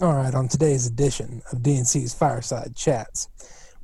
All 0.00 0.12
right, 0.12 0.34
on 0.34 0.48
today's 0.48 0.88
edition 0.88 1.40
of 1.52 1.60
DNC's 1.60 2.14
Fireside 2.14 2.74
Chats, 2.74 3.28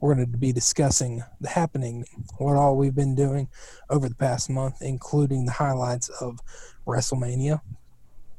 we're 0.00 0.16
going 0.16 0.32
to 0.32 0.36
be 0.36 0.52
discussing 0.52 1.22
the 1.40 1.48
happening, 1.48 2.04
what 2.38 2.56
all 2.56 2.76
we've 2.76 2.96
been 2.96 3.14
doing 3.14 3.48
over 3.90 4.08
the 4.08 4.16
past 4.16 4.50
month, 4.50 4.82
including 4.82 5.44
the 5.44 5.52
highlights 5.52 6.08
of 6.08 6.40
WrestleMania, 6.84 7.60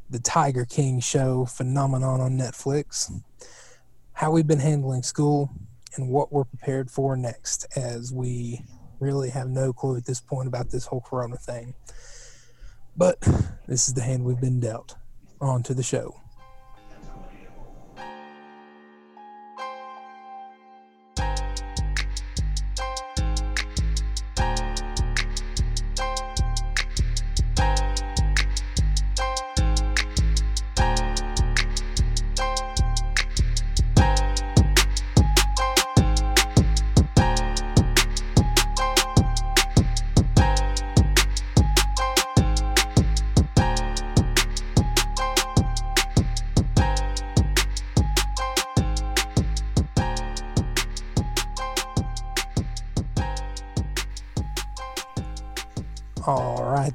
the 0.09 0.19
Tiger 0.19 0.65
King 0.65 0.99
show 0.99 1.45
phenomenon 1.45 2.19
on 2.19 2.37
Netflix, 2.37 3.09
how 4.11 4.31
we've 4.31 4.47
been 4.47 4.59
handling 4.59 5.01
school, 5.01 5.49
and 5.95 6.09
what 6.09 6.33
we're 6.33 6.43
prepared 6.43 6.91
for 6.91 7.15
next, 7.15 7.67
as 7.77 8.11
we 8.11 8.65
really 8.99 9.29
have 9.29 9.47
no 9.47 9.71
clue 9.71 9.95
at 9.95 10.05
this 10.05 10.19
point 10.19 10.49
about 10.49 10.71
this 10.71 10.87
whole 10.87 11.01
Corona 11.01 11.37
thing. 11.37 11.73
But 12.97 13.21
this 13.65 13.87
is 13.87 13.93
the 13.93 14.01
hand 14.01 14.25
we've 14.25 14.41
been 14.41 14.59
dealt. 14.59 14.97
On 15.39 15.63
to 15.63 15.73
the 15.73 15.81
show. 15.81 16.20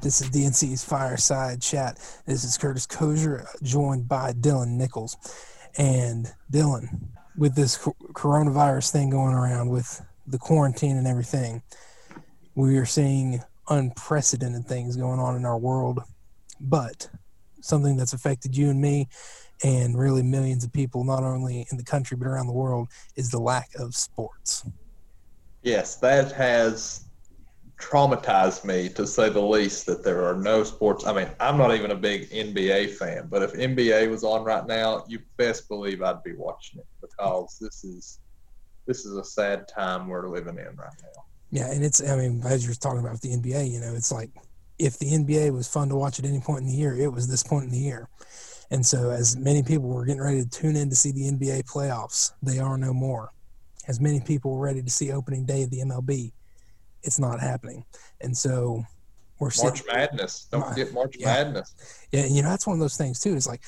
This 0.07 0.21
is 0.21 0.29
DNC's 0.29 0.85
Fireside 0.85 1.61
Chat. 1.61 1.97
This 2.25 2.45
is 2.45 2.57
Curtis 2.57 2.87
Kozier, 2.87 3.45
joined 3.61 4.07
by 4.07 4.31
Dylan 4.31 4.77
Nichols. 4.77 5.17
And 5.77 6.31
Dylan, 6.49 7.09
with 7.37 7.55
this 7.55 7.77
coronavirus 8.13 8.93
thing 8.93 9.09
going 9.09 9.33
around, 9.33 9.67
with 9.67 10.01
the 10.25 10.37
quarantine 10.37 10.95
and 10.95 11.07
everything, 11.07 11.61
we 12.55 12.77
are 12.77 12.85
seeing 12.85 13.41
unprecedented 13.67 14.65
things 14.65 14.95
going 14.95 15.19
on 15.19 15.35
in 15.35 15.43
our 15.43 15.57
world. 15.57 15.99
But 16.61 17.09
something 17.59 17.97
that's 17.97 18.13
affected 18.13 18.55
you 18.55 18.69
and 18.69 18.79
me, 18.79 19.09
and 19.61 19.99
really 19.99 20.23
millions 20.23 20.63
of 20.63 20.71
people, 20.71 21.03
not 21.03 21.23
only 21.23 21.67
in 21.69 21.77
the 21.77 21.83
country 21.83 22.15
but 22.15 22.27
around 22.27 22.47
the 22.47 22.53
world, 22.53 22.87
is 23.17 23.29
the 23.29 23.39
lack 23.39 23.71
of 23.77 23.93
sports. 23.93 24.65
Yes, 25.63 25.97
that 25.97 26.31
has 26.31 27.06
traumatized 27.77 28.65
me 28.65 28.89
to 28.89 29.05
say 29.05 29.29
the 29.29 29.41
least 29.41 29.85
that 29.85 30.03
there 30.03 30.25
are 30.25 30.35
no 30.35 30.63
sports. 30.63 31.05
I 31.05 31.13
mean, 31.13 31.29
I'm 31.39 31.57
not 31.57 31.73
even 31.75 31.91
a 31.91 31.95
big 31.95 32.29
NBA 32.29 32.91
fan, 32.95 33.27
but 33.29 33.43
if 33.43 33.53
NBA 33.53 34.09
was 34.09 34.23
on 34.23 34.43
right 34.43 34.65
now, 34.65 35.05
you 35.07 35.19
best 35.37 35.67
believe 35.69 36.01
I'd 36.01 36.23
be 36.23 36.33
watching 36.33 36.79
it 36.79 36.87
because 37.01 37.57
this 37.61 37.83
is 37.83 38.19
this 38.87 39.05
is 39.05 39.17
a 39.17 39.23
sad 39.23 39.67
time 39.67 40.07
we're 40.07 40.29
living 40.29 40.57
in 40.57 40.75
right 40.75 40.95
now. 41.03 41.23
Yeah, 41.51 41.71
and 41.71 41.83
it's 41.83 42.01
I 42.01 42.15
mean, 42.15 42.41
as 42.45 42.65
you're 42.65 42.75
talking 42.75 42.99
about 42.99 43.21
the 43.21 43.29
NBA, 43.29 43.71
you 43.71 43.79
know, 43.79 43.93
it's 43.93 44.11
like 44.11 44.31
if 44.79 44.97
the 44.97 45.11
NBA 45.11 45.53
was 45.53 45.67
fun 45.67 45.89
to 45.89 45.95
watch 45.95 46.19
at 46.19 46.25
any 46.25 46.39
point 46.39 46.61
in 46.61 46.67
the 46.67 46.73
year, 46.73 46.95
it 46.95 47.11
was 47.11 47.27
this 47.27 47.43
point 47.43 47.65
in 47.65 47.71
the 47.71 47.77
year. 47.77 48.09
And 48.69 48.85
so 48.85 49.11
as 49.11 49.37
many 49.37 49.63
people 49.63 49.87
were 49.87 50.05
getting 50.05 50.21
ready 50.21 50.43
to 50.43 50.49
tune 50.49 50.75
in 50.75 50.89
to 50.89 50.95
see 50.95 51.11
the 51.11 51.31
NBA 51.31 51.63
playoffs, 51.63 52.33
they 52.43 52.59
are 52.59 52.77
no 52.77 52.93
more. 52.93 53.31
As 53.87 54.01
many 54.01 54.19
people 54.19 54.51
were 54.51 54.65
ready 54.65 54.83
to 54.83 54.89
see 54.89 55.11
opening 55.11 55.45
day 55.45 55.63
of 55.63 55.69
the 55.69 55.79
MLB, 55.79 56.33
it's 57.03 57.19
not 57.19 57.39
happening. 57.39 57.83
And 58.21 58.35
so 58.35 58.83
we're 59.39 59.51
March 59.61 59.79
sitting, 59.79 59.85
Madness. 59.93 60.47
Don't 60.51 60.67
forget 60.67 60.93
March 60.93 61.15
yeah. 61.17 61.25
Madness. 61.25 61.75
Yeah, 62.11 62.25
you 62.25 62.41
know 62.41 62.49
that's 62.49 62.65
one 62.65 62.75
of 62.75 62.79
those 62.79 62.97
things 62.97 63.19
too. 63.19 63.35
Is 63.35 63.47
like 63.47 63.61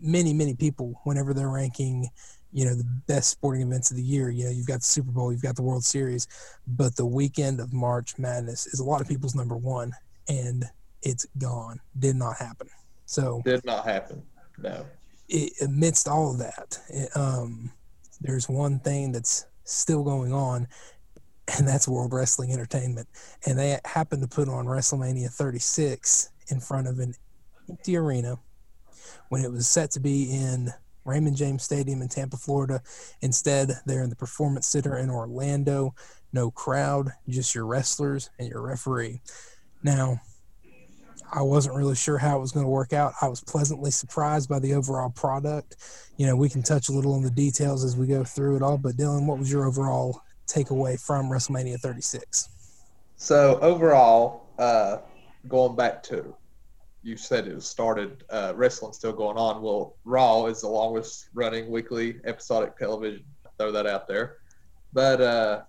many 0.00 0.32
many 0.32 0.54
people 0.54 1.00
whenever 1.04 1.32
they're 1.32 1.48
ranking, 1.48 2.08
you 2.52 2.64
know, 2.64 2.74
the 2.74 2.88
best 3.06 3.30
sporting 3.30 3.62
events 3.62 3.90
of 3.90 3.96
the 3.96 4.02
year. 4.02 4.30
You 4.30 4.44
know, 4.44 4.50
you've 4.50 4.66
got 4.66 4.80
the 4.80 4.86
Super 4.86 5.10
Bowl, 5.10 5.32
you've 5.32 5.42
got 5.42 5.56
the 5.56 5.62
World 5.62 5.84
Series, 5.84 6.26
but 6.66 6.96
the 6.96 7.06
weekend 7.06 7.60
of 7.60 7.72
March 7.72 8.18
Madness 8.18 8.66
is 8.66 8.80
a 8.80 8.84
lot 8.84 9.00
of 9.00 9.08
people's 9.08 9.34
number 9.34 9.56
one, 9.56 9.92
and 10.28 10.64
it's 11.02 11.26
gone. 11.38 11.80
Did 11.98 12.16
not 12.16 12.36
happen. 12.36 12.68
So 13.06 13.42
did 13.44 13.64
not 13.64 13.86
happen. 13.86 14.22
No. 14.58 14.84
It, 15.30 15.52
amidst 15.62 16.08
all 16.08 16.32
of 16.32 16.38
that, 16.38 16.78
it, 16.88 17.10
um, 17.14 17.70
there's 18.20 18.48
one 18.48 18.78
thing 18.80 19.12
that's 19.12 19.46
still 19.64 20.02
going 20.02 20.32
on, 20.32 20.66
and 21.56 21.66
that's 21.66 21.88
World 21.88 22.12
Wrestling 22.12 22.52
Entertainment. 22.52 23.08
And 23.46 23.58
they 23.58 23.78
happened 23.84 24.22
to 24.22 24.28
put 24.28 24.48
on 24.48 24.66
WrestleMania 24.66 25.30
36 25.30 26.30
in 26.48 26.60
front 26.60 26.88
of 26.88 26.98
an 26.98 27.14
empty 27.68 27.96
arena 27.96 28.38
when 29.28 29.42
it 29.42 29.52
was 29.52 29.68
set 29.68 29.90
to 29.92 30.00
be 30.00 30.30
in 30.30 30.72
Raymond 31.04 31.36
James 31.36 31.62
Stadium 31.62 32.02
in 32.02 32.08
Tampa, 32.08 32.36
Florida. 32.36 32.82
Instead, 33.22 33.72
they're 33.86 34.02
in 34.02 34.10
the 34.10 34.16
Performance 34.16 34.66
Center 34.66 34.98
in 34.98 35.10
Orlando. 35.10 35.94
No 36.32 36.50
crowd, 36.50 37.10
just 37.28 37.54
your 37.54 37.64
wrestlers 37.64 38.28
and 38.38 38.48
your 38.48 38.60
referee. 38.60 39.20
Now, 39.82 40.20
I 41.32 41.42
wasn't 41.42 41.76
really 41.76 41.94
sure 41.94 42.18
how 42.18 42.38
it 42.38 42.40
was 42.40 42.52
going 42.52 42.64
to 42.64 42.70
work 42.70 42.92
out. 42.92 43.12
I 43.20 43.28
was 43.28 43.40
pleasantly 43.40 43.90
surprised 43.90 44.48
by 44.48 44.58
the 44.58 44.74
overall 44.74 45.10
product. 45.10 45.76
You 46.16 46.26
know, 46.26 46.36
we 46.36 46.48
can 46.48 46.62
touch 46.62 46.88
a 46.88 46.92
little 46.92 47.14
on 47.14 47.22
the 47.22 47.30
details 47.30 47.84
as 47.84 47.96
we 47.96 48.06
go 48.06 48.24
through 48.24 48.56
it 48.56 48.62
all. 48.62 48.78
But 48.78 48.96
Dylan, 48.96 49.26
what 49.26 49.38
was 49.38 49.50
your 49.50 49.66
overall 49.66 50.22
takeaway 50.48 51.00
from 51.00 51.28
WrestleMania 51.28 51.78
36? 51.78 52.48
So 53.16 53.58
overall, 53.60 54.46
uh, 54.58 54.98
going 55.48 55.76
back 55.76 56.02
to 56.04 56.34
you 57.02 57.16
said 57.16 57.46
it 57.46 57.62
started 57.62 58.24
uh, 58.30 58.52
wrestling 58.54 58.92
still 58.92 59.12
going 59.12 59.36
on. 59.36 59.62
Well, 59.62 59.96
Raw 60.04 60.46
is 60.46 60.60
the 60.62 60.68
longest 60.68 61.28
running 61.32 61.70
weekly 61.70 62.20
episodic 62.24 62.76
television. 62.76 63.24
Throw 63.58 63.72
that 63.72 63.86
out 63.86 64.06
there. 64.06 64.36
But 64.92 65.20
uh, 65.20 65.62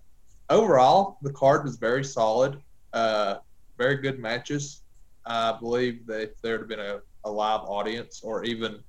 overall, 0.48 1.18
the 1.22 1.32
card 1.32 1.64
was 1.64 1.76
very 1.76 2.04
solid. 2.04 2.60
Uh, 2.92 3.36
very 3.78 3.96
good 3.96 4.18
matches. 4.18 4.82
I 5.24 5.56
believe 5.58 6.06
that 6.06 6.22
if 6.22 6.42
there 6.42 6.58
had 6.58 6.68
been 6.68 6.80
a, 6.80 7.00
a 7.24 7.30
live 7.30 7.60
audience 7.60 8.20
or 8.22 8.44
even 8.44 8.82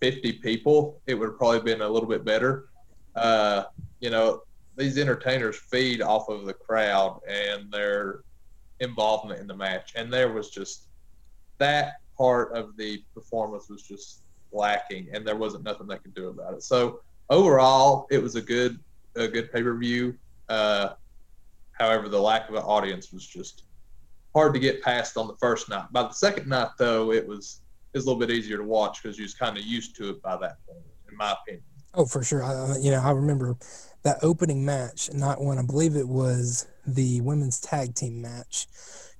50 0.00 0.34
people, 0.34 1.00
it 1.06 1.14
would 1.14 1.30
have 1.30 1.38
probably 1.38 1.60
been 1.60 1.82
a 1.82 1.88
little 1.88 2.08
bit 2.08 2.24
better. 2.24 2.68
Uh, 3.14 3.64
you 4.00 4.10
know, 4.10 4.42
these 4.80 4.96
entertainers 4.96 5.56
feed 5.56 6.00
off 6.00 6.28
of 6.28 6.46
the 6.46 6.54
crowd 6.54 7.20
and 7.28 7.70
their 7.70 8.22
involvement 8.80 9.38
in 9.38 9.46
the 9.46 9.54
match. 9.54 9.92
And 9.94 10.10
there 10.10 10.32
was 10.32 10.50
just 10.50 10.86
that 11.58 11.96
part 12.16 12.56
of 12.56 12.76
the 12.78 13.04
performance 13.14 13.68
was 13.68 13.82
just 13.82 14.22
lacking, 14.52 15.08
and 15.12 15.26
there 15.26 15.36
wasn't 15.36 15.64
nothing 15.64 15.86
they 15.86 15.98
could 15.98 16.14
do 16.14 16.28
about 16.28 16.54
it. 16.54 16.62
So 16.62 17.00
overall, 17.28 18.06
it 18.10 18.22
was 18.22 18.36
a 18.36 18.40
good 18.40 18.80
a 19.16 19.28
good 19.28 19.52
pay 19.52 19.62
per 19.62 19.76
view. 19.76 20.16
Uh, 20.48 20.94
however, 21.72 22.08
the 22.08 22.20
lack 22.20 22.48
of 22.48 22.54
an 22.54 22.62
audience 22.62 23.12
was 23.12 23.26
just 23.26 23.64
hard 24.34 24.54
to 24.54 24.60
get 24.60 24.82
past 24.82 25.16
on 25.16 25.28
the 25.28 25.36
first 25.36 25.68
night. 25.68 25.92
By 25.92 26.04
the 26.04 26.12
second 26.12 26.48
night, 26.48 26.70
though, 26.78 27.12
it 27.12 27.26
was 27.26 27.60
it 27.92 27.98
a 27.98 28.00
little 28.00 28.18
bit 28.18 28.30
easier 28.30 28.56
to 28.56 28.64
watch 28.64 29.02
because 29.02 29.18
you 29.18 29.24
was 29.24 29.34
kind 29.34 29.58
of 29.58 29.64
used 29.64 29.94
to 29.96 30.10
it 30.10 30.22
by 30.22 30.36
that 30.38 30.56
point, 30.66 30.84
in 31.10 31.16
my 31.16 31.34
opinion. 31.42 31.64
Oh, 31.92 32.06
for 32.06 32.22
sure. 32.22 32.42
I, 32.44 32.78
you 32.78 32.92
know, 32.92 33.00
I 33.00 33.10
remember 33.10 33.56
that 34.02 34.18
opening 34.22 34.64
match, 34.64 35.10
not 35.12 35.40
one, 35.40 35.58
I 35.58 35.62
believe 35.62 35.96
it 35.96 36.08
was 36.08 36.66
the 36.86 37.20
women's 37.20 37.60
tag 37.60 37.94
team 37.94 38.22
match. 38.22 38.66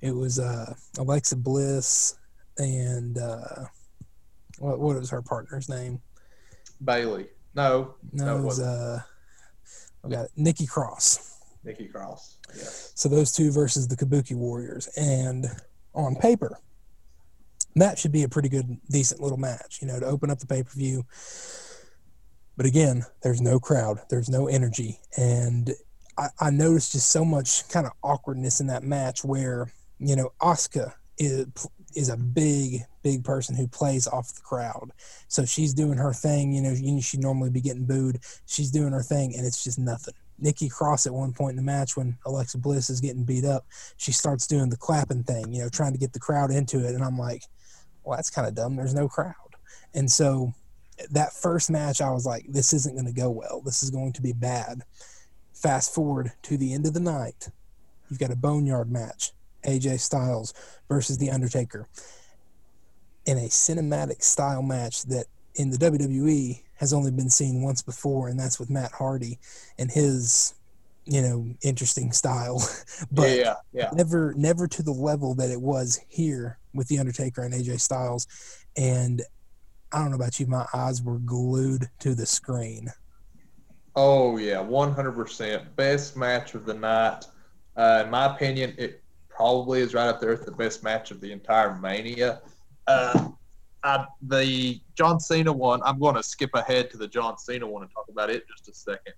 It 0.01 0.11
was 0.11 0.39
uh, 0.39 0.73
Alexa 0.97 1.35
Bliss 1.35 2.17
and 2.57 3.17
uh, 3.17 3.65
what 4.59 4.79
what 4.79 4.97
was 4.97 5.09
her 5.09 5.21
partner's 5.21 5.69
name? 5.69 6.01
Bayley. 6.83 7.27
No, 7.53 7.95
no, 8.11 8.25
no 8.25 8.37
it 8.37 8.41
was 8.43 8.59
uh, 8.59 9.01
I 10.03 10.09
got 10.09 10.25
it. 10.25 10.31
Nikki 10.35 10.65
Cross. 10.65 11.39
Nikki 11.63 11.87
Cross. 11.87 12.37
Yeah. 12.55 12.63
So 12.63 13.09
those 13.09 13.31
two 13.31 13.51
versus 13.51 13.87
the 13.87 13.95
Kabuki 13.95 14.35
Warriors, 14.35 14.87
and 14.97 15.45
on 15.93 16.15
paper, 16.15 16.57
that 17.75 17.99
should 17.99 18.11
be 18.11 18.23
a 18.23 18.29
pretty 18.29 18.49
good, 18.49 18.77
decent 18.89 19.21
little 19.21 19.37
match. 19.37 19.79
You 19.81 19.87
know, 19.87 19.99
to 19.99 20.05
open 20.05 20.31
up 20.31 20.39
the 20.39 20.47
pay 20.47 20.63
per 20.63 20.71
view 20.71 21.05
but 22.61 22.67
again, 22.67 23.03
there's 23.23 23.41
no 23.41 23.59
crowd, 23.59 24.01
there's 24.11 24.29
no 24.29 24.47
energy. 24.47 24.99
And 25.17 25.71
I, 26.15 26.27
I 26.39 26.49
noticed 26.51 26.91
just 26.91 27.09
so 27.09 27.25
much 27.25 27.67
kind 27.69 27.87
of 27.87 27.93
awkwardness 28.03 28.61
in 28.61 28.67
that 28.67 28.83
match 28.83 29.23
where, 29.23 29.71
you 29.97 30.15
know, 30.15 30.31
Asuka 30.39 30.93
is, 31.17 31.47
is 31.95 32.09
a 32.09 32.17
big, 32.17 32.81
big 33.01 33.23
person 33.23 33.55
who 33.55 33.67
plays 33.67 34.05
off 34.05 34.35
the 34.35 34.41
crowd. 34.41 34.91
So 35.27 35.43
she's 35.43 35.73
doing 35.73 35.97
her 35.97 36.13
thing, 36.13 36.53
you 36.53 36.61
know, 36.61 36.99
she'd 37.01 37.19
normally 37.19 37.49
be 37.49 37.61
getting 37.61 37.87
booed. 37.87 38.19
She's 38.45 38.69
doing 38.69 38.93
her 38.93 39.01
thing, 39.01 39.33
and 39.35 39.43
it's 39.43 39.63
just 39.63 39.79
nothing. 39.79 40.13
Nikki 40.37 40.69
Cross 40.69 41.07
at 41.07 41.13
one 41.15 41.33
point 41.33 41.53
in 41.53 41.55
the 41.55 41.63
match 41.63 41.97
when 41.97 42.15
Alexa 42.27 42.59
Bliss 42.59 42.91
is 42.91 43.01
getting 43.01 43.23
beat 43.23 43.43
up, 43.43 43.65
she 43.97 44.11
starts 44.11 44.45
doing 44.45 44.69
the 44.69 44.77
clapping 44.77 45.23
thing, 45.23 45.51
you 45.51 45.63
know, 45.63 45.69
trying 45.69 45.93
to 45.93 45.99
get 45.99 46.13
the 46.13 46.19
crowd 46.19 46.51
into 46.51 46.87
it. 46.87 46.93
And 46.93 47.03
I'm 47.03 47.17
like, 47.17 47.41
well, 48.03 48.17
that's 48.17 48.29
kind 48.29 48.47
of 48.47 48.53
dumb. 48.53 48.75
There's 48.75 48.93
no 48.93 49.07
crowd. 49.07 49.33
And 49.95 50.11
so 50.11 50.53
that 51.11 51.33
first 51.33 51.69
match, 51.69 52.01
I 52.01 52.11
was 52.11 52.25
like, 52.25 52.45
this 52.47 52.73
isn't 52.73 52.95
going 52.95 53.05
to 53.05 53.19
go 53.19 53.29
well. 53.29 53.61
This 53.63 53.83
is 53.83 53.89
going 53.89 54.13
to 54.13 54.21
be 54.21 54.33
bad. 54.33 54.83
Fast 55.53 55.93
forward 55.93 56.31
to 56.43 56.57
the 56.57 56.73
end 56.73 56.85
of 56.85 56.93
the 56.93 56.99
night, 56.99 57.49
you've 58.09 58.19
got 58.19 58.31
a 58.31 58.35
boneyard 58.35 58.91
match 58.91 59.31
AJ 59.65 59.99
Styles 59.99 60.53
versus 60.87 61.17
The 61.17 61.29
Undertaker 61.29 61.87
in 63.25 63.37
a 63.37 63.47
cinematic 63.47 64.23
style 64.23 64.61
match 64.61 65.03
that 65.03 65.25
in 65.55 65.69
the 65.69 65.77
WWE 65.77 66.61
has 66.75 66.93
only 66.93 67.11
been 67.11 67.29
seen 67.29 67.61
once 67.61 67.81
before, 67.81 68.29
and 68.29 68.39
that's 68.39 68.59
with 68.59 68.69
Matt 68.69 68.91
Hardy 68.91 69.37
and 69.77 69.91
his, 69.91 70.55
you 71.05 71.21
know, 71.21 71.53
interesting 71.61 72.11
style. 72.11 72.63
but 73.11 73.37
yeah, 73.37 73.55
yeah. 73.73 73.89
never 73.93 74.33
never 74.35 74.67
to 74.67 74.81
the 74.81 74.91
level 74.91 75.35
that 75.35 75.51
it 75.51 75.61
was 75.61 75.99
here 76.07 76.57
with 76.73 76.87
The 76.87 76.99
Undertaker 76.99 77.43
and 77.43 77.53
AJ 77.53 77.81
Styles. 77.81 78.27
And 78.77 79.21
I 79.93 79.99
don't 79.99 80.11
know 80.11 80.15
about 80.15 80.39
you, 80.39 80.47
my 80.47 80.65
eyes 80.73 81.01
were 81.01 81.19
glued 81.19 81.89
to 81.99 82.15
the 82.15 82.25
screen. 82.25 82.91
Oh 83.95 84.37
yeah, 84.37 84.61
one 84.61 84.93
hundred 84.93 85.13
percent. 85.13 85.75
Best 85.75 86.15
match 86.15 86.55
of 86.55 86.65
the 86.65 86.73
night. 86.73 87.25
Uh, 87.75 88.03
in 88.05 88.11
my 88.11 88.33
opinion, 88.33 88.73
it 88.77 89.01
probably 89.29 89.81
is 89.81 89.93
right 89.93 90.07
up 90.07 90.21
there 90.21 90.29
with 90.29 90.45
the 90.45 90.51
best 90.51 90.83
match 90.83 91.11
of 91.11 91.19
the 91.19 91.31
entire 91.31 91.75
Mania. 91.75 92.41
Uh, 92.87 93.29
I, 93.83 94.05
the 94.21 94.79
John 94.95 95.19
Cena 95.19 95.51
one, 95.51 95.81
I'm 95.83 95.99
going 95.99 96.15
to 96.15 96.23
skip 96.23 96.51
ahead 96.53 96.89
to 96.91 96.97
the 96.97 97.07
John 97.07 97.37
Cena 97.37 97.67
one 97.67 97.83
and 97.83 97.91
talk 97.91 98.07
about 98.09 98.29
it 98.29 98.45
just 98.47 98.69
a 98.69 98.73
second. 98.73 99.13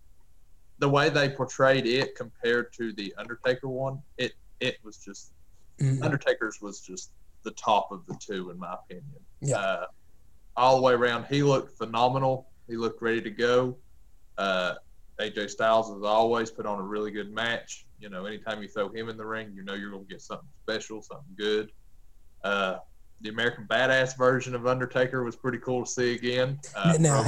The 0.80 0.90
way 0.90 1.10
they 1.10 1.30
portrayed 1.30 1.86
it 1.86 2.16
compared 2.16 2.74
to 2.74 2.94
the 2.94 3.14
Undertaker 3.18 3.68
one, 3.68 4.02
it 4.18 4.34
it 4.60 4.78
was 4.84 4.98
just 4.98 5.34
mm-hmm. 5.80 6.04
Undertaker's 6.04 6.62
was 6.62 6.80
just 6.80 7.12
the 7.44 7.52
top 7.52 7.92
of 7.92 8.06
the 8.08 8.16
two 8.16 8.50
in 8.50 8.58
my 8.58 8.74
opinion. 8.74 9.22
Yeah. 9.42 9.58
Uh, 9.58 9.86
all 10.56 10.76
the 10.76 10.82
way 10.82 10.94
around, 10.94 11.26
he 11.26 11.44
looked 11.44 11.78
phenomenal. 11.78 12.48
He 12.68 12.76
looked 12.76 13.02
ready 13.02 13.22
to 13.22 13.30
go. 13.30 13.78
Uh, 14.38 14.76
AJ 15.20 15.50
Styles 15.50 15.94
has 15.94 16.04
always 16.04 16.52
put 16.52 16.66
on 16.66 16.80
a 16.80 16.84
really 16.84 17.12
good 17.12 17.32
match. 17.32 17.86
You 18.00 18.10
know, 18.10 18.26
anytime 18.26 18.62
you 18.62 18.68
throw 18.68 18.90
him 18.90 19.10
in 19.10 19.18
the 19.18 19.26
ring, 19.26 19.54
you 19.56 19.64
know 19.64 19.74
you're 19.74 19.92
going 19.92 20.06
to 20.06 20.10
get 20.10 20.22
something 20.22 20.48
special, 20.64 21.02
something 21.02 21.36
good. 21.38 21.72
Uh, 22.44 22.78
the 23.22 23.30
American 23.30 23.66
Badass 23.70 24.18
version 24.18 24.54
of 24.54 24.68
Undertaker 24.68 25.24
was 25.24 25.36
pretty 25.36 25.60
cool 25.60 25.86
to 25.86 25.90
see 25.90 26.14
again. 26.14 26.60
Uh, 26.76 26.98
now, 27.00 27.24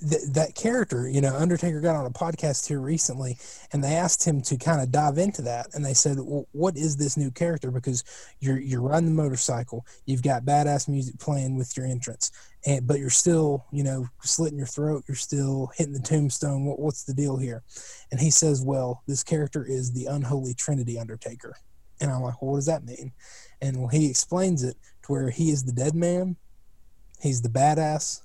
th- 0.00 0.22
that 0.32 0.54
character, 0.54 1.08
you 1.08 1.20
know, 1.20 1.34
Undertaker 1.34 1.80
got 1.80 1.96
on 1.96 2.06
a 2.06 2.10
podcast 2.10 2.66
here 2.66 2.80
recently, 2.80 3.38
and 3.72 3.82
they 3.82 3.94
asked 3.94 4.24
him 4.24 4.40
to 4.42 4.56
kind 4.56 4.80
of 4.80 4.90
dive 4.90 5.18
into 5.18 5.42
that, 5.42 5.68
and 5.74 5.84
they 5.84 5.94
said, 5.94 6.18
well, 6.18 6.46
"What 6.52 6.76
is 6.76 6.96
this 6.96 7.16
new 7.16 7.30
character? 7.30 7.70
Because 7.70 8.04
you're 8.40 8.58
you're 8.58 8.82
riding 8.82 9.06
the 9.06 9.22
motorcycle, 9.22 9.86
you've 10.04 10.22
got 10.22 10.44
badass 10.44 10.88
music 10.88 11.18
playing 11.18 11.56
with 11.56 11.76
your 11.76 11.86
entrance, 11.86 12.30
and 12.66 12.86
but 12.86 12.98
you're 12.98 13.10
still, 13.10 13.64
you 13.72 13.84
know, 13.84 14.08
slitting 14.22 14.58
your 14.58 14.66
throat, 14.66 15.04
you're 15.08 15.16
still 15.16 15.70
hitting 15.76 15.94
the 15.94 16.00
tombstone. 16.00 16.64
What, 16.64 16.78
what's 16.78 17.04
the 17.04 17.14
deal 17.14 17.36
here?" 17.36 17.62
And 18.10 18.20
he 18.20 18.30
says, 18.30 18.62
"Well, 18.62 19.02
this 19.06 19.22
character 19.22 19.64
is 19.64 19.92
the 19.92 20.06
unholy 20.06 20.54
Trinity 20.54 20.98
Undertaker." 20.98 21.56
And 22.00 22.10
I'm 22.10 22.20
like, 22.20 22.42
well, 22.42 22.52
what 22.52 22.58
does 22.58 22.66
that 22.66 22.84
mean? 22.84 23.12
And 23.62 23.78
well, 23.78 23.88
he 23.88 24.10
explains 24.10 24.62
it 24.62 24.76
to 25.04 25.12
where 25.12 25.30
he 25.30 25.50
is 25.50 25.64
the 25.64 25.72
dead 25.72 25.94
man, 25.94 26.36
he's 27.20 27.40
the 27.40 27.48
badass, 27.48 28.20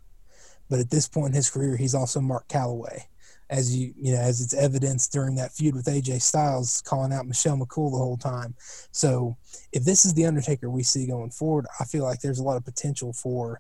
but 0.72 0.80
at 0.80 0.90
this 0.90 1.06
point 1.06 1.28
in 1.28 1.34
his 1.34 1.50
career, 1.50 1.76
he's 1.76 1.94
also 1.94 2.22
Mark 2.22 2.48
Calaway, 2.48 3.02
As 3.50 3.76
you 3.76 3.94
you 3.98 4.14
know, 4.14 4.22
as 4.22 4.40
it's 4.40 4.54
evidenced 4.54 5.12
during 5.12 5.36
that 5.36 5.52
feud 5.52 5.76
with 5.76 5.86
AJ 5.86 6.22
Styles, 6.22 6.82
calling 6.84 7.12
out 7.12 7.28
Michelle 7.28 7.58
McCool 7.58 7.92
the 7.92 7.98
whole 7.98 8.16
time. 8.16 8.56
So, 8.92 9.36
if 9.74 9.84
this 9.84 10.06
is 10.06 10.14
the 10.14 10.26
Undertaker 10.26 10.70
we 10.70 10.82
see 10.82 11.06
going 11.06 11.32
forward, 11.32 11.66
I 11.82 11.84
feel 11.84 12.06
like 12.06 12.22
there's 12.22 12.40
a 12.40 12.44
lot 12.44 12.56
of 12.56 12.64
potential 12.64 13.12
for 13.12 13.60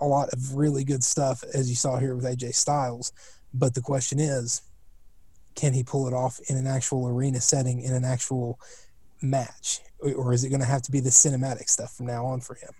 a 0.00 0.06
lot 0.06 0.30
of 0.30 0.54
really 0.54 0.82
good 0.82 1.04
stuff, 1.04 1.44
as 1.52 1.68
you 1.68 1.76
saw 1.76 1.98
here 1.98 2.16
with 2.16 2.24
AJ 2.24 2.54
Styles. 2.54 3.12
But 3.52 3.74
the 3.74 3.82
question 3.82 4.18
is, 4.18 4.62
can 5.56 5.74
he 5.74 5.84
pull 5.84 6.08
it 6.08 6.14
off 6.14 6.40
in 6.48 6.56
an 6.56 6.66
actual 6.66 7.06
arena 7.06 7.40
setting, 7.42 7.82
in 7.82 7.92
an 7.92 8.04
actual 8.04 8.58
match, 9.20 9.80
or 10.00 10.32
is 10.32 10.42
it 10.42 10.48
going 10.48 10.60
to 10.60 10.66
have 10.66 10.82
to 10.82 10.90
be 10.90 11.00
the 11.00 11.10
cinematic 11.10 11.68
stuff 11.68 11.94
from 11.94 12.06
now 12.06 12.24
on 12.24 12.40
for 12.40 12.54
him? 12.54 12.70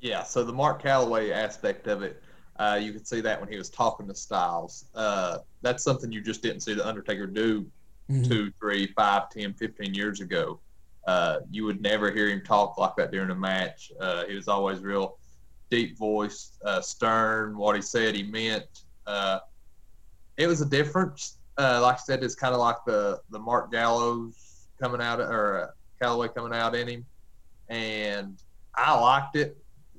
Yeah. 0.00 0.22
So 0.22 0.44
the 0.44 0.52
Mark 0.52 0.80
Calaway 0.80 1.32
aspect 1.32 1.88
of 1.88 2.02
it, 2.02 2.22
uh, 2.58 2.78
you 2.80 2.92
could 2.92 3.06
see 3.06 3.20
that 3.20 3.40
when 3.40 3.50
he 3.50 3.56
was 3.56 3.70
talking 3.70 4.06
to 4.08 4.14
Styles. 4.14 4.86
Uh, 4.94 5.38
that's 5.62 5.82
something 5.82 6.10
you 6.12 6.20
just 6.20 6.42
didn't 6.42 6.60
see 6.60 6.74
the 6.74 6.86
Undertaker 6.86 7.26
do 7.26 7.66
mm-hmm. 8.10 8.22
two, 8.22 8.52
three, 8.58 8.86
five, 8.88 9.30
ten, 9.30 9.52
fifteen 9.54 9.94
years 9.94 10.20
ago. 10.20 10.60
Uh, 11.06 11.40
you 11.50 11.64
would 11.64 11.80
never 11.80 12.10
hear 12.10 12.28
him 12.28 12.42
talk 12.42 12.78
like 12.78 12.96
that 12.96 13.12
during 13.12 13.30
a 13.30 13.34
match. 13.34 13.92
Uh, 14.00 14.24
he 14.26 14.34
was 14.34 14.48
always 14.48 14.80
real 14.80 15.18
deep 15.70 15.96
voiced, 15.96 16.58
uh, 16.64 16.80
stern. 16.80 17.56
What 17.56 17.76
he 17.76 17.82
said, 17.82 18.14
he 18.14 18.22
meant. 18.22 18.84
Uh, 19.06 19.38
it 20.36 20.46
was 20.46 20.60
a 20.60 20.66
difference. 20.66 21.38
like 21.58 21.96
I 21.96 22.00
said, 22.04 22.24
it's 22.24 22.34
kind 22.34 22.54
of 22.54 22.60
like 22.60 22.76
the 22.86 23.20
the 23.30 23.38
Mark 23.38 23.70
Gallows 23.70 24.68
coming 24.80 25.00
out 25.00 25.20
or 25.20 25.74
Calaway 26.02 26.34
coming 26.34 26.52
out 26.52 26.74
in 26.74 26.88
him, 26.88 27.06
and 27.68 28.36
I 28.74 28.98
liked 28.98 29.36
it. 29.36 29.56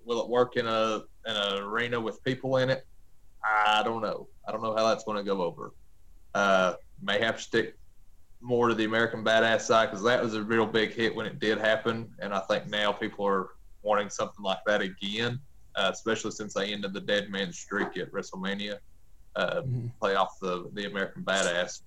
Will 0.07 0.21
it 0.21 0.30
work 0.30 0.56
in 0.56 0.65
a 0.65 1.04
in 1.27 1.36
an 1.36 1.62
arena 1.63 2.00
with 2.00 2.24
people 2.24 2.57
in 2.57 2.69
it? 2.69 2.88
I 3.44 3.83
don't 3.83 4.01
know. 4.01 4.30
I 4.48 4.51
don't 4.54 4.63
know 4.63 4.74
how 4.75 4.88
that's 4.88 5.04
going 5.04 5.18
to 5.18 5.24
go 5.24 5.42
over. 5.42 5.74
Uh, 6.33 6.74
may 7.01 7.19
have 7.19 7.36
to 7.36 7.42
stick 7.42 7.77
more 8.39 8.69
to 8.69 8.74
the 8.74 8.86
American 8.86 9.24
Badass 9.24 9.62
side 9.62 9.88
because 9.88 10.04
that 10.06 10.24
was 10.24 10.33
a 10.33 10.42
real 10.42 10.65
big 10.65 10.94
hit 10.94 11.13
when 11.13 11.25
it 11.25 11.39
did 11.39 11.57
happen, 11.57 12.09
and 12.19 12.33
I 12.33 12.39
think 12.39 12.68
now 12.68 12.94
people 12.94 13.25
are 13.27 13.50
wanting 13.81 14.09
something 14.09 14.44
like 14.44 14.59
that 14.65 14.81
again, 14.81 15.39
uh, 15.75 15.89
especially 15.94 16.31
since 16.31 16.54
they 16.54 16.71
ended 16.71 16.94
the 16.94 17.01
Dead 17.01 17.30
Man 17.30 17.51
streak 17.51 17.98
at 17.98 18.12
WrestleMania. 18.12 18.77
Uh, 19.36 19.62
mm-hmm. 19.62 19.88
Play 20.00 20.15
off 20.15 20.39
the 20.39 20.69
the 20.74 20.86
American 20.86 21.24
Badass 21.24 21.81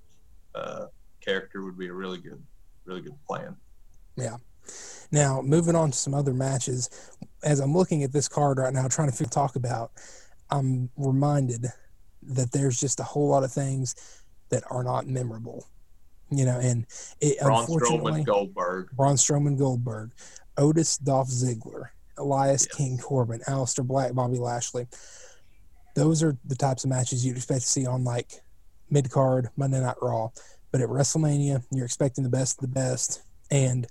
uh, 0.54 0.86
character 1.22 1.64
would 1.64 1.78
be 1.78 1.88
a 1.88 1.92
really 1.92 2.18
good, 2.18 2.42
really 2.84 3.00
good 3.00 3.16
plan. 3.26 3.56
Yeah. 4.16 4.36
Now, 5.10 5.40
moving 5.42 5.74
on 5.74 5.90
to 5.90 5.96
some 5.96 6.14
other 6.14 6.32
matches, 6.32 6.88
as 7.42 7.60
I'm 7.60 7.74
looking 7.74 8.02
at 8.02 8.12
this 8.12 8.28
card 8.28 8.58
right 8.58 8.72
now, 8.72 8.88
trying 8.88 9.10
to 9.10 9.24
talk 9.24 9.56
about, 9.56 9.92
I'm 10.50 10.90
reminded 10.96 11.66
that 12.22 12.52
there's 12.52 12.78
just 12.78 13.00
a 13.00 13.04
whole 13.04 13.28
lot 13.28 13.44
of 13.44 13.52
things 13.52 13.94
that 14.50 14.62
are 14.70 14.84
not 14.84 15.06
memorable. 15.06 15.66
You 16.30 16.44
know, 16.44 16.60
and 16.60 16.86
it, 17.20 17.40
Braun 17.40 17.66
Strowman 17.66 18.24
Goldberg, 18.24 18.90
Braun 18.92 19.16
Strowman 19.16 19.58
Goldberg, 19.58 20.12
Otis 20.56 20.96
Dolph 20.98 21.28
Ziggler, 21.28 21.86
Elias 22.18 22.68
yes. 22.68 22.76
King 22.76 22.98
Corbin, 22.98 23.40
Aleister 23.48 23.84
Black, 23.84 24.14
Bobby 24.14 24.38
Lashley. 24.38 24.86
Those 25.96 26.22
are 26.22 26.36
the 26.44 26.54
types 26.54 26.84
of 26.84 26.90
matches 26.90 27.26
you'd 27.26 27.36
expect 27.36 27.62
to 27.62 27.66
see 27.66 27.84
on 27.84 28.04
like 28.04 28.42
mid 28.90 29.10
card 29.10 29.48
Monday 29.56 29.80
Night 29.80 29.96
Raw. 30.00 30.28
But 30.70 30.80
at 30.80 30.88
WrestleMania, 30.88 31.64
you're 31.72 31.84
expecting 31.84 32.22
the 32.22 32.30
best 32.30 32.58
of 32.58 32.62
the 32.62 32.74
best 32.74 33.22
and 33.50 33.88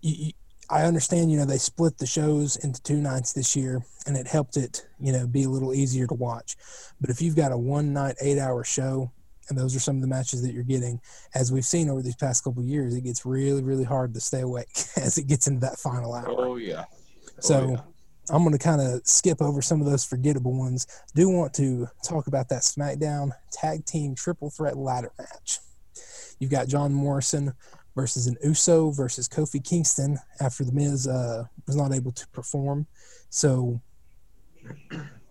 you, 0.00 0.32
I 0.72 0.84
understand, 0.84 1.30
you 1.30 1.36
know, 1.36 1.44
they 1.44 1.58
split 1.58 1.98
the 1.98 2.06
shows 2.06 2.56
into 2.56 2.82
two 2.82 2.96
nights 2.96 3.34
this 3.34 3.54
year, 3.54 3.84
and 4.06 4.16
it 4.16 4.26
helped 4.26 4.56
it, 4.56 4.86
you 4.98 5.12
know, 5.12 5.26
be 5.26 5.42
a 5.42 5.48
little 5.48 5.74
easier 5.74 6.06
to 6.06 6.14
watch. 6.14 6.56
But 6.98 7.10
if 7.10 7.20
you've 7.20 7.36
got 7.36 7.52
a 7.52 7.58
one 7.58 7.92
night, 7.92 8.16
eight 8.22 8.38
hour 8.38 8.64
show, 8.64 9.12
and 9.50 9.58
those 9.58 9.76
are 9.76 9.80
some 9.80 9.96
of 9.96 10.00
the 10.00 10.08
matches 10.08 10.40
that 10.42 10.54
you're 10.54 10.62
getting, 10.62 10.98
as 11.34 11.52
we've 11.52 11.66
seen 11.66 11.90
over 11.90 12.00
these 12.00 12.16
past 12.16 12.42
couple 12.42 12.64
years, 12.64 12.94
it 12.96 13.02
gets 13.02 13.26
really, 13.26 13.62
really 13.62 13.84
hard 13.84 14.14
to 14.14 14.20
stay 14.20 14.40
awake 14.40 14.70
as 14.96 15.18
it 15.18 15.26
gets 15.26 15.46
into 15.46 15.60
that 15.60 15.78
final 15.78 16.14
hour. 16.14 16.26
Oh 16.30 16.56
yeah. 16.56 16.84
Oh, 16.88 17.30
so. 17.40 17.70
Yeah. 17.72 17.80
I'm 18.30 18.44
going 18.44 18.52
to 18.52 18.58
kind 18.58 18.80
of 18.80 19.00
skip 19.04 19.42
over 19.42 19.60
some 19.60 19.80
of 19.80 19.90
those 19.90 20.04
forgettable 20.04 20.56
ones. 20.56 20.86
Do 21.12 21.28
want 21.28 21.52
to 21.54 21.88
talk 22.04 22.28
about 22.28 22.48
that 22.50 22.62
SmackDown 22.62 23.32
Tag 23.50 23.84
Team 23.84 24.14
Triple 24.14 24.48
Threat 24.48 24.76
Ladder 24.76 25.10
match. 25.18 25.58
You've 26.38 26.52
got 26.52 26.68
John 26.68 26.92
Morrison 26.92 27.52
versus 27.94 28.26
an 28.26 28.36
Uso 28.42 28.90
versus 28.90 29.28
Kofi 29.28 29.62
Kingston 29.62 30.18
after 30.40 30.64
The 30.64 30.72
Miz 30.72 31.06
uh, 31.06 31.44
was 31.66 31.76
not 31.76 31.92
able 31.92 32.12
to 32.12 32.26
perform. 32.28 32.86
So 33.30 33.80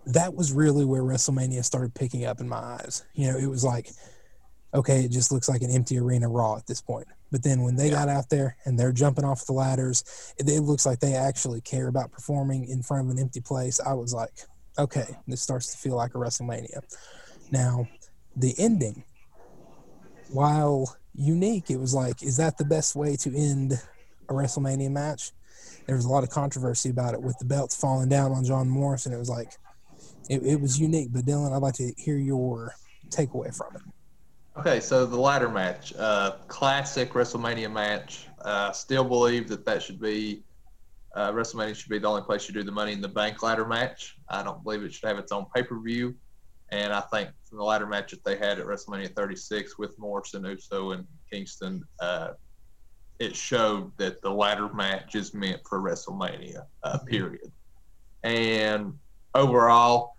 that 0.05 0.33
was 0.33 0.51
really 0.51 0.85
where 0.85 1.03
WrestleMania 1.03 1.63
started 1.63 1.93
picking 1.93 2.25
up 2.25 2.39
in 2.39 2.49
my 2.49 2.57
eyes. 2.57 3.03
You 3.13 3.31
know, 3.31 3.37
it 3.37 3.47
was 3.47 3.63
like, 3.63 3.89
okay, 4.73 5.03
it 5.03 5.11
just 5.11 5.31
looks 5.31 5.49
like 5.49 5.61
an 5.61 5.71
empty 5.71 5.97
arena 5.99 6.27
Raw 6.27 6.57
at 6.57 6.67
this 6.67 6.81
point. 6.81 7.07
But 7.31 7.43
then 7.43 7.61
when 7.61 7.75
they 7.75 7.87
yeah. 7.87 7.93
got 7.93 8.09
out 8.09 8.29
there 8.29 8.57
and 8.65 8.77
they're 8.77 8.91
jumping 8.91 9.25
off 9.25 9.45
the 9.45 9.53
ladders, 9.53 10.33
it, 10.37 10.49
it 10.49 10.61
looks 10.61 10.85
like 10.85 10.99
they 10.99 11.13
actually 11.13 11.61
care 11.61 11.87
about 11.87 12.11
performing 12.11 12.67
in 12.67 12.83
front 12.83 13.05
of 13.05 13.11
an 13.11 13.19
empty 13.19 13.41
place. 13.41 13.79
I 13.79 13.93
was 13.93 14.13
like, 14.13 14.33
okay, 14.77 15.17
this 15.27 15.41
starts 15.41 15.71
to 15.71 15.77
feel 15.77 15.95
like 15.95 16.15
a 16.15 16.17
WrestleMania. 16.17 16.81
Now, 17.51 17.87
the 18.35 18.53
ending, 18.57 19.03
while 20.31 20.95
unique. 21.15 21.69
It 21.69 21.79
was 21.79 21.93
like, 21.93 22.23
is 22.23 22.37
that 22.37 22.57
the 22.57 22.65
best 22.65 22.95
way 22.95 23.15
to 23.17 23.35
end 23.35 23.73
a 24.29 24.33
WrestleMania 24.33 24.91
match? 24.91 25.31
There 25.85 25.95
was 25.95 26.05
a 26.05 26.09
lot 26.09 26.23
of 26.23 26.29
controversy 26.29 26.89
about 26.89 27.13
it 27.13 27.21
with 27.21 27.37
the 27.39 27.45
belts 27.45 27.75
falling 27.75 28.09
down 28.09 28.31
on 28.31 28.43
John 28.43 28.69
Morrison. 28.69 29.13
It 29.13 29.17
was 29.17 29.29
like, 29.29 29.53
it, 30.29 30.43
it 30.43 30.61
was 30.61 30.79
unique. 30.79 31.09
But 31.11 31.25
Dylan, 31.25 31.53
I'd 31.53 31.61
like 31.61 31.73
to 31.75 31.91
hear 31.97 32.17
your 32.17 32.73
takeaway 33.09 33.55
from 33.55 33.75
it. 33.75 33.81
Okay, 34.57 34.79
so 34.79 35.05
the 35.05 35.19
ladder 35.19 35.49
match, 35.49 35.93
uh, 35.97 36.31
classic 36.47 37.11
WrestleMania 37.11 37.71
match. 37.71 38.27
Uh, 38.41 38.71
still 38.71 39.03
believe 39.03 39.47
that 39.47 39.65
that 39.65 39.81
should 39.81 39.99
be 39.99 40.43
uh, 41.15 41.31
WrestleMania 41.31 41.75
should 41.75 41.89
be 41.89 41.99
the 41.99 42.07
only 42.07 42.21
place 42.21 42.47
you 42.47 42.53
do 42.53 42.63
the 42.63 42.71
Money 42.71 42.93
in 42.93 43.01
the 43.01 43.07
Bank 43.07 43.43
ladder 43.43 43.65
match. 43.65 44.17
I 44.29 44.43
don't 44.43 44.63
believe 44.63 44.83
it 44.83 44.93
should 44.93 45.07
have 45.07 45.17
its 45.17 45.31
own 45.31 45.45
pay 45.53 45.63
per 45.63 45.79
view. 45.79 46.15
And 46.71 46.93
I 46.93 47.01
think 47.01 47.29
from 47.47 47.57
the 47.57 47.63
ladder 47.63 47.85
match 47.85 48.11
that 48.11 48.23
they 48.23 48.37
had 48.37 48.59
at 48.59 48.65
WrestleMania 48.65 49.13
36 49.13 49.77
with 49.77 49.97
Morrison, 49.99 50.45
Uso, 50.45 50.91
and 50.91 51.05
Kingston, 51.29 51.83
uh, 51.99 52.31
it 53.19 53.35
showed 53.35 53.91
that 53.97 54.21
the 54.21 54.31
ladder 54.31 54.73
match 54.73 55.15
is 55.15 55.33
meant 55.33 55.61
for 55.67 55.79
WrestleMania, 55.79 56.65
uh, 56.83 56.97
mm-hmm. 56.97 57.07
period. 57.07 57.51
And 58.23 58.93
overall, 59.35 60.15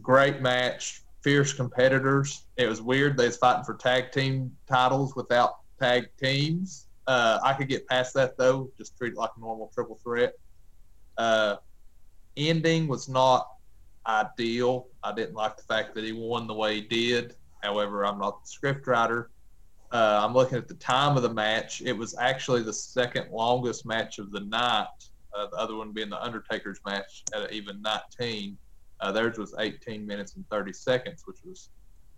great 0.00 0.40
match, 0.40 1.02
fierce 1.22 1.52
competitors. 1.52 2.46
It 2.56 2.68
was 2.68 2.80
weird. 2.80 3.16
They 3.16 3.26
was 3.26 3.36
fighting 3.36 3.64
for 3.64 3.74
tag 3.74 4.10
team 4.10 4.56
titles 4.68 5.14
without 5.14 5.58
tag 5.80 6.08
teams. 6.18 6.86
Uh, 7.06 7.38
I 7.44 7.52
could 7.52 7.68
get 7.68 7.86
past 7.86 8.14
that 8.14 8.36
though. 8.36 8.70
Just 8.78 8.96
treat 8.96 9.12
it 9.12 9.18
like 9.18 9.30
a 9.36 9.40
normal 9.40 9.70
triple 9.74 9.98
threat. 10.02 10.34
Uh, 11.18 11.56
ending 12.36 12.88
was 12.88 13.08
not 13.08 13.48
ideal. 14.06 14.88
I 15.02 15.12
didn't 15.12 15.34
like 15.34 15.56
the 15.56 15.62
fact 15.62 15.94
that 15.94 16.04
he 16.04 16.12
won 16.12 16.46
the 16.46 16.54
way 16.54 16.76
he 16.76 16.80
did. 16.82 17.36
However, 17.62 18.04
I'm 18.04 18.18
not 18.18 18.42
the 18.42 18.48
script 18.48 18.86
writer. 18.86 19.30
Uh, 19.92 20.20
I'm 20.24 20.34
looking 20.34 20.58
at 20.58 20.68
the 20.68 20.74
time 20.74 21.16
of 21.16 21.22
the 21.22 21.32
match. 21.32 21.80
It 21.80 21.92
was 21.92 22.16
actually 22.18 22.62
the 22.62 22.72
second 22.72 23.30
longest 23.30 23.86
match 23.86 24.18
of 24.18 24.32
the 24.32 24.40
night. 24.40 24.88
Uh, 25.34 25.46
the 25.46 25.56
other 25.56 25.76
one 25.76 25.92
being 25.92 26.10
the 26.10 26.22
Undertaker's 26.22 26.80
match 26.84 27.24
at 27.34 27.52
even 27.52 27.80
19. 27.82 28.56
Uh, 29.00 29.12
theirs 29.12 29.38
was 29.38 29.54
18 29.58 30.06
minutes 30.06 30.36
and 30.36 30.48
30 30.50 30.72
seconds, 30.72 31.22
which 31.26 31.38
was 31.44 31.70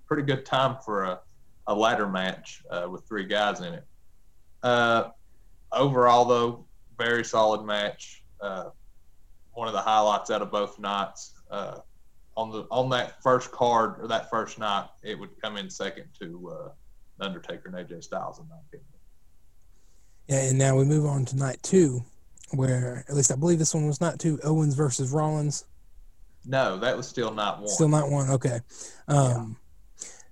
pretty 0.07 0.23
good 0.23 0.45
time 0.47 0.77
for 0.85 1.05
a, 1.05 1.21
a 1.67 1.75
ladder 1.75 2.07
match 2.07 2.63
uh, 2.71 2.87
with 2.89 3.07
three 3.07 3.27
guys 3.27 3.61
in 3.61 3.75
it. 3.75 3.85
Uh, 4.63 5.09
overall, 5.73 6.25
though, 6.25 6.67
very 6.99 7.25
solid 7.25 7.65
match. 7.65 8.25
Uh, 8.41 8.71
one 9.53 9.69
of 9.69 9.75
the 9.75 9.81
highlights 9.81 10.31
out 10.31 10.43
of 10.43 10.51
both 10.51 10.79
nights. 10.79 11.36
Uh, 11.51 11.79
on 12.37 12.51
the 12.51 12.67
on 12.71 12.91
that 12.91 13.23
first 13.23 13.51
card 13.51 13.95
or 14.01 14.09
that 14.09 14.29
first 14.31 14.59
night, 14.59 14.89
it 15.03 15.19
would 15.19 15.31
come 15.41 15.57
in 15.57 15.71
second 15.71 16.07
to 16.21 16.53
uh, 16.53 17.25
Undertaker 17.25 17.69
and 17.69 17.77
AJ 17.77 18.05
Styles, 18.05 18.39
in 18.39 18.49
my 18.49 18.57
opinion. 18.69 18.87
Yeah, 20.29 20.49
and 20.51 20.59
now 20.59 20.77
we 20.77 20.85
move 20.85 21.07
on 21.07 21.25
to 21.27 21.37
night 21.37 21.63
two, 21.63 22.05
where 22.51 23.05
at 23.09 23.15
least 23.15 23.33
I 23.33 23.37
believe 23.37 23.59
this 23.59 23.75
one 23.75 23.87
was 23.87 24.01
night 24.01 24.19
two, 24.19 24.39
Owens 24.45 24.75
versus 24.75 25.13
Rollins. 25.13 25.65
No, 26.45 26.77
that 26.79 26.97
was 26.97 27.09
still 27.09 27.33
night 27.33 27.59
one. 27.59 27.69
Still 27.69 27.89
night 27.89 28.09
one. 28.09 28.31
Okay. 28.31 28.61
Um, 29.09 29.57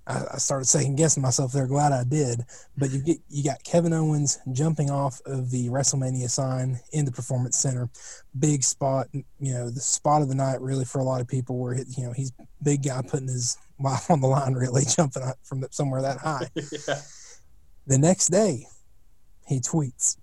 I, 0.07 0.23
I 0.33 0.37
started 0.37 0.65
second 0.65 0.95
guessing 0.95 1.23
myself 1.23 1.51
there. 1.51 1.67
Glad 1.67 1.91
I 1.91 2.03
did. 2.03 2.41
But 2.77 2.91
you 2.91 3.01
get 3.01 3.17
you 3.29 3.43
got 3.43 3.63
Kevin 3.63 3.93
Owens 3.93 4.39
jumping 4.51 4.89
off 4.89 5.21
of 5.25 5.51
the 5.51 5.69
WrestleMania 5.69 6.29
sign 6.29 6.79
in 6.91 7.05
the 7.05 7.11
Performance 7.11 7.57
Center, 7.57 7.89
big 8.37 8.63
spot. 8.63 9.07
You 9.13 9.53
know, 9.53 9.69
the 9.69 9.79
spot 9.79 10.21
of 10.21 10.29
the 10.29 10.35
night 10.35 10.61
really 10.61 10.85
for 10.85 10.99
a 10.99 11.03
lot 11.03 11.21
of 11.21 11.27
people. 11.27 11.57
Where 11.57 11.75
you 11.75 12.05
know 12.05 12.11
he's 12.11 12.31
big 12.61 12.83
guy 12.83 13.01
putting 13.01 13.27
his 13.27 13.57
life 13.79 14.09
on 14.09 14.21
the 14.21 14.27
line, 14.27 14.53
really 14.55 14.83
jumping 14.85 15.23
from 15.43 15.65
somewhere 15.71 16.01
that 16.01 16.17
high. 16.17 16.49
yeah. 16.55 17.01
The 17.87 17.97
next 17.97 18.27
day, 18.27 18.65
he 19.47 19.59
tweets 19.59 20.17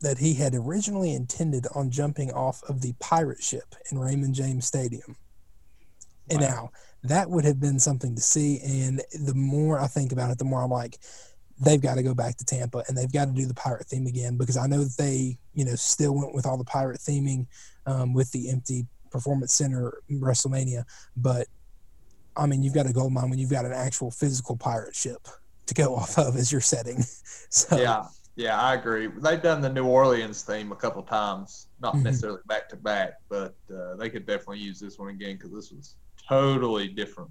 that 0.00 0.18
he 0.18 0.34
had 0.34 0.54
originally 0.54 1.14
intended 1.14 1.66
on 1.74 1.90
jumping 1.90 2.30
off 2.30 2.62
of 2.68 2.82
the 2.82 2.94
pirate 3.00 3.42
ship 3.42 3.74
in 3.90 3.98
Raymond 3.98 4.34
James 4.34 4.66
Stadium. 4.66 5.16
Wow. 6.30 6.30
And 6.30 6.40
now 6.40 6.70
that 7.04 7.30
would 7.30 7.44
have 7.44 7.60
been 7.60 7.78
something 7.78 8.14
to 8.14 8.20
see. 8.20 8.60
And 8.64 9.02
the 9.24 9.34
more 9.34 9.78
I 9.78 9.86
think 9.86 10.12
about 10.12 10.30
it, 10.30 10.38
the 10.38 10.44
more 10.44 10.62
I'm 10.62 10.70
like, 10.70 10.98
they've 11.60 11.80
got 11.80 11.96
to 11.96 12.02
go 12.02 12.14
back 12.14 12.36
to 12.36 12.44
Tampa 12.44 12.84
and 12.88 12.96
they've 12.96 13.12
got 13.12 13.26
to 13.26 13.32
do 13.32 13.46
the 13.46 13.54
pirate 13.54 13.86
theme 13.86 14.06
again 14.06 14.36
because 14.36 14.56
I 14.56 14.66
know 14.66 14.84
that 14.84 14.96
they, 14.96 15.38
you 15.54 15.64
know, 15.64 15.74
still 15.74 16.14
went 16.14 16.34
with 16.34 16.46
all 16.46 16.56
the 16.56 16.64
pirate 16.64 17.00
theming 17.00 17.46
um, 17.86 18.12
with 18.14 18.30
the 18.32 18.50
empty 18.50 18.86
performance 19.10 19.52
center 19.52 19.98
WrestleMania. 20.10 20.84
But 21.16 21.46
I 22.36 22.46
mean, 22.46 22.62
you've 22.62 22.74
got 22.74 22.86
a 22.86 22.92
gold 22.92 23.12
mine 23.12 23.30
when 23.30 23.38
you've 23.38 23.50
got 23.50 23.64
an 23.64 23.72
actual 23.72 24.10
physical 24.10 24.56
pirate 24.56 24.94
ship 24.94 25.26
to 25.66 25.74
go 25.74 25.96
off 25.96 26.18
of 26.18 26.36
as 26.36 26.52
your 26.52 26.60
setting. 26.60 27.02
so 27.50 27.76
yeah, 27.76 28.04
yeah, 28.36 28.60
I 28.60 28.74
agree. 28.74 29.08
They've 29.08 29.42
done 29.42 29.60
the 29.60 29.68
New 29.68 29.84
Orleans 29.84 30.42
theme 30.42 30.70
a 30.70 30.76
couple 30.76 31.02
times, 31.02 31.66
not 31.80 31.94
mm-hmm. 31.94 32.04
necessarily 32.04 32.40
back 32.46 32.68
to 32.68 32.76
back, 32.76 33.14
but 33.28 33.56
uh, 33.74 33.96
they 33.96 34.08
could 34.08 34.26
definitely 34.26 34.60
use 34.60 34.78
this 34.78 34.98
one 34.98 35.08
again 35.08 35.36
because 35.36 35.52
this 35.52 35.72
was 35.72 35.96
totally 36.28 36.88
different 36.88 37.30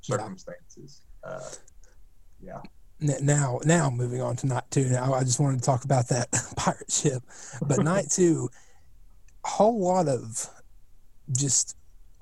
circumstances. 0.00 1.02
Yeah. 1.24 1.30
Uh, 1.30 1.50
yeah. 2.40 2.60
Now, 2.98 3.60
now 3.64 3.90
moving 3.90 4.22
on 4.22 4.36
to 4.36 4.46
night 4.46 4.64
two. 4.70 4.88
Now, 4.88 5.12
I 5.12 5.20
just 5.20 5.38
wanted 5.38 5.58
to 5.58 5.64
talk 5.64 5.84
about 5.84 6.08
that 6.08 6.28
pirate 6.56 6.90
ship, 6.90 7.22
but 7.66 7.78
night 7.84 8.06
two, 8.10 8.48
a 9.44 9.48
whole 9.48 9.80
lot 9.80 10.08
of 10.08 10.48
just 11.32 11.76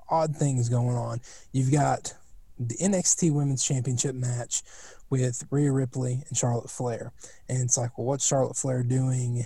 odd 0.09 0.35
things 0.35 0.67
going 0.67 0.95
on. 0.95 1.21
You've 1.53 1.71
got 1.71 2.13
the 2.59 2.75
NXT 2.75 3.31
Women's 3.31 3.63
Championship 3.63 4.15
match 4.15 4.63
with 5.09 5.43
Rhea 5.49 5.71
Ripley 5.71 6.23
and 6.27 6.37
Charlotte 6.37 6.69
Flair, 6.69 7.13
and 7.47 7.61
it's 7.61 7.77
like, 7.77 7.97
well, 7.97 8.07
what's 8.07 8.27
Charlotte 8.27 8.57
Flair 8.57 8.83
doing 8.83 9.45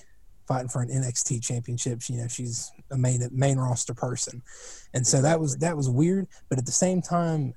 fighting 0.49 0.67
for 0.67 0.81
an 0.81 0.89
NXT 0.89 1.41
championship. 1.43 2.01
You 2.09 2.17
know, 2.17 2.27
she's 2.27 2.71
a 2.91 2.97
main 2.97 3.21
main 3.31 3.57
roster 3.57 3.93
person, 3.93 4.41
and 4.93 5.05
so 5.05 5.21
that 5.21 5.39
was 5.39 5.55
that 5.57 5.77
was 5.77 5.89
weird. 5.89 6.27
But 6.49 6.57
at 6.57 6.65
the 6.65 6.71
same 6.71 7.01
time, 7.01 7.53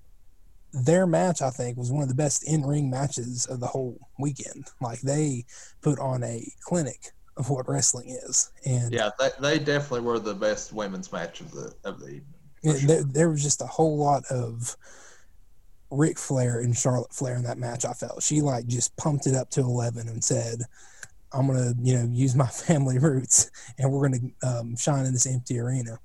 their 0.72 1.06
match 1.06 1.42
I 1.42 1.50
think 1.50 1.76
was 1.76 1.90
one 1.90 2.02
of 2.02 2.08
the 2.10 2.14
best 2.14 2.46
in 2.46 2.64
ring 2.64 2.90
matches 2.90 3.46
of 3.46 3.58
the 3.58 3.66
whole 3.66 3.98
weekend. 4.20 4.66
Like 4.80 5.00
they 5.00 5.46
put 5.80 5.98
on 5.98 6.22
a 6.22 6.46
clinic 6.60 7.00
of 7.38 7.48
what 7.48 7.68
wrestling 7.68 8.10
is, 8.10 8.52
and 8.66 8.92
yeah, 8.92 9.10
they, 9.18 9.30
they 9.40 9.58
definitely 9.58 10.02
were 10.02 10.18
the 10.18 10.34
best 10.34 10.72
women's 10.72 11.10
match 11.10 11.40
of 11.40 11.50
the 11.50 11.74
of 11.84 11.98
the 11.98 12.06
evening. 12.06 12.24
Sure. 12.62 12.74
There, 12.74 13.02
there 13.02 13.30
was 13.30 13.42
just 13.42 13.62
a 13.62 13.66
whole 13.66 13.96
lot 13.96 14.22
of. 14.30 14.76
Ric 15.94 16.18
Flair 16.18 16.60
and 16.60 16.74
Charlotte 16.74 17.12
Flair 17.12 17.36
in 17.36 17.42
that 17.42 17.58
match, 17.58 17.84
I 17.84 17.92
felt 17.92 18.22
she 18.22 18.40
like 18.40 18.66
just 18.66 18.96
pumped 18.96 19.26
it 19.26 19.34
up 19.34 19.50
to 19.50 19.60
eleven 19.60 20.08
and 20.08 20.24
said, 20.24 20.62
I'm 21.34 21.46
gonna 21.46 21.74
you 21.80 21.98
know 21.98 22.08
use 22.12 22.34
my 22.34 22.46
family 22.66 22.98
roots, 22.98 23.50
and 23.78 23.90
we're 23.90 24.08
gonna 24.08 24.30
um, 24.42 24.76
shine 24.76 25.04
in 25.04 25.12
this 25.12 25.26
empty 25.26 25.58
arena. 25.58 25.98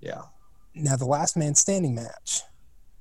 Yeah. 0.00 0.22
Now 0.74 0.96
the 0.96 1.06
last 1.06 1.36
man 1.36 1.54
standing 1.54 1.94
match, 1.94 2.42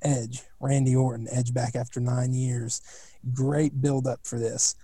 Edge, 0.02 0.42
Randy 0.60 0.96
Orton, 0.96 1.28
Edge 1.32 1.54
back 1.54 1.76
after 1.76 2.00
nine 2.00 2.34
years. 2.34 2.82
Great 3.34 3.82
build 3.82 4.08
up 4.08 4.20
for 4.24 4.40
this. 4.40 4.76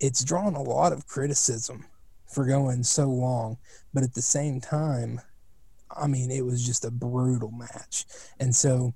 It's 0.00 0.24
drawn 0.24 0.54
a 0.54 0.62
lot 0.62 0.92
of 0.92 1.06
criticism 1.06 1.86
for 2.26 2.44
going 2.44 2.82
so 2.82 3.06
long, 3.06 3.56
but 3.94 4.02
at 4.02 4.14
the 4.14 4.22
same 4.22 4.60
time, 4.60 5.20
I 5.90 6.06
mean, 6.06 6.30
it 6.30 6.44
was 6.44 6.64
just 6.66 6.84
a 6.84 6.90
brutal 6.90 7.50
match. 7.50 8.04
And 8.40 8.54
so 8.54 8.92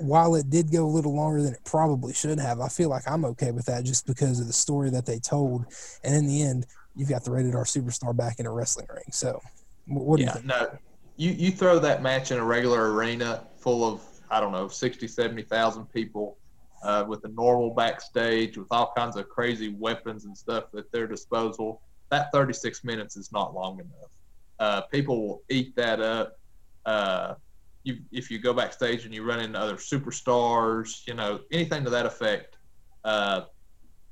while 0.00 0.34
it 0.34 0.50
did 0.50 0.72
go 0.72 0.84
a 0.84 0.88
little 0.88 1.14
longer 1.14 1.42
than 1.42 1.52
it 1.54 1.60
probably 1.64 2.12
should 2.12 2.38
have, 2.38 2.60
I 2.60 2.68
feel 2.68 2.88
like 2.88 3.02
I'm 3.06 3.24
okay 3.26 3.50
with 3.50 3.66
that 3.66 3.84
just 3.84 4.06
because 4.06 4.40
of 4.40 4.46
the 4.46 4.52
story 4.52 4.90
that 4.90 5.06
they 5.06 5.18
told. 5.18 5.66
And 6.04 6.14
in 6.14 6.26
the 6.26 6.42
end, 6.42 6.66
you've 6.96 7.08
got 7.08 7.24
the 7.24 7.30
rated 7.30 7.54
R 7.54 7.64
superstar 7.64 8.16
back 8.16 8.40
in 8.40 8.46
a 8.46 8.50
wrestling 8.50 8.86
ring. 8.92 9.04
So, 9.12 9.40
what 9.86 10.16
do 10.16 10.22
yeah, 10.22 10.28
you 10.28 10.34
think? 10.34 10.46
No, 10.46 10.78
you, 11.16 11.32
you 11.32 11.50
throw 11.50 11.78
that 11.78 12.02
match 12.02 12.30
in 12.30 12.38
a 12.38 12.44
regular 12.44 12.92
arena 12.94 13.44
full 13.58 13.84
of, 13.84 14.02
I 14.30 14.40
don't 14.40 14.52
know, 14.52 14.68
60, 14.68 15.06
70,000 15.06 15.84
people 15.92 16.38
uh, 16.82 17.04
with 17.06 17.24
a 17.24 17.28
normal 17.28 17.74
backstage 17.74 18.56
with 18.56 18.68
all 18.70 18.92
kinds 18.96 19.16
of 19.16 19.28
crazy 19.28 19.68
weapons 19.68 20.24
and 20.24 20.36
stuff 20.36 20.64
at 20.76 20.90
their 20.92 21.06
disposal. 21.06 21.82
That 22.10 22.32
36 22.32 22.84
minutes 22.84 23.16
is 23.16 23.32
not 23.32 23.54
long 23.54 23.80
enough. 23.80 24.10
Uh, 24.58 24.80
people 24.82 25.26
will 25.26 25.42
eat 25.48 25.76
that 25.76 26.00
up. 26.00 26.38
Uh, 26.86 27.34
you 27.84 27.98
if 28.12 28.30
you 28.30 28.38
go 28.38 28.52
backstage 28.52 29.04
and 29.04 29.14
you 29.14 29.24
run 29.24 29.40
into 29.40 29.58
other 29.58 29.76
superstars, 29.76 31.06
you 31.06 31.14
know, 31.14 31.40
anything 31.52 31.84
to 31.84 31.90
that 31.90 32.06
effect. 32.06 32.58
Uh, 33.04 33.42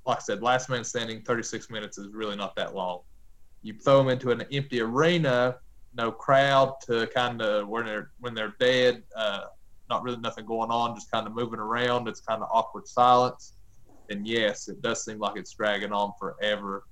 like 0.06 0.18
I 0.18 0.20
said, 0.20 0.42
last 0.42 0.70
man 0.70 0.84
standing, 0.84 1.22
36 1.22 1.70
minutes 1.70 1.98
is 1.98 2.08
really 2.12 2.36
not 2.36 2.56
that 2.56 2.74
long. 2.74 3.00
You 3.62 3.74
throw 3.74 3.98
them 3.98 4.08
into 4.08 4.30
an 4.30 4.42
empty 4.50 4.80
arena, 4.80 5.56
no 5.94 6.10
crowd 6.10 6.74
to 6.86 7.06
kind 7.08 7.42
of 7.42 7.68
when 7.68 7.84
they're 7.84 8.10
when 8.20 8.34
they're 8.34 8.54
dead, 8.58 9.02
uh, 9.16 9.44
not 9.90 10.02
really 10.02 10.18
nothing 10.18 10.46
going 10.46 10.70
on, 10.70 10.94
just 10.94 11.10
kind 11.10 11.26
of 11.26 11.34
moving 11.34 11.60
around. 11.60 12.08
It's 12.08 12.20
kind 12.20 12.42
of 12.42 12.48
awkward 12.50 12.86
silence. 12.86 13.54
And 14.10 14.26
yes, 14.26 14.68
it 14.68 14.80
does 14.80 15.04
seem 15.04 15.18
like 15.18 15.36
it's 15.36 15.52
dragging 15.52 15.92
on 15.92 16.12
forever. 16.18 16.84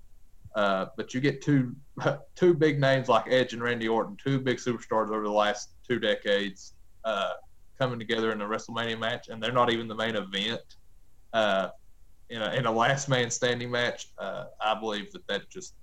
Uh, 0.56 0.86
but 0.96 1.12
you 1.12 1.20
get 1.20 1.42
two 1.42 1.76
two 2.34 2.54
big 2.54 2.80
names 2.80 3.08
like 3.08 3.24
Edge 3.28 3.52
and 3.52 3.62
Randy 3.62 3.88
Orton, 3.88 4.16
two 4.22 4.40
big 4.40 4.56
superstars 4.56 5.10
over 5.10 5.22
the 5.22 5.30
last 5.30 5.74
two 5.86 6.00
decades 6.00 6.72
uh, 7.04 7.32
coming 7.78 7.98
together 7.98 8.32
in 8.32 8.40
a 8.40 8.46
WrestleMania 8.46 8.98
match, 8.98 9.28
and 9.28 9.40
they're 9.40 9.52
not 9.52 9.70
even 9.70 9.86
the 9.86 9.94
main 9.94 10.16
event. 10.16 10.62
Uh, 11.32 11.68
in 12.30 12.42
a, 12.42 12.54
in 12.54 12.66
a 12.66 12.72
last 12.72 13.08
man 13.08 13.30
standing 13.30 13.70
match, 13.70 14.08
uh, 14.18 14.46
I 14.60 14.74
believe 14.74 15.12
that 15.12 15.26
that 15.28 15.48
just 15.50 15.74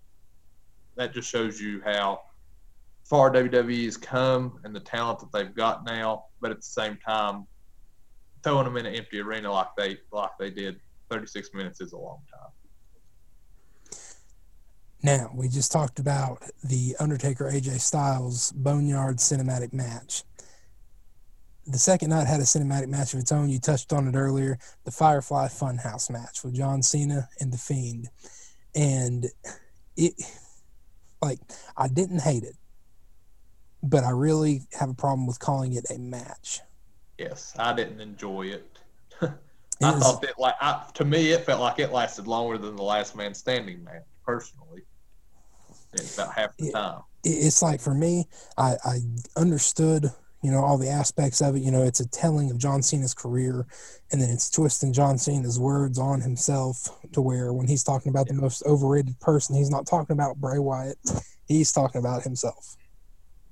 that 0.95 1.13
just 1.13 1.29
shows 1.29 1.61
you 1.61 1.81
how 1.85 2.21
far 3.03 3.31
WWE 3.31 3.85
has 3.85 3.95
come 3.95 4.59
and 4.63 4.75
the 4.75 4.79
talent 4.79 5.19
that 5.19 5.31
they've 5.31 5.55
got 5.55 5.85
now. 5.85 6.25
But 6.41 6.51
at 6.51 6.57
the 6.57 6.63
same 6.63 6.97
time, 6.97 7.45
throwing 8.43 8.65
them 8.65 8.77
in 8.77 8.87
an 8.87 8.95
empty 8.95 9.19
arena 9.19 9.51
like 9.51 9.69
they 9.77 9.97
like 10.11 10.31
they 10.39 10.49
did, 10.49 10.79
36 11.11 11.49
minutes 11.53 11.79
is 11.79 11.93
a 11.93 11.97
long 11.97 12.21
time. 12.32 12.32
Now, 15.03 15.29
we 15.35 15.49
just 15.49 15.69
talked 15.69 15.99
about 15.99 16.41
the 16.63 16.95
Undertaker 16.97 17.51
AJ 17.51 17.81
Styles 17.81 18.53
Boneyard 18.53 19.17
cinematic 19.17 19.73
match. 19.73 20.23
the 21.67 21.77
second 21.77 22.09
night 22.09 22.27
had 22.27 22.39
a 22.39 22.43
cinematic 22.43 22.87
match 22.87 23.13
of 23.13 23.19
its 23.19 23.31
own. 23.31 23.49
You 23.49 23.59
touched 23.59 23.91
on 23.91 24.07
it 24.07 24.15
earlier, 24.15 24.57
the 24.85 24.91
Firefly 24.91 25.47
Funhouse 25.47 26.09
match 26.09 26.43
with 26.43 26.53
John 26.53 26.81
Cena 26.81 27.27
and 27.41 27.51
the 27.51 27.57
Fiend, 27.57 28.09
and 28.75 29.25
it 29.97 30.13
like 31.21 31.39
I 31.75 31.89
didn't 31.89 32.21
hate 32.21 32.43
it, 32.43 32.55
but 33.81 34.05
I 34.05 34.11
really 34.11 34.61
have 34.79 34.89
a 34.89 34.93
problem 34.93 35.27
with 35.27 35.39
calling 35.39 35.73
it 35.73 35.85
a 35.89 35.97
match. 35.97 36.61
Yes, 37.17 37.53
I 37.59 37.73
didn't 37.73 37.99
enjoy 37.99 38.47
it. 38.47 38.79
I 39.21 39.91
thought 39.99 40.21
that 40.21 40.39
like 40.39 40.55
I, 40.61 40.85
to 40.93 41.05
me 41.05 41.31
it 41.31 41.45
felt 41.45 41.59
like 41.61 41.79
it 41.79 41.91
lasted 41.91 42.25
longer 42.27 42.57
than 42.57 42.75
the 42.77 42.83
Last 42.83 43.15
Man 43.17 43.33
Standing 43.33 43.83
match. 43.83 44.03
Personally, 44.25 44.83
it's 45.93 46.17
about 46.17 46.33
half 46.33 46.55
the 46.57 46.67
it, 46.67 46.71
time. 46.73 47.01
It's 47.23 47.61
like 47.61 47.79
for 47.79 47.93
me, 47.93 48.27
I, 48.57 48.75
I 48.83 48.99
understood 49.37 50.11
you 50.41 50.51
know 50.51 50.59
all 50.59 50.77
the 50.77 50.89
aspects 50.89 51.41
of 51.41 51.55
it. 51.55 51.61
You 51.61 51.71
know 51.71 51.83
it's 51.83 52.01
a 52.01 52.07
telling 52.09 52.51
of 52.51 52.57
john 52.57 52.83
cena's 52.83 53.13
career 53.13 53.65
and 54.11 54.21
then 54.21 54.29
it's 54.29 54.49
twisting 54.49 54.91
john 54.91 55.17
cena's 55.17 55.57
words 55.57 55.97
on 55.97 56.19
himself 56.19 56.89
to 57.13 57.21
where 57.21 57.53
when 57.53 57.65
he's 57.65 57.81
talking 57.81 58.09
about 58.09 58.27
the 58.27 58.33
most 58.33 58.61
overrated 58.65 59.17
person 59.21 59.55
he's 59.55 59.69
not 59.69 59.87
talking 59.87 60.13
about 60.15 60.35
bray 60.35 60.59
wyatt. 60.59 60.97
He's 61.47 61.71
talking 61.71 61.99
about 61.99 62.23
himself. 62.23 62.77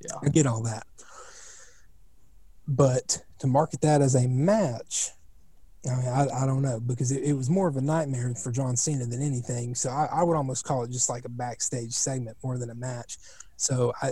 Yeah. 0.04 0.16
I 0.24 0.30
get 0.30 0.48
all 0.48 0.64
that. 0.64 0.88
But 2.68 3.24
to 3.40 3.48
market 3.48 3.82
that 3.82 4.02
as 4.02 4.16
a 4.16 4.28
match 4.28 5.12
I, 5.90 5.96
mean, 5.96 6.08
I, 6.08 6.44
I 6.44 6.46
don't 6.46 6.62
know 6.62 6.80
because 6.80 7.12
it, 7.12 7.24
it, 7.24 7.34
was 7.34 7.50
more 7.50 7.68
of 7.68 7.76
a 7.76 7.82
nightmare 7.82 8.34
for 8.36 8.52
John 8.52 8.78
Cena 8.78 9.06
than 9.06 9.22
anything. 9.22 9.74
So 9.74 9.90
I, 9.90 10.08
I 10.12 10.24
would 10.24 10.36
almost 10.36 10.64
call 10.64 10.84
it 10.84 10.92
just 10.92 11.10
like 11.10 11.26
a 11.26 11.30
backstage 11.30 11.94
segment 11.94 12.38
more 12.44 12.60
than 12.60 12.70
a 12.70 12.76
match. 12.76 13.18
So 13.58 13.92
I 14.02 14.12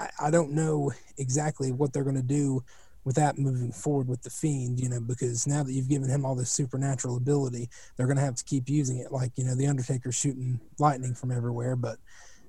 I, 0.00 0.08
I 0.22 0.30
don't 0.30 0.52
know 0.52 0.92
exactly 1.18 1.70
what 1.70 1.92
they're 1.92 2.04
going 2.04 2.16
to 2.16 2.22
do 2.22 2.64
with 3.04 3.16
that 3.16 3.38
moving 3.38 3.72
forward 3.72 4.08
with 4.08 4.22
the 4.22 4.30
fiend 4.30 4.78
you 4.78 4.88
know 4.88 5.00
because 5.00 5.46
now 5.46 5.62
that 5.62 5.72
you've 5.72 5.88
given 5.88 6.08
him 6.08 6.24
all 6.24 6.34
this 6.34 6.50
supernatural 6.50 7.16
ability 7.16 7.68
they're 7.96 8.06
going 8.06 8.18
to 8.18 8.22
have 8.22 8.34
to 8.34 8.44
keep 8.44 8.68
using 8.68 8.98
it 8.98 9.10
like 9.10 9.32
you 9.36 9.44
know 9.44 9.54
the 9.54 9.66
undertaker 9.66 10.12
shooting 10.12 10.60
lightning 10.78 11.14
from 11.14 11.30
everywhere 11.30 11.76
but 11.76 11.98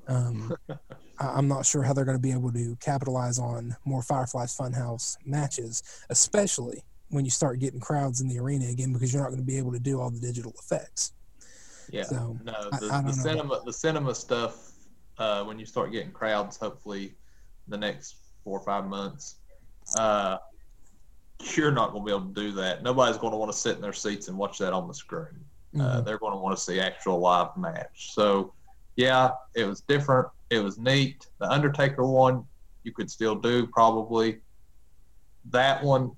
um, 0.07 0.53
I, 1.19 1.38
am 1.38 1.47
not 1.47 1.65
sure 1.65 1.83
how 1.83 1.93
they're 1.93 2.05
going 2.05 2.17
to 2.17 2.21
be 2.21 2.33
able 2.33 2.51
to 2.51 2.75
capitalize 2.81 3.39
on 3.39 3.75
more 3.85 4.01
fireflies 4.01 4.55
funhouse 4.55 5.15
matches 5.25 5.83
especially 6.09 6.83
when 7.12 7.24
you 7.24 7.32
start 7.32 7.60
getting 7.60 7.80
crowds 7.80 8.22
in 8.22 8.27
the 8.27 8.39
arena 8.39 8.65
again 8.68 8.91
because 8.91 9.13
you're 9.13 9.22
not 9.22 9.30
going 9.30 9.39
to 9.39 9.46
be 9.46 9.58
able 9.58 9.72
to 9.72 9.80
do 9.80 10.00
all 10.01 10.10
the 10.10 10.20
digital 10.20 10.53
effects 10.60 11.13
yeah 11.91 12.03
so, 12.03 12.38
no 12.44 12.53
the, 12.80 12.89
I, 12.91 13.01
the 13.01 13.13
cinema 13.13 13.62
the 13.65 13.74
cinema 13.74 14.15
stuff 14.15 14.72
uh, 15.18 15.44
when 15.44 15.60
you 15.60 15.65
start 15.65 15.91
getting 15.91 16.12
crowds 16.12 16.58
hopefully 16.58 17.13
the 17.68 17.77
next 17.77 18.15
four 18.44 18.60
or 18.60 18.63
five 18.63 18.86
months, 18.86 19.36
uh, 19.98 20.38
you're 21.56 21.72
not 21.72 21.91
going 21.91 22.03
to 22.03 22.06
be 22.06 22.12
able 22.12 22.27
to 22.27 22.34
do 22.34 22.51
that. 22.53 22.84
Nobody's 22.84 23.18
going 23.18 23.32
to 23.32 23.38
want 23.38 23.51
to 23.51 23.58
sit 23.58 23.75
in 23.75 23.82
their 23.82 23.94
seats 23.94 24.27
and 24.27 24.38
watch 24.38 24.60
that 24.60 24.74
on 24.74 24.88
the 24.88 24.94
screen. 24.94 25.25
Uh, 25.75 25.77
mm-hmm. 25.77 25.82
Uh, 25.82 26.01
they're 26.01 26.20
going 26.20 26.34
to 26.34 26.39
want 26.39 26.56
to 26.56 26.62
see 26.62 26.80
actual 26.80 27.20
live 27.20 27.56
match. 27.58 28.13
So, 28.13 28.53
yeah, 28.96 29.32
it 29.56 29.65
was 29.65 29.82
different. 29.82 30.27
It 30.50 30.60
was 30.60 30.77
neat. 30.77 31.27
The 31.39 31.50
Undertaker 31.50 32.06
one, 32.06 32.44
you 32.84 32.91
could 32.91 33.10
still 33.10 33.36
do 33.36 33.65
probably. 33.68 34.39
That 35.46 35.84
one, 35.84 36.12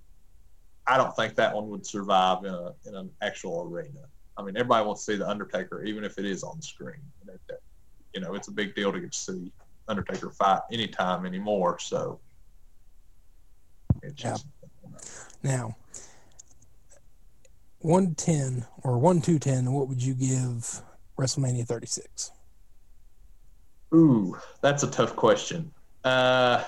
I 0.86 0.98
don't 0.98 1.16
think 1.16 1.36
that 1.36 1.56
one 1.56 1.70
would 1.70 1.86
survive 1.86 2.44
in 2.44 2.54
a 2.54 2.74
in 2.86 2.96
an 2.96 3.10
actual 3.22 3.62
arena. 3.62 4.02
I 4.38 4.44
mean, 4.44 4.58
everybody 4.58 4.86
wants 4.86 5.06
to 5.06 5.14
see 5.14 5.18
the 5.18 5.30
Undertaker, 5.30 5.84
even 5.84 6.04
if 6.04 6.18
it 6.18 6.26
is 6.26 6.44
on 6.44 6.62
screen. 6.62 7.02
You 8.14 8.22
know, 8.22 8.36
it's 8.36 8.48
a 8.48 8.52
big 8.52 8.76
deal 8.76 8.92
to 8.92 9.00
get 9.00 9.12
to 9.12 9.18
see 9.18 9.52
Undertaker 9.88 10.30
fight 10.30 10.62
anytime 10.72 11.26
anymore. 11.26 11.80
So 11.80 12.20
it's 14.02 14.22
just 14.22 14.46
now 15.42 15.76
one 17.80 18.16
ten 18.16 18.66
or 18.84 18.98
one 18.98 19.22
two 19.22 19.40
ten. 19.40 19.72
What 19.72 19.88
would 19.88 20.04
you 20.04 20.14
give 20.14 20.82
WrestleMania 21.18 21.66
thirty 21.66 21.88
six? 21.88 22.32
Ooh, 23.94 24.38
that's 24.62 24.84
a 24.84 24.90
tough 24.90 25.16
question. 25.16 25.72
Uh, 26.04 26.64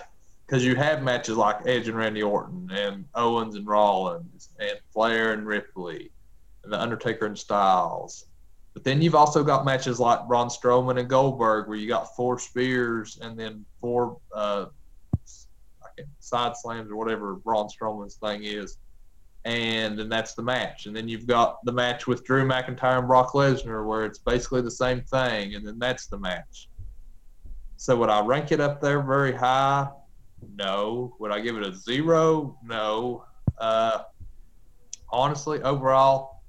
Because 0.45 0.63
you 0.63 0.75
have 0.75 1.01
matches 1.01 1.37
like 1.37 1.65
Edge 1.65 1.87
and 1.87 1.97
Randy 1.97 2.21
Orton, 2.21 2.69
and 2.71 3.05
Owens 3.15 3.55
and 3.55 3.65
Rollins, 3.65 4.49
and 4.59 4.79
Flair 4.93 5.33
and 5.33 5.45
Ripley, 5.47 6.11
and 6.63 6.71
The 6.71 6.79
Undertaker 6.79 7.25
and 7.25 7.37
Styles, 7.37 8.27
but 8.75 8.83
then 8.83 9.01
you've 9.01 9.15
also 9.15 9.41
got 9.41 9.63
matches 9.63 10.01
like 10.01 10.27
Braun 10.27 10.49
Strowman 10.49 10.99
and 10.99 11.09
Goldberg, 11.09 11.69
where 11.69 11.77
you 11.77 11.87
got 11.87 12.13
four 12.13 12.37
spears 12.37 13.17
and 13.21 13.39
then 13.39 13.65
four 13.79 14.17
uh, 14.33 14.65
side 16.19 16.57
slams 16.57 16.91
or 16.91 16.97
whatever 16.97 17.35
Braun 17.35 17.69
Strowman's 17.69 18.15
thing 18.15 18.43
is, 18.43 18.77
and 19.45 19.97
then 19.97 20.09
that's 20.09 20.33
the 20.33 20.43
match. 20.43 20.87
And 20.87 20.95
then 20.95 21.07
you've 21.07 21.25
got 21.25 21.63
the 21.63 21.71
match 21.71 22.05
with 22.05 22.25
Drew 22.25 22.45
McIntyre 22.45 22.99
and 22.99 23.07
Brock 23.07 23.31
Lesnar, 23.31 23.87
where 23.87 24.03
it's 24.03 24.19
basically 24.19 24.61
the 24.61 24.69
same 24.69 25.01
thing, 25.03 25.55
and 25.55 25.65
then 25.65 25.79
that's 25.79 26.07
the 26.07 26.19
match. 26.19 26.67
So 27.77 27.95
would 27.95 28.09
I 28.09 28.19
rank 28.25 28.51
it 28.51 28.59
up 28.59 28.81
there 28.81 29.01
very 29.01 29.33
high? 29.33 29.87
No. 30.55 31.15
Would 31.19 31.31
I 31.31 31.39
give 31.39 31.55
it 31.57 31.65
a 31.65 31.73
zero? 31.73 32.57
No. 32.63 33.25
Uh, 33.57 34.03
honestly, 35.09 35.61
overall, 35.61 36.41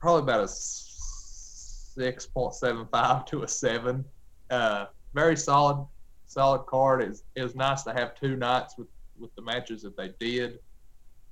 probably 0.00 0.22
about 0.22 0.44
a 0.44 0.48
six 0.48 2.26
point 2.26 2.54
seven 2.54 2.86
five 2.90 3.24
to 3.26 3.42
a 3.42 3.48
seven. 3.48 4.04
Uh, 4.50 4.86
very 5.14 5.36
solid, 5.36 5.86
solid 6.26 6.66
card. 6.66 7.02
It's 7.02 7.22
it 7.34 7.42
was 7.42 7.54
nice 7.54 7.82
to 7.84 7.92
have 7.92 8.14
two 8.14 8.36
nights 8.36 8.74
with 8.78 8.88
with 9.18 9.34
the 9.36 9.42
matches 9.42 9.82
that 9.82 9.96
they 9.96 10.12
did, 10.18 10.58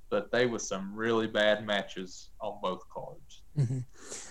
but 0.09 0.31
they 0.31 0.45
were 0.45 0.59
some 0.59 0.95
really 0.95 1.27
bad 1.27 1.65
matches 1.65 2.29
on 2.39 2.59
both 2.61 2.87
cards. 2.89 3.41
Mm-hmm. 3.57 3.79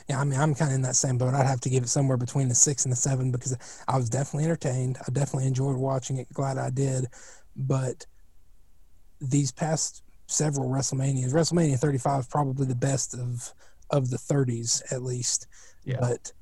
Yeah, 0.09 0.21
I 0.21 0.25
mean, 0.25 0.41
I'm 0.41 0.55
kind 0.55 0.71
of 0.71 0.77
in 0.77 0.83
that 0.83 0.97
same 0.97 1.19
boat. 1.19 1.35
I'd 1.35 1.47
have 1.47 1.61
to 1.61 1.69
give 1.69 1.83
it 1.83 1.89
somewhere 1.89 2.17
between 2.17 2.51
a 2.51 2.55
six 2.55 2.85
and 2.85 2.93
a 2.93 2.97
seven 2.97 3.31
because 3.31 3.57
I 3.87 3.97
was 3.97 4.09
definitely 4.09 4.45
entertained. 4.45 4.97
I 5.07 5.11
definitely 5.13 5.47
enjoyed 5.47 5.77
watching 5.77 6.17
it. 6.19 6.33
Glad 6.33 6.57
I 6.57 6.71
did, 6.71 7.09
but 7.57 8.07
these 9.21 9.53
past 9.53 10.03
several 10.27 10.69
WrestleManias, 10.69 11.33
WrestleMania 11.33 11.79
35 11.79 12.21
is 12.21 12.27
probably 12.27 12.67
the 12.67 12.75
best 12.75 13.15
of 13.15 13.53
of 13.91 14.09
the 14.09 14.17
30s 14.17 14.83
at 14.93 15.03
least. 15.03 15.49
Yeah. 15.85 15.97
But 16.01 16.33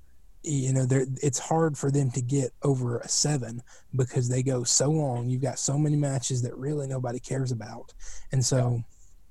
you 0.45 0.73
know, 0.73 0.87
it's 0.91 1.39
hard 1.39 1.77
for 1.77 1.91
them 1.91 2.11
to 2.13 2.23
get 2.23 2.53
over 2.63 2.99
a 2.99 3.09
seven 3.09 3.61
because 3.97 4.29
they 4.29 4.43
go 4.43 4.63
so 4.63 4.89
long. 4.89 5.29
You've 5.29 5.43
got 5.43 5.59
so 5.59 5.77
many 5.77 5.97
matches 5.97 6.43
that 6.43 6.57
really 6.57 6.87
nobody 6.87 7.19
cares 7.19 7.51
about, 7.51 7.93
and 8.33 8.43
so, 8.45 8.83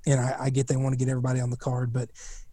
and 0.06 0.20
I, 0.20 0.36
I 0.38 0.50
get 0.50 0.68
they 0.68 0.76
want 0.76 0.92
to 0.92 0.98
get 0.98 1.10
everybody 1.10 1.40
on 1.40 1.50
the 1.50 1.56
card, 1.56 1.92
but 1.92 2.10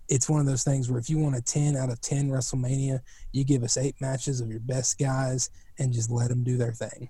it's 0.07 0.29
one 0.29 0.39
of 0.39 0.45
those 0.45 0.63
things 0.63 0.89
where 0.89 0.99
if 0.99 1.09
you 1.09 1.17
want 1.17 1.35
a 1.35 1.41
10 1.41 1.75
out 1.75 1.89
of 1.89 1.99
10 2.01 2.29
WrestleMania, 2.29 2.99
you 3.31 3.43
give 3.43 3.63
us 3.63 3.77
eight 3.77 3.99
matches 3.99 4.39
of 4.39 4.49
your 4.49 4.59
best 4.59 4.99
guys 4.99 5.49
and 5.79 5.91
just 5.91 6.11
let 6.11 6.29
them 6.29 6.43
do 6.43 6.57
their 6.57 6.73
thing. 6.73 7.09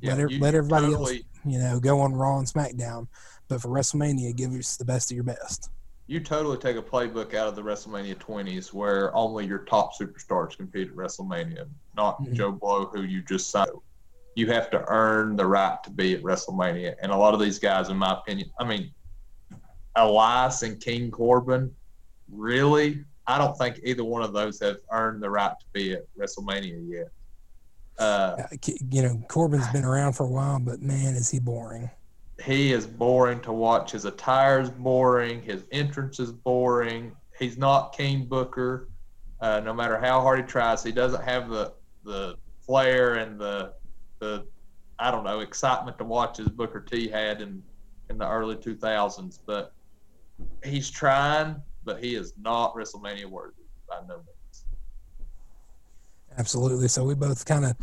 Yeah, 0.00 0.14
let, 0.14 0.20
er, 0.20 0.28
you, 0.30 0.40
let 0.40 0.54
everybody 0.54 0.86
totally, 0.86 1.16
else, 1.16 1.24
you 1.44 1.58
know, 1.58 1.80
go 1.80 2.00
on 2.00 2.12
Raw 2.12 2.38
and 2.38 2.46
SmackDown. 2.46 3.08
But 3.48 3.60
for 3.60 3.68
WrestleMania, 3.68 4.34
give 4.36 4.52
us 4.52 4.76
the 4.76 4.84
best 4.84 5.10
of 5.10 5.14
your 5.14 5.24
best 5.24 5.70
you 6.12 6.20
totally 6.20 6.58
take 6.58 6.76
a 6.76 6.82
playbook 6.82 7.34
out 7.34 7.48
of 7.48 7.56
the 7.56 7.62
WrestleMania 7.62 8.16
20s 8.16 8.72
where 8.72 9.14
only 9.16 9.46
your 9.46 9.60
top 9.60 9.92
superstars 9.98 10.56
compete 10.56 10.88
at 10.88 10.94
WrestleMania, 10.94 11.66
not 11.96 12.20
mm-hmm. 12.20 12.34
Joe 12.34 12.52
Blow, 12.52 12.86
who 12.86 13.02
you 13.02 13.22
just 13.22 13.50
signed. 13.50 13.70
You 14.34 14.46
have 14.48 14.70
to 14.70 14.84
earn 14.88 15.36
the 15.36 15.46
right 15.46 15.82
to 15.84 15.90
be 15.90 16.14
at 16.14 16.22
WrestleMania. 16.22 16.96
And 17.02 17.12
a 17.12 17.16
lot 17.16 17.32
of 17.32 17.40
these 17.40 17.58
guys, 17.58 17.88
in 17.88 17.96
my 17.96 18.12
opinion, 18.12 18.50
I 18.58 18.64
mean, 18.64 18.90
Elias 19.96 20.62
and 20.62 20.80
King 20.80 21.10
Corbin, 21.10 21.74
really, 22.30 23.04
I 23.26 23.38
don't 23.38 23.56
think 23.56 23.80
either 23.82 24.04
one 24.04 24.22
of 24.22 24.34
those 24.34 24.60
have 24.60 24.78
earned 24.90 25.22
the 25.22 25.30
right 25.30 25.54
to 25.58 25.66
be 25.72 25.92
at 25.92 26.02
WrestleMania 26.18 26.90
yet. 26.90 27.08
Uh, 27.98 28.36
you 28.90 29.02
know, 29.02 29.22
Corbin's 29.28 29.68
been 29.68 29.84
around 29.84 30.14
for 30.14 30.24
a 30.24 30.30
while, 30.30 30.58
but 30.58 30.80
man, 30.80 31.14
is 31.14 31.30
he 31.30 31.38
boring 31.38 31.90
he 32.44 32.72
is 32.72 32.86
boring 32.86 33.40
to 33.40 33.52
watch. 33.52 33.92
His 33.92 34.04
attire 34.04 34.60
is 34.60 34.70
boring. 34.70 35.42
His 35.42 35.64
entrance 35.70 36.18
is 36.18 36.32
boring. 36.32 37.14
He's 37.38 37.56
not 37.56 37.96
King 37.96 38.24
Booker. 38.24 38.88
Uh, 39.40 39.60
no 39.60 39.72
matter 39.74 39.98
how 39.98 40.20
hard 40.20 40.40
he 40.40 40.44
tries, 40.44 40.82
he 40.82 40.92
doesn't 40.92 41.22
have 41.22 41.48
the 41.48 41.72
the 42.04 42.36
flair 42.64 43.14
and 43.14 43.38
the 43.38 43.74
the 44.18 44.46
I 44.98 45.10
don't 45.10 45.24
know 45.24 45.40
excitement 45.40 45.98
to 45.98 46.04
watch 46.04 46.40
as 46.40 46.48
Booker 46.48 46.80
T 46.80 47.08
had 47.08 47.40
in 47.40 47.62
in 48.10 48.18
the 48.18 48.28
early 48.28 48.56
2000s. 48.56 49.38
But 49.44 49.72
he's 50.64 50.90
trying, 50.90 51.56
but 51.84 52.02
he 52.02 52.14
is 52.14 52.34
not 52.40 52.74
WrestleMania 52.74 53.26
worthy 53.26 53.62
by 53.88 54.00
no 54.08 54.16
means. 54.16 54.28
Absolutely. 56.38 56.88
So 56.88 57.04
we 57.04 57.14
both 57.14 57.44
kind 57.44 57.64
of 57.64 57.76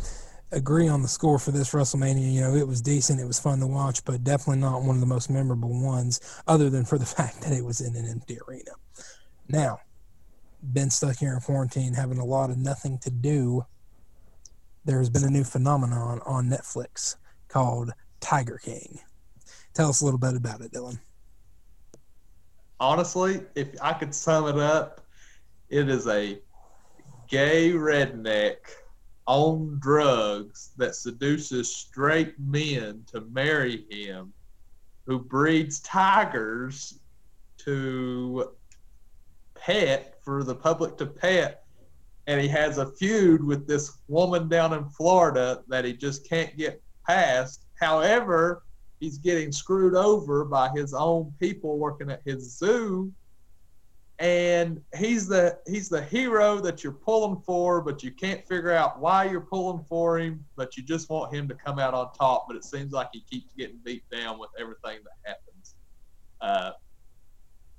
agree 0.52 0.88
on 0.88 1.02
the 1.02 1.08
score 1.08 1.38
for 1.38 1.52
this 1.52 1.72
WrestleMania. 1.72 2.32
You 2.32 2.40
know, 2.40 2.54
it 2.54 2.66
was 2.66 2.80
decent, 2.80 3.20
it 3.20 3.26
was 3.26 3.38
fun 3.38 3.60
to 3.60 3.66
watch, 3.66 4.04
but 4.04 4.24
definitely 4.24 4.60
not 4.60 4.82
one 4.82 4.96
of 4.96 5.00
the 5.00 5.06
most 5.06 5.30
memorable 5.30 5.80
ones, 5.80 6.20
other 6.46 6.70
than 6.70 6.84
for 6.84 6.98
the 6.98 7.06
fact 7.16 7.40
that 7.42 7.52
it 7.52 7.64
was 7.64 7.80
in 7.80 7.94
an 7.96 8.06
empty 8.08 8.38
arena. 8.48 8.72
Now, 9.48 9.80
been 10.72 10.90
stuck 10.90 11.16
here 11.16 11.32
in 11.34 11.40
quarantine, 11.40 11.94
having 11.94 12.18
a 12.18 12.24
lot 12.24 12.50
of 12.50 12.58
nothing 12.58 12.98
to 12.98 13.10
do. 13.10 13.64
There's 14.84 15.10
been 15.10 15.24
a 15.24 15.30
new 15.30 15.44
phenomenon 15.44 16.20
on 16.26 16.48
Netflix 16.48 17.16
called 17.48 17.92
Tiger 18.20 18.58
King. 18.62 18.98
Tell 19.74 19.88
us 19.88 20.00
a 20.00 20.04
little 20.04 20.18
bit 20.18 20.36
about 20.36 20.60
it, 20.60 20.72
Dylan. 20.72 20.98
honestly, 22.80 23.42
if 23.54 23.68
I 23.80 23.92
could 23.92 24.14
sum 24.14 24.48
it 24.48 24.58
up, 24.58 25.00
it 25.68 25.88
is 25.88 26.06
a 26.08 26.40
gay 27.30 27.70
redneck 27.70 28.56
on 29.26 29.78
drugs 29.80 30.72
that 30.76 30.96
seduces 30.96 31.74
straight 31.74 32.34
men 32.40 33.04
to 33.06 33.20
marry 33.32 33.86
him, 33.88 34.32
who 35.06 35.20
breeds 35.20 35.78
tigers 35.80 36.98
to 37.56 38.50
pet 39.54 40.16
for 40.24 40.42
the 40.42 40.54
public 40.54 40.96
to 40.96 41.06
pet. 41.06 41.62
And 42.26 42.40
he 42.40 42.48
has 42.48 42.78
a 42.78 42.90
feud 42.92 43.44
with 43.44 43.66
this 43.66 43.98
woman 44.08 44.48
down 44.48 44.72
in 44.72 44.88
Florida 44.90 45.62
that 45.68 45.84
he 45.84 45.92
just 45.92 46.28
can't 46.28 46.56
get 46.56 46.82
past. 47.06 47.66
However, 47.80 48.64
he's 48.98 49.18
getting 49.18 49.52
screwed 49.52 49.94
over 49.94 50.44
by 50.44 50.70
his 50.74 50.92
own 50.92 51.32
people 51.38 51.78
working 51.78 52.10
at 52.10 52.22
his 52.24 52.58
zoo 52.58 53.12
and 54.20 54.82
he's 54.94 55.26
the 55.26 55.58
he's 55.66 55.88
the 55.88 56.02
hero 56.02 56.60
that 56.60 56.84
you're 56.84 56.92
pulling 56.92 57.40
for, 57.40 57.80
but 57.80 58.02
you 58.02 58.10
can't 58.10 58.46
figure 58.46 58.70
out 58.70 59.00
why 59.00 59.24
you're 59.24 59.40
pulling 59.40 59.82
for 59.88 60.18
him, 60.18 60.44
but 60.56 60.76
you 60.76 60.82
just 60.82 61.08
want 61.08 61.34
him 61.34 61.48
to 61.48 61.54
come 61.54 61.78
out 61.78 61.94
on 61.94 62.12
top. 62.12 62.44
But 62.46 62.56
it 62.56 62.64
seems 62.64 62.92
like 62.92 63.08
he 63.14 63.22
keeps 63.22 63.54
getting 63.54 63.78
beat 63.82 64.04
down 64.10 64.38
with 64.38 64.50
everything 64.58 64.98
that 65.04 65.16
happens. 65.24 65.74
Uh, 66.42 66.72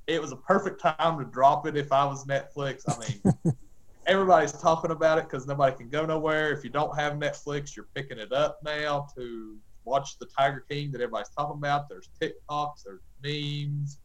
it 0.08 0.20
was 0.20 0.32
a 0.32 0.36
perfect 0.36 0.82
time 0.82 1.20
to 1.20 1.26
drop 1.26 1.68
it 1.68 1.78
if 1.78 1.92
I 1.92 2.06
was 2.06 2.26
Netflix. 2.26 2.82
I 2.88 2.98
mean, 3.08 3.56
everybody's 4.08 4.52
talking 4.52 4.90
about 4.90 5.20
it 5.20 5.26
because 5.30 5.46
nobody 5.46 5.76
can 5.78 5.90
go 5.90 6.08
nowhere. 6.08 6.52
If 6.52 6.64
you 6.64 6.72
don't 6.72 6.98
have 6.98 7.14
Netflix, 7.14 7.76
you're 7.76 7.88
picking 7.94 8.18
it 8.18 8.34
up 8.34 8.58
now 8.66 9.08
to 9.16 9.58
watch 9.86 10.18
the 10.18 10.26
Tiger 10.26 10.66
King 10.68 10.92
that 10.94 11.02
everybody's 11.02 11.30
talking 11.38 11.58
about. 11.58 11.88
There's 11.88 12.10
TikToks, 12.20 12.84
there's 12.84 13.02
memes. 13.24 14.00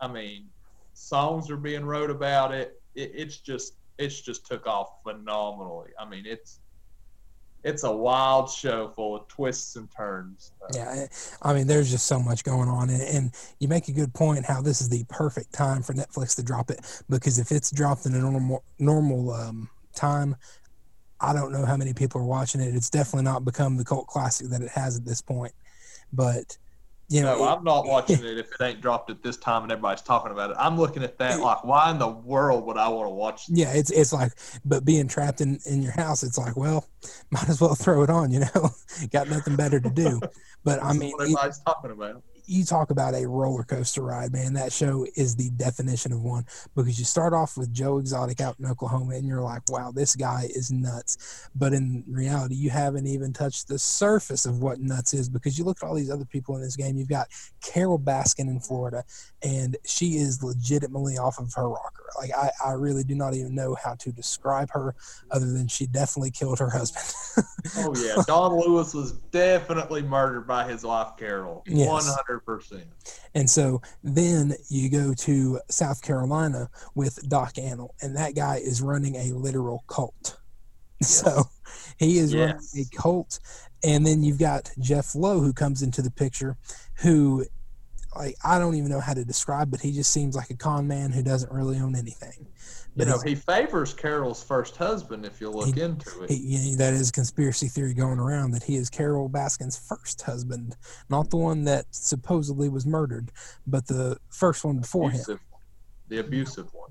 I 0.00 0.08
mean, 0.08 0.46
songs 0.94 1.50
are 1.50 1.56
being 1.56 1.84
wrote 1.84 2.10
about 2.10 2.54
it. 2.54 2.80
it. 2.94 3.12
It's 3.14 3.38
just 3.38 3.74
it's 3.98 4.20
just 4.20 4.46
took 4.46 4.66
off 4.66 5.02
phenomenally. 5.02 5.90
I 5.98 6.08
mean, 6.08 6.24
it's 6.26 6.60
it's 7.64 7.84
a 7.84 7.90
wild 7.90 8.50
show 8.50 8.92
full 8.94 9.16
of 9.16 9.26
twists 9.26 9.76
and 9.76 9.90
turns. 9.90 10.52
Yeah, 10.74 11.06
I 11.40 11.54
mean, 11.54 11.66
there's 11.66 11.90
just 11.90 12.06
so 12.06 12.20
much 12.20 12.44
going 12.44 12.68
on, 12.68 12.90
and, 12.90 13.02
and, 13.02 13.34
you 13.58 13.68
make 13.68 13.88
a 13.88 13.92
good 13.92 14.12
point 14.12 14.44
how 14.44 14.60
this 14.60 14.82
is 14.82 14.90
the 14.90 15.04
perfect 15.08 15.52
time 15.52 15.82
for 15.82 15.94
Netflix 15.94 16.36
to 16.36 16.42
drop 16.42 16.70
it 16.70 16.80
because 17.08 17.38
if 17.38 17.50
it's 17.50 17.70
dropped 17.70 18.04
in 18.04 18.14
a 18.14 18.18
normal 18.18 18.62
normal 18.78 19.32
um, 19.32 19.70
time, 19.94 20.36
I 21.20 21.32
don't 21.32 21.52
know 21.52 21.64
how 21.64 21.76
many 21.76 21.94
people 21.94 22.20
are 22.20 22.26
watching 22.26 22.60
it. 22.60 22.74
It's 22.74 22.90
definitely 22.90 23.24
not 23.24 23.44
become 23.44 23.78
the 23.78 23.84
cult 23.84 24.06
classic 24.08 24.48
that 24.50 24.60
it 24.60 24.70
has 24.70 24.98
at 24.98 25.06
this 25.06 25.22
point, 25.22 25.54
but 26.12 26.58
you 27.08 27.20
know, 27.20 27.36
no, 27.38 27.48
I'm 27.48 27.64
not 27.64 27.86
watching 27.86 28.24
it 28.24 28.38
if 28.38 28.52
it 28.52 28.62
ain't 28.62 28.80
dropped 28.80 29.10
at 29.10 29.22
this 29.22 29.36
time 29.36 29.62
and 29.62 29.72
everybody's 29.72 30.02
talking 30.02 30.32
about 30.32 30.50
it. 30.50 30.56
I'm 30.58 30.78
looking 30.78 31.02
at 31.02 31.18
that 31.18 31.40
like, 31.40 31.64
why 31.64 31.90
in 31.90 31.98
the 31.98 32.08
world 32.08 32.64
would 32.66 32.78
I 32.78 32.88
want 32.88 33.06
to 33.06 33.14
watch? 33.14 33.46
This? 33.46 33.58
Yeah, 33.58 33.72
it's 33.72 33.90
it's 33.90 34.12
like, 34.12 34.32
but 34.64 34.84
being 34.84 35.08
trapped 35.08 35.40
in 35.40 35.58
in 35.66 35.82
your 35.82 35.92
house, 35.92 36.22
it's 36.22 36.38
like, 36.38 36.56
well, 36.56 36.86
might 37.30 37.48
as 37.48 37.60
well 37.60 37.74
throw 37.74 38.02
it 38.02 38.10
on. 38.10 38.30
You 38.30 38.40
know, 38.40 38.70
got 39.12 39.28
nothing 39.28 39.56
better 39.56 39.80
to 39.80 39.90
do. 39.90 40.20
But 40.64 40.82
I 40.82 40.92
mean, 40.92 41.12
everybody's 41.20 41.58
it, 41.58 41.62
talking 41.66 41.90
about 41.90 42.22
you 42.46 42.64
talk 42.64 42.90
about 42.90 43.14
a 43.14 43.26
roller 43.26 43.64
coaster 43.64 44.02
ride, 44.02 44.32
man. 44.32 44.52
That 44.54 44.72
show 44.72 45.06
is 45.16 45.36
the 45.36 45.50
definition 45.50 46.12
of 46.12 46.22
one 46.22 46.44
because 46.74 46.98
you 46.98 47.04
start 47.04 47.32
off 47.32 47.56
with 47.56 47.72
Joe 47.72 47.98
Exotic 47.98 48.40
out 48.40 48.56
in 48.58 48.66
Oklahoma 48.66 49.14
and 49.14 49.26
you're 49.26 49.42
like, 49.42 49.62
wow, 49.70 49.92
this 49.94 50.14
guy 50.14 50.48
is 50.50 50.70
nuts. 50.70 51.48
But 51.54 51.72
in 51.72 52.04
reality, 52.08 52.54
you 52.54 52.70
haven't 52.70 53.06
even 53.06 53.32
touched 53.32 53.68
the 53.68 53.78
surface 53.78 54.46
of 54.46 54.62
what 54.62 54.80
nuts 54.80 55.14
is 55.14 55.28
because 55.28 55.58
you 55.58 55.64
look 55.64 55.78
at 55.82 55.86
all 55.86 55.94
these 55.94 56.10
other 56.10 56.26
people 56.26 56.56
in 56.56 56.62
this 56.62 56.76
game. 56.76 56.96
You've 56.96 57.08
got 57.08 57.28
Carole 57.62 57.98
Baskin 57.98 58.48
in 58.48 58.60
Florida, 58.60 59.04
and 59.42 59.76
she 59.84 60.16
is 60.16 60.42
legitimately 60.42 61.18
off 61.18 61.38
of 61.38 61.52
her 61.54 61.68
rocker. 61.68 62.03
Like, 62.18 62.30
I, 62.34 62.50
I 62.64 62.72
really 62.72 63.04
do 63.04 63.14
not 63.14 63.34
even 63.34 63.54
know 63.54 63.74
how 63.82 63.94
to 63.96 64.12
describe 64.12 64.70
her 64.70 64.94
other 65.30 65.46
than 65.52 65.68
she 65.68 65.86
definitely 65.86 66.30
killed 66.30 66.58
her 66.58 66.70
husband. 66.70 67.14
oh, 67.78 67.94
yeah. 67.96 68.22
Don 68.26 68.58
Lewis 68.58 68.94
was 68.94 69.12
definitely 69.30 70.02
murdered 70.02 70.46
by 70.46 70.68
his 70.68 70.84
wife, 70.84 71.16
Carole, 71.18 71.62
Yes. 71.66 71.88
100 71.88 72.40
percent. 72.40 72.84
And 73.34 73.48
so 73.48 73.82
then 74.02 74.54
you 74.68 74.88
go 74.88 75.14
to 75.14 75.60
South 75.70 76.02
Carolina 76.02 76.70
with 76.94 77.28
Doc 77.28 77.54
Antle, 77.54 77.90
and 78.02 78.16
that 78.16 78.34
guy 78.34 78.56
is 78.56 78.80
running 78.80 79.16
a 79.16 79.32
literal 79.32 79.84
cult. 79.88 80.38
Yes. 81.00 81.10
So 81.10 81.42
he 81.96 82.18
is 82.18 82.32
yes. 82.32 82.54
running 82.54 82.86
a 82.86 82.96
cult, 82.96 83.40
and 83.82 84.06
then 84.06 84.22
you've 84.22 84.38
got 84.38 84.70
Jeff 84.78 85.16
Lowe 85.16 85.40
who 85.40 85.52
comes 85.52 85.82
into 85.82 86.02
the 86.02 86.10
picture, 86.10 86.56
who 86.98 87.44
like 88.16 88.36
I 88.44 88.58
don't 88.58 88.74
even 88.74 88.90
know 88.90 89.00
how 89.00 89.14
to 89.14 89.24
describe, 89.24 89.70
but 89.70 89.80
he 89.80 89.92
just 89.92 90.10
seems 90.10 90.36
like 90.36 90.50
a 90.50 90.56
con 90.56 90.86
man 90.86 91.12
who 91.12 91.22
doesn't 91.22 91.52
really 91.52 91.78
own 91.78 91.96
anything. 91.96 92.46
But 92.96 93.06
you 93.06 93.12
know, 93.12 93.20
he 93.24 93.34
favors 93.34 93.92
Carole's 93.92 94.42
first 94.42 94.76
husband. 94.76 95.26
If 95.26 95.40
you 95.40 95.50
look 95.50 95.74
he, 95.74 95.80
into 95.80 96.22
it, 96.22 96.30
he, 96.30 96.76
that 96.76 96.94
is 96.94 97.10
conspiracy 97.10 97.66
theory 97.66 97.92
going 97.92 98.20
around 98.20 98.52
that 98.52 98.62
he 98.62 98.76
is 98.76 98.88
Carole 98.88 99.28
Baskin's 99.28 99.76
first 99.76 100.22
husband, 100.22 100.76
not 101.10 101.30
the 101.30 101.36
one 101.36 101.64
that 101.64 101.86
supposedly 101.90 102.68
was 102.68 102.86
murdered, 102.86 103.32
but 103.66 103.86
the 103.86 104.16
first 104.28 104.64
one 104.64 104.78
before 104.78 105.08
abusive, 105.08 105.38
him, 105.38 105.46
the 106.08 106.18
abusive 106.18 106.72
one. 106.72 106.90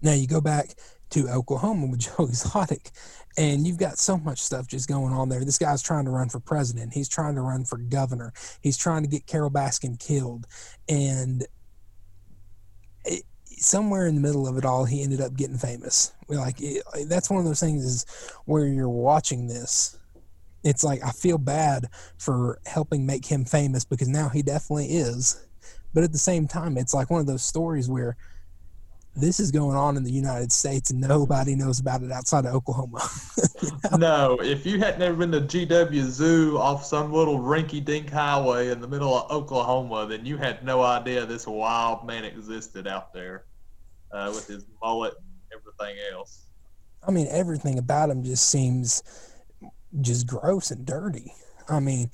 Now 0.00 0.12
you 0.12 0.26
go 0.26 0.40
back 0.40 0.70
to 1.10 1.28
Oklahoma 1.28 1.86
with 1.86 2.00
Joe 2.00 2.24
Exotic, 2.24 2.90
and 3.38 3.66
you've 3.66 3.78
got 3.78 3.98
so 3.98 4.16
much 4.16 4.40
stuff 4.40 4.66
just 4.66 4.88
going 4.88 5.12
on 5.12 5.28
there. 5.28 5.44
This 5.44 5.58
guy's 5.58 5.82
trying 5.82 6.04
to 6.06 6.10
run 6.10 6.28
for 6.28 6.40
president. 6.40 6.94
He's 6.94 7.08
trying 7.08 7.34
to 7.34 7.42
run 7.42 7.64
for 7.64 7.78
governor. 7.78 8.32
He's 8.62 8.76
trying 8.76 9.02
to 9.02 9.08
get 9.08 9.26
Carole 9.26 9.50
Baskin 9.50 9.98
killed, 9.98 10.46
and 10.88 11.46
it, 13.04 13.22
somewhere 13.46 14.06
in 14.06 14.14
the 14.14 14.20
middle 14.20 14.46
of 14.46 14.56
it 14.56 14.64
all, 14.64 14.84
he 14.84 15.02
ended 15.02 15.20
up 15.20 15.34
getting 15.36 15.58
famous. 15.58 16.12
We're 16.28 16.38
like, 16.38 16.60
it, 16.60 16.82
that's 17.08 17.30
one 17.30 17.40
of 17.40 17.46
those 17.46 17.60
things 17.60 17.84
is 17.84 18.06
where 18.44 18.66
you're 18.66 18.88
watching 18.88 19.46
this. 19.46 19.98
It's 20.64 20.82
like 20.82 21.02
I 21.04 21.10
feel 21.10 21.38
bad 21.38 21.86
for 22.18 22.58
helping 22.66 23.06
make 23.06 23.24
him 23.24 23.44
famous 23.44 23.84
because 23.84 24.08
now 24.08 24.28
he 24.28 24.42
definitely 24.42 24.86
is. 24.86 25.46
But 25.94 26.04
at 26.04 26.12
the 26.12 26.18
same 26.18 26.48
time, 26.48 26.76
it's 26.76 26.92
like 26.92 27.08
one 27.08 27.20
of 27.20 27.26
those 27.26 27.44
stories 27.44 27.88
where 27.88 28.16
this 29.16 29.40
is 29.40 29.50
going 29.50 29.76
on 29.76 29.96
in 29.96 30.04
the 30.04 30.10
United 30.12 30.52
States 30.52 30.90
and 30.90 31.00
nobody 31.00 31.54
knows 31.54 31.80
about 31.80 32.02
it 32.02 32.12
outside 32.12 32.44
of 32.44 32.54
Oklahoma. 32.54 33.00
you 33.62 33.70
know? 33.92 33.96
No, 33.96 34.38
if 34.42 34.66
you 34.66 34.78
had 34.78 34.98
never 34.98 35.16
been 35.16 35.32
to 35.32 35.40
GW 35.40 36.02
Zoo 36.04 36.58
off 36.58 36.84
some 36.84 37.12
little 37.12 37.38
rinky 37.38 37.82
dink 37.82 38.10
highway 38.10 38.68
in 38.70 38.80
the 38.80 38.88
middle 38.88 39.16
of 39.16 39.30
Oklahoma, 39.30 40.06
then 40.06 40.26
you 40.26 40.36
had 40.36 40.62
no 40.64 40.82
idea 40.82 41.24
this 41.24 41.46
wild 41.46 42.06
man 42.06 42.24
existed 42.24 42.86
out 42.86 43.12
there 43.14 43.46
uh, 44.12 44.30
with 44.34 44.46
his 44.46 44.66
mullet 44.82 45.14
and 45.16 45.60
everything 45.60 45.98
else. 46.12 46.44
I 47.06 47.10
mean, 47.10 47.26
everything 47.30 47.78
about 47.78 48.10
him 48.10 48.22
just 48.22 48.48
seems 48.48 49.02
just 50.00 50.26
gross 50.26 50.70
and 50.70 50.84
dirty. 50.84 51.32
I 51.68 51.80
mean, 51.80 52.10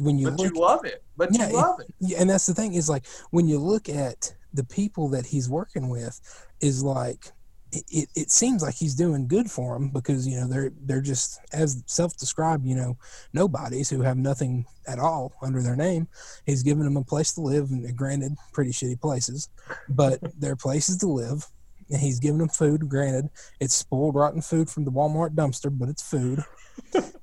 when 0.00 0.18
you 0.18 0.30
but 0.30 0.38
look, 0.38 0.54
you 0.54 0.60
love 0.60 0.84
it, 0.84 1.02
but 1.16 1.30
yeah, 1.32 1.48
you 1.48 1.56
love 1.56 1.80
it. 1.80 1.92
it. 2.00 2.18
And 2.18 2.30
that's 2.30 2.46
the 2.46 2.54
thing 2.54 2.74
is 2.74 2.88
like 2.88 3.04
when 3.30 3.46
you 3.46 3.58
look 3.58 3.88
at 3.88 4.34
the 4.52 4.64
people 4.64 5.08
that 5.10 5.26
he's 5.26 5.48
working 5.48 5.88
with 5.88 6.20
is 6.60 6.82
like 6.82 7.32
it, 7.72 8.08
it 8.14 8.30
seems 8.30 8.62
like 8.62 8.74
he's 8.74 8.94
doing 8.94 9.28
good 9.28 9.50
for 9.50 9.74
them 9.74 9.90
because 9.90 10.26
you 10.26 10.40
know 10.40 10.48
they're 10.48 10.72
they're 10.86 11.02
just 11.02 11.40
as 11.52 11.82
self-described 11.86 12.64
you 12.64 12.74
know 12.74 12.96
nobodies 13.32 13.90
who 13.90 14.00
have 14.00 14.16
nothing 14.16 14.64
at 14.86 14.98
all 14.98 15.34
under 15.42 15.62
their 15.62 15.76
name. 15.76 16.08
He's 16.46 16.62
giving 16.62 16.84
them 16.84 16.96
a 16.96 17.04
place 17.04 17.32
to 17.34 17.42
live 17.42 17.70
and 17.70 17.96
granted 17.96 18.36
pretty 18.52 18.70
shitty 18.70 19.00
places 19.00 19.48
but 19.88 20.18
they're 20.38 20.56
places 20.56 20.96
to 20.98 21.08
live 21.08 21.46
and 21.90 22.00
he's 22.00 22.20
giving 22.20 22.38
them 22.38 22.48
food 22.48 22.88
granted. 22.88 23.28
It's 23.60 23.74
spoiled 23.74 24.14
rotten 24.14 24.40
food 24.40 24.70
from 24.70 24.84
the 24.84 24.92
walmart 24.92 25.34
dumpster 25.34 25.76
but 25.76 25.90
it's 25.90 26.08
food 26.08 26.42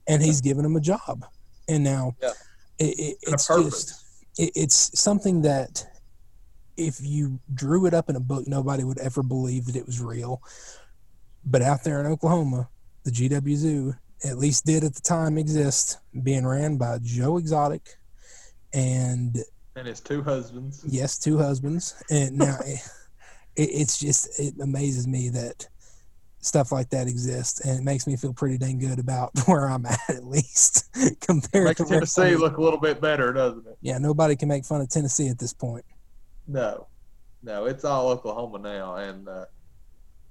and 0.08 0.22
he's 0.22 0.42
giving 0.48 0.64
them 0.64 0.76
a 0.76 0.82
job. 0.82 1.26
And 1.68 1.84
now 1.84 2.16
yeah. 2.22 2.30
it, 2.78 3.00
it, 3.00 3.18
it's 3.24 3.48
just 3.48 4.06
it's 4.38 5.00
something 5.00 5.42
that 5.44 5.86
if 6.78 7.00
you 7.02 7.40
drew 7.54 7.86
it 7.86 7.94
up 7.94 8.10
in 8.10 8.16
a 8.16 8.20
book, 8.20 8.48
nobody 8.48 8.84
would 8.84 9.00
ever 9.00 9.24
believe 9.24 9.66
that 9.66 9.76
it 9.76 9.86
was 9.86 10.02
real. 10.02 10.42
But 11.46 11.62
out 11.62 11.84
there 11.84 12.00
in 12.00 12.08
Oklahoma, 12.08 12.70
the 13.04 13.12
GW 13.12 13.56
Zoo, 13.56 13.94
at 14.24 14.38
least 14.38 14.66
did 14.66 14.84
at 14.84 14.96
the 14.96 15.02
time 15.02 15.38
exist, 15.38 16.00
being 16.24 16.46
ran 16.46 16.78
by 16.78 17.00
Joe 17.02 17.38
Exotic 17.38 17.98
and 18.74 19.38
and 19.76 19.88
his 19.88 20.00
two 20.00 20.22
husbands. 20.22 20.84
Yes, 20.88 21.18
two 21.18 21.38
husbands. 21.38 22.02
And 22.10 22.38
now 22.38 22.58
it, 22.66 22.80
it's 23.56 23.98
just 23.98 24.40
it 24.40 24.54
amazes 24.62 25.08
me 25.08 25.30
that 25.30 25.68
stuff 26.40 26.72
like 26.72 26.90
that 26.92 27.08
exists, 27.08 27.62
and 27.62 27.80
it 27.80 27.84
makes 27.84 28.06
me 28.06 28.16
feel 28.16 28.34
pretty 28.34 28.58
dang 28.58 28.78
good 28.78 29.00
about 29.00 29.32
where 29.46 29.68
I'm 29.68 29.86
at, 29.86 30.00
at 30.10 30.26
least 30.26 30.90
compared 31.22 31.66
Makes 31.66 31.82
to 31.82 31.86
Tennessee 31.86 32.36
look 32.36 32.58
a 32.58 32.62
little 32.62 32.80
bit 32.80 33.02
better, 33.02 33.34
doesn't 33.34 33.66
it? 33.66 33.78
Yeah, 33.82 33.98
nobody 33.98 34.36
can 34.36 34.48
make 34.50 34.66
fun 34.66 34.82
of 34.82 34.90
Tennessee 34.90 35.30
at 35.30 35.40
this 35.40 35.54
point. 35.54 35.86
No, 36.48 36.88
no, 37.44 37.66
it's 37.66 37.84
all 37.86 38.10
Oklahoma 38.10 38.60
now, 38.60 38.96
and 38.96 39.28
uh, 39.28 39.46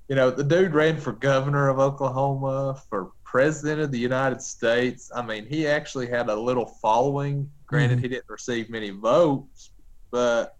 you 0.08 0.14
know 0.16 0.30
the 0.30 0.44
dude 0.44 0.74
ran 0.74 0.98
for 0.98 1.12
governor 1.12 1.68
of 1.68 1.78
Oklahoma, 1.78 2.80
for 2.88 3.12
president 3.24 3.80
of 3.80 3.90
the 3.90 3.98
United 3.98 4.40
States. 4.40 5.10
I 5.14 5.22
mean, 5.22 5.46
he 5.46 5.66
actually 5.66 6.06
had 6.06 6.28
a 6.28 6.36
little 6.36 6.66
following. 6.66 7.50
Granted, 7.66 7.96
mm-hmm. 7.96 8.02
he 8.02 8.08
didn't 8.08 8.28
receive 8.28 8.70
many 8.70 8.90
votes, 8.90 9.70
but 10.10 10.56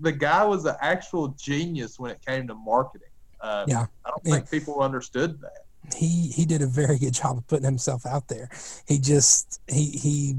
the 0.00 0.10
guy 0.12 0.44
was 0.44 0.64
an 0.64 0.74
actual 0.80 1.28
genius 1.28 1.98
when 1.98 2.10
it 2.10 2.20
came 2.26 2.46
to 2.48 2.54
marketing. 2.54 3.08
Uh, 3.40 3.64
Yeah. 3.68 3.86
I 4.04 4.10
don't 4.10 4.20
Yeah. 4.24 4.34
think 4.34 4.50
people 4.50 4.80
understood 4.80 5.40
that. 5.42 5.64
he 5.96 6.28
he 6.28 6.44
did 6.44 6.60
a 6.62 6.66
very 6.66 6.98
good 6.98 7.14
job 7.14 7.38
of 7.38 7.46
putting 7.46 7.64
himself 7.64 8.04
out 8.06 8.28
there. 8.28 8.48
He 8.86 8.98
just 8.98 9.60
he 9.68 9.90
he 9.90 10.36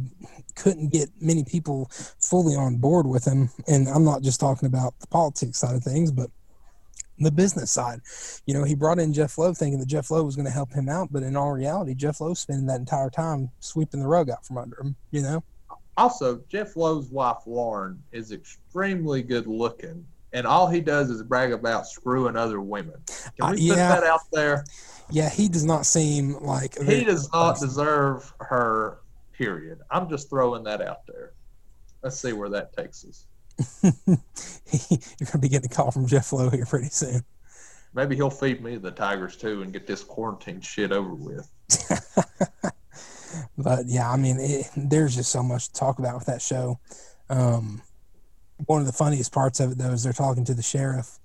couldn't 0.59 0.91
get 0.91 1.09
many 1.19 1.43
people 1.43 1.89
fully 2.21 2.55
on 2.55 2.75
board 2.77 3.07
with 3.07 3.25
him, 3.25 3.49
and 3.67 3.87
I'm 3.87 4.03
not 4.03 4.21
just 4.21 4.39
talking 4.39 4.67
about 4.67 4.93
the 4.99 5.07
politics 5.07 5.57
side 5.57 5.75
of 5.75 5.83
things, 5.83 6.11
but 6.11 6.29
the 7.17 7.31
business 7.31 7.71
side. 7.71 7.99
You 8.45 8.53
know, 8.53 8.63
he 8.63 8.75
brought 8.75 8.99
in 8.99 9.11
Jeff 9.13 9.37
Lowe 9.37 9.53
thinking 9.53 9.79
that 9.79 9.87
Jeff 9.87 10.11
Lowe 10.11 10.23
was 10.23 10.35
going 10.35 10.45
to 10.45 10.51
help 10.51 10.71
him 10.71 10.87
out, 10.89 11.09
but 11.11 11.23
in 11.23 11.35
all 11.35 11.51
reality, 11.51 11.93
Jeff 11.95 12.21
Lowe 12.21 12.33
spending 12.33 12.65
that 12.67 12.79
entire 12.79 13.09
time 13.09 13.49
sweeping 13.59 13.99
the 13.99 14.07
rug 14.07 14.29
out 14.29 14.45
from 14.45 14.57
under 14.57 14.79
him. 14.81 14.95
You 15.11 15.21
know, 15.23 15.43
Also, 15.97 16.41
Jeff 16.49 16.75
Lowe's 16.75 17.09
wife 17.09 17.39
Lauren 17.45 18.01
is 18.11 18.31
extremely 18.31 19.21
good 19.23 19.47
looking, 19.47 20.05
and 20.33 20.45
all 20.47 20.67
he 20.67 20.79
does 20.81 21.09
is 21.09 21.23
brag 21.23 21.51
about 21.51 21.87
screwing 21.87 22.35
other 22.37 22.61
women. 22.61 22.95
Can 23.37 23.49
Uh, 23.49 23.51
we 23.51 23.69
put 23.69 23.75
that 23.75 24.03
out 24.03 24.21
there? 24.31 24.63
yeah, 25.09 25.29
he 25.29 25.49
does 25.49 25.65
not 25.65 25.85
seem 25.85 26.35
like 26.41 26.77
He 26.81 27.03
does 27.03 27.29
not 27.33 27.53
person. 27.53 27.67
deserve 27.67 28.33
her. 28.39 28.99
Period. 29.39 29.80
I'm 29.89 30.10
just 30.10 30.30
throwing 30.30 30.65
that 30.65 30.82
out 30.82 31.08
there. 31.08 31.32
Let's 32.04 32.19
see 32.19 32.34
where 32.34 32.49
that 32.49 32.75
takes 32.75 33.06
us. 33.06 33.25
You're 33.82 34.19
going 34.91 35.32
to 35.32 35.38
be 35.38 35.47
getting 35.47 35.71
a 35.71 35.73
call 35.73 35.91
from 35.91 36.08
Jeff 36.08 36.34
Lowe 36.34 36.49
here 36.49 36.65
pretty 36.65 36.89
soon. 36.89 37.23
Maybe 37.93 38.17
he'll 38.17 38.30
feed 38.30 38.62
me 38.62 38.75
the 38.75 38.91
tigers 38.91 39.38
too 39.38 39.62
and 39.62 39.71
get 39.71 39.88
this 39.88 40.04
quarantine 40.04 40.60
shit 40.60 40.91
over 40.91 41.15
with. 41.15 41.49
but 43.58 43.86
yeah, 43.88 44.12
I 44.12 44.17
mean, 44.17 44.41
it, 44.41 44.67
there's 44.75 45.15
just 45.15 45.32
so 45.32 45.41
much 45.41 45.69
to 45.69 45.73
talk 45.73 45.99
about 45.99 46.15
with 46.15 46.25
that 46.25 46.41
show. 46.41 46.78
Um, 47.30 47.82
one 48.65 48.82
of 48.82 48.88
the 48.88 48.93
funniest 48.93 49.32
parts 49.32 49.62
of 49.62 49.71
it, 49.71 49.78
though, 49.78 49.91
is 49.91 50.04
they're 50.04 50.12
talking 50.12 50.43
to 50.43 50.54
the 50.54 50.62
sheriff, 50.62 51.17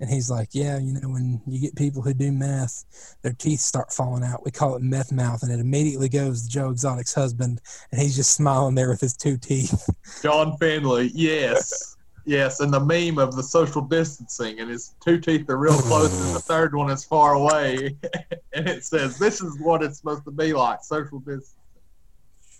and 0.00 0.08
he's 0.08 0.30
like, 0.30 0.48
"Yeah, 0.52 0.78
you 0.78 0.94
know, 0.94 1.08
when 1.08 1.40
you 1.46 1.60
get 1.60 1.76
people 1.76 2.02
who 2.02 2.14
do 2.14 2.32
meth, 2.32 2.84
their 3.22 3.32
teeth 3.32 3.60
start 3.60 3.92
falling 3.92 4.24
out. 4.24 4.44
We 4.44 4.50
call 4.50 4.76
it 4.76 4.82
meth 4.82 5.12
mouth, 5.12 5.42
and 5.42 5.52
it 5.52 5.60
immediately 5.60 6.08
goes 6.08 6.42
to 6.42 6.48
Joe 6.48 6.70
Exotic's 6.70 7.14
husband, 7.14 7.60
and 7.92 8.00
he's 8.00 8.16
just 8.16 8.32
smiling 8.32 8.74
there 8.74 8.88
with 8.88 9.00
his 9.00 9.16
two 9.16 9.36
teeth. 9.36 9.88
John 10.22 10.56
Finlay, 10.58 11.10
yes. 11.14 11.96
Yes, 12.26 12.60
and 12.60 12.72
the 12.72 12.80
meme 12.80 13.18
of 13.18 13.34
the 13.34 13.42
social 13.42 13.82
distancing, 13.82 14.60
and 14.60 14.70
his 14.70 14.94
two 15.00 15.18
teeth 15.18 15.48
are 15.50 15.56
real 15.56 15.78
close, 15.78 16.12
and 16.26 16.34
the 16.34 16.40
third 16.40 16.74
one 16.74 16.90
is 16.90 17.04
far 17.04 17.34
away. 17.34 17.96
and 18.52 18.68
it 18.68 18.84
says, 18.84 19.18
This 19.18 19.40
is 19.40 19.58
what 19.58 19.82
it's 19.82 19.98
supposed 19.98 20.24
to 20.24 20.30
be 20.30 20.52
like 20.52 20.82
social 20.82 21.18
distancing. 21.18 21.56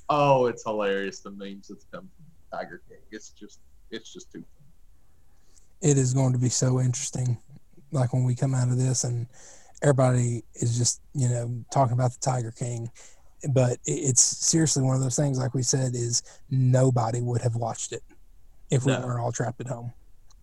Oh, 0.08 0.46
it's 0.46 0.64
hilarious, 0.64 1.20
the 1.20 1.30
memes 1.30 1.68
that's 1.68 1.86
come 1.92 2.08
from 2.16 2.58
Tiger 2.58 2.82
King. 2.88 2.98
It's 3.12 3.30
just, 3.30 3.60
it's 3.90 4.12
just 4.12 4.32
too 4.32 4.44
it 5.80 5.96
is 5.98 6.14
going 6.14 6.32
to 6.32 6.38
be 6.38 6.48
so 6.48 6.80
interesting, 6.80 7.38
like 7.92 8.12
when 8.12 8.24
we 8.24 8.34
come 8.34 8.54
out 8.54 8.68
of 8.68 8.76
this, 8.76 9.04
and 9.04 9.26
everybody 9.82 10.44
is 10.54 10.76
just 10.78 11.00
you 11.14 11.28
know 11.28 11.64
talking 11.72 11.94
about 11.94 12.12
the 12.12 12.18
Tiger 12.20 12.50
King. 12.50 12.90
But 13.54 13.78
it's 13.86 14.20
seriously 14.20 14.82
one 14.82 14.94
of 14.96 15.02
those 15.02 15.16
things, 15.16 15.38
like 15.38 15.54
we 15.54 15.62
said, 15.62 15.94
is 15.94 16.22
nobody 16.50 17.22
would 17.22 17.40
have 17.40 17.56
watched 17.56 17.92
it 17.92 18.02
if 18.70 18.84
we 18.84 18.92
No. 18.92 19.00
weren't 19.00 19.20
all 19.20 19.32
trapped 19.32 19.62
at 19.62 19.66
home. 19.66 19.92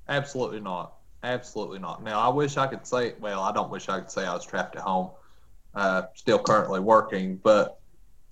Absolutely 0.10 0.60
not. 0.60 0.93
Absolutely 1.23 1.78
not. 1.78 2.02
Now, 2.02 2.19
I 2.19 2.30
wish 2.30 2.58
I 2.58 2.65
could 2.65 2.88
say, 2.88 3.13
well, 3.19 3.41
I 3.41 3.52
don't 3.52 3.69
wish 3.69 3.88
I 3.88 4.00
could 4.00 4.10
say 4.10 4.26
I 4.26 4.34
was 4.34 4.45
trapped 4.45 4.76
at 4.76 4.82
home, 4.82 5.12
uh, 5.76 6.04
still 6.15 6.39
currently 6.39 6.80
working, 6.80 7.36
but 7.38 7.80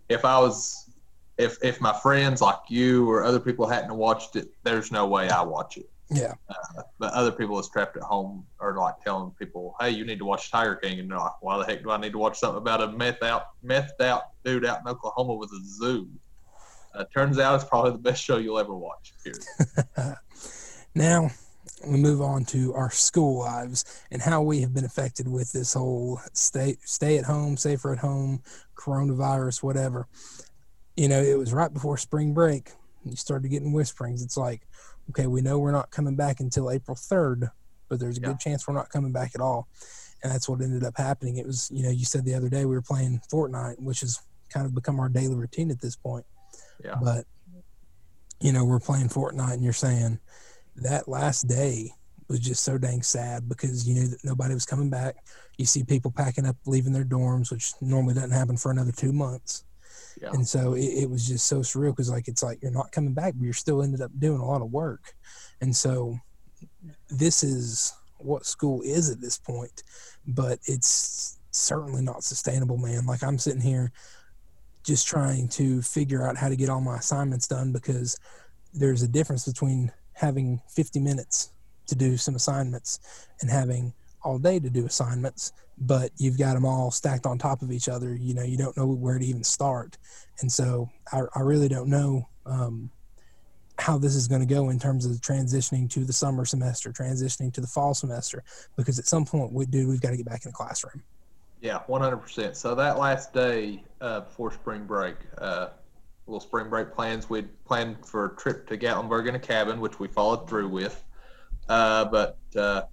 if 0.10 0.26
I 0.26 0.40
was, 0.40 0.90
if, 1.38 1.58
if 1.64 1.80
my 1.80 1.94
friends 2.00 2.42
like 2.42 2.58
you 2.68 3.08
or 3.10 3.24
other 3.24 3.40
people 3.40 3.68
hadn't 3.68 3.94
watched 3.94 4.36
it, 4.36 4.50
there's 4.64 4.92
no 4.92 5.06
way 5.06 5.30
I 5.30 5.44
watch 5.44 5.78
it. 5.78 5.90
Yeah, 6.12 6.36
But 7.00 7.14
other 7.14 7.32
people 7.32 7.56
that's 7.56 7.70
trapped 7.70 7.98
at 7.98 8.04
home 8.04 8.46
are 8.60 8.78
like 8.78 9.02
telling 9.04 9.32
people, 9.40 9.76
hey, 9.80 9.90
you 9.90 10.06
need 10.06 10.20
to 10.20 10.26
watch 10.26 10.52
Tiger 10.52 10.76
King. 10.76 11.00
And 11.00 11.10
they're 11.10 11.18
like, 11.18 11.42
why 11.42 11.58
the 11.58 11.66
heck 11.66 11.82
do 11.82 11.90
I 11.90 11.98
need 11.98 12.12
to 12.12 12.20
watch 12.20 12.38
something 12.38 12.60
about 12.60 12.82
a 12.82 12.92
meth 12.92 13.24
out, 13.24 13.48
methed 13.66 14.02
out 14.02 14.24
dude 14.44 14.66
out 14.66 14.82
in 14.82 14.88
Oklahoma 14.88 15.34
with 15.34 15.50
a 15.52 15.60
zoo? 15.64 16.08
Uh, 16.94 17.06
turns 17.14 17.40
out 17.40 17.56
it's 17.56 17.64
probably 17.64 17.92
the 17.92 17.98
best 17.98 18.24
show 18.24 18.38
you'll 18.38 18.60
ever 18.60 18.76
watch. 18.76 19.14
Now 20.96 21.30
we 21.86 21.98
move 21.98 22.22
on 22.22 22.46
to 22.46 22.74
our 22.74 22.90
school 22.90 23.40
lives 23.40 23.84
and 24.10 24.22
how 24.22 24.42
we 24.42 24.62
have 24.62 24.74
been 24.74 24.86
affected 24.86 25.28
with 25.28 25.52
this 25.52 25.74
whole 25.74 26.22
stay 26.32 26.78
stay 26.86 27.18
at 27.18 27.26
home, 27.26 27.58
safer 27.58 27.92
at 27.92 28.00
home, 28.00 28.42
coronavirus, 28.76 29.62
whatever. 29.62 30.08
You 30.96 31.10
know, 31.10 31.22
it 31.22 31.38
was 31.38 31.54
right 31.54 31.72
before 31.72 31.98
spring 31.98 32.34
break. 32.34 32.72
You 33.04 33.18
started 33.18 33.50
getting 33.50 33.74
whisperings. 33.74 34.24
It's 34.24 34.38
like, 34.38 34.62
okay, 35.10 35.28
we 35.28 35.42
know 35.42 35.60
we're 35.60 35.72
not 35.72 35.92
coming 35.92 36.16
back 36.16 36.40
until 36.40 36.72
April 36.72 36.96
third, 36.96 37.50
but 37.90 38.00
there's 38.00 38.18
a 38.18 38.22
Yeah. 38.22 38.28
good 38.30 38.40
chance 38.40 38.68
we're 38.68 38.74
not 38.74 38.90
coming 38.90 39.12
back 39.12 39.32
at 39.36 39.42
all. 39.42 39.68
And 40.24 40.32
that's 40.32 40.50
what 40.50 40.62
ended 40.62 40.84
up 40.84 40.98
happening. 40.98 41.38
It 41.38 41.46
was, 41.46 41.70
you 41.72 41.84
know, 41.84 41.90
you 41.92 42.06
said 42.06 42.26
the 42.26 42.34
other 42.34 42.50
day 42.50 42.66
we 42.66 42.74
were 42.74 42.82
playing 42.82 43.22
Fortnite, 43.32 43.80
which 43.80 44.02
has 44.02 44.20
kind 44.50 44.66
of 44.66 44.74
become 44.74 45.00
our 45.00 45.10
daily 45.10 45.36
routine 45.36 45.70
at 45.70 45.82
this 45.82 45.96
point. 45.96 46.26
Yeah. 46.84 46.96
But 47.02 47.26
you 48.42 48.52
know, 48.52 48.66
we're 48.66 48.80
playing 48.80 49.08
Fortnite 49.08 49.54
and 49.54 49.64
you're 49.64 49.72
saying 49.74 50.20
that 50.78 51.08
last 51.08 51.48
day 51.48 51.94
was 52.28 52.40
just 52.40 52.64
so 52.64 52.78
dang 52.78 53.02
sad 53.02 53.48
because 53.48 53.88
you 53.88 53.94
knew 53.94 54.08
that 54.08 54.24
nobody 54.26 54.54
was 54.54 54.66
coming 54.66 54.90
back. 54.90 55.16
You 55.58 55.66
see 55.66 55.84
people 55.84 56.12
packing 56.12 56.46
up, 56.46 56.58
leaving 56.66 56.92
their 56.92 57.06
dorms, 57.06 57.50
which 57.52 57.74
normally 57.82 58.14
doesn't 58.16 58.32
happen 58.32 58.58
for 58.58 58.72
another 58.72 58.92
two 58.92 59.14
months. 59.14 59.64
Yeah. 60.22 60.32
And 60.32 60.48
so 60.48 60.74
it, 60.74 60.86
it 60.86 61.10
was 61.10 61.28
just 61.28 61.48
so 61.48 61.60
surreal 61.60 61.92
because 61.92 62.10
like 62.10 62.28
it's 62.28 62.44
like 62.44 62.62
you're 62.62 62.72
not 62.72 62.92
coming 62.92 63.14
back, 63.14 63.34
but 63.36 63.44
you're 63.44 63.54
still 63.54 63.82
ended 63.82 64.02
up 64.02 64.12
doing 64.18 64.40
a 64.40 64.46
lot 64.46 64.62
of 64.62 64.72
work. 64.72 65.14
And 65.62 65.76
so 65.76 66.18
this 67.10 67.44
is 67.44 67.94
what 68.18 68.46
school 68.46 68.82
is 68.82 69.10
at 69.10 69.22
this 69.22 69.38
point, 69.38 69.84
but 70.28 70.60
it's 70.66 71.40
certainly 71.52 72.02
not 72.02 72.24
sustainable, 72.24 72.78
man. 72.78 73.06
Like 73.06 73.24
I'm 73.24 73.38
sitting 73.38 73.62
here 73.62 73.92
just 74.84 75.08
trying 75.08 75.48
to 75.50 75.82
figure 75.82 76.28
out 76.28 76.38
how 76.38 76.50
to 76.50 76.56
get 76.56 76.70
all 76.70 76.82
my 76.82 76.98
assignments 76.98 77.48
done 77.48 77.72
because 77.72 78.18
there's 78.74 79.02
a 79.02 79.08
difference 79.08 79.46
between 79.46 79.92
having 80.14 80.62
50 80.70 81.00
minutes 81.00 81.52
to 81.88 81.96
do 81.96 82.18
some 82.18 82.36
assignments 82.36 83.00
and 83.42 83.50
having 83.50 83.94
all 84.26 84.38
day 84.40 84.60
to 84.60 84.70
do 84.70 84.86
assignments 84.86 85.54
but 85.78 86.12
you've 86.18 86.38
got 86.38 86.54
them 86.54 86.66
all 86.66 86.90
stacked 86.92 87.26
on 87.26 87.38
top 87.38 87.62
of 87.62 87.72
each 87.72 87.88
other 87.88 88.16
you 88.16 88.34
know 88.34 88.44
you 88.44 88.58
don't 88.58 88.76
know 88.76 88.88
where 88.88 89.20
to 89.20 89.26
even 89.26 89.44
start 89.44 89.98
and 90.42 90.52
so 90.52 90.90
i, 91.14 91.22
I 91.36 91.42
really 91.42 91.68
don't 91.68 91.90
know 91.90 92.28
um, 92.46 92.90
how 93.78 93.98
this 93.98 94.16
is 94.16 94.28
going 94.28 94.42
to 94.42 94.54
go 94.54 94.70
in 94.70 94.80
terms 94.80 95.06
of 95.06 95.18
transitioning 95.18 95.90
to 95.92 96.04
the 96.06 96.14
summer 96.14 96.46
semester 96.46 96.92
transitioning 96.92 97.54
to 97.54 97.62
the 97.62 97.68
fall 97.68 97.94
semester 97.94 98.44
because 98.76 99.00
at 99.00 99.06
some 99.06 99.26
point 99.26 99.52
we 99.54 99.66
dude 99.66 99.88
we've 99.88 100.02
got 100.02 100.12
to 100.12 100.18
get 100.18 100.26
back 100.26 100.46
in 100.46 100.52
the 100.52 100.56
classroom 100.56 101.04
Yeah, 101.62 101.80
one 101.88 102.02
hundred 102.02 102.18
percent. 102.18 102.56
So 102.56 102.76
that 102.76 103.00
last 103.00 103.34
day 103.34 103.84
uh, 104.00 104.20
before 104.22 104.52
spring 104.52 104.86
break, 104.86 105.16
uh, 105.40 105.70
little 106.28 106.40
spring 106.40 106.70
break 106.70 106.94
plans. 106.94 107.30
We'd 107.30 107.50
planned 107.66 108.06
for 108.06 108.26
a 108.26 108.36
trip 108.36 108.68
to 108.68 108.78
Gatlinburg 108.78 109.28
in 109.28 109.36
a 109.36 109.40
cabin, 109.40 109.80
which 109.80 110.00
we 110.00 110.08
followed 110.08 110.48
through 110.48 110.70
with. 110.70 111.04
Uh, 111.68 112.06
but 112.06 112.38
uh, 112.56 112.84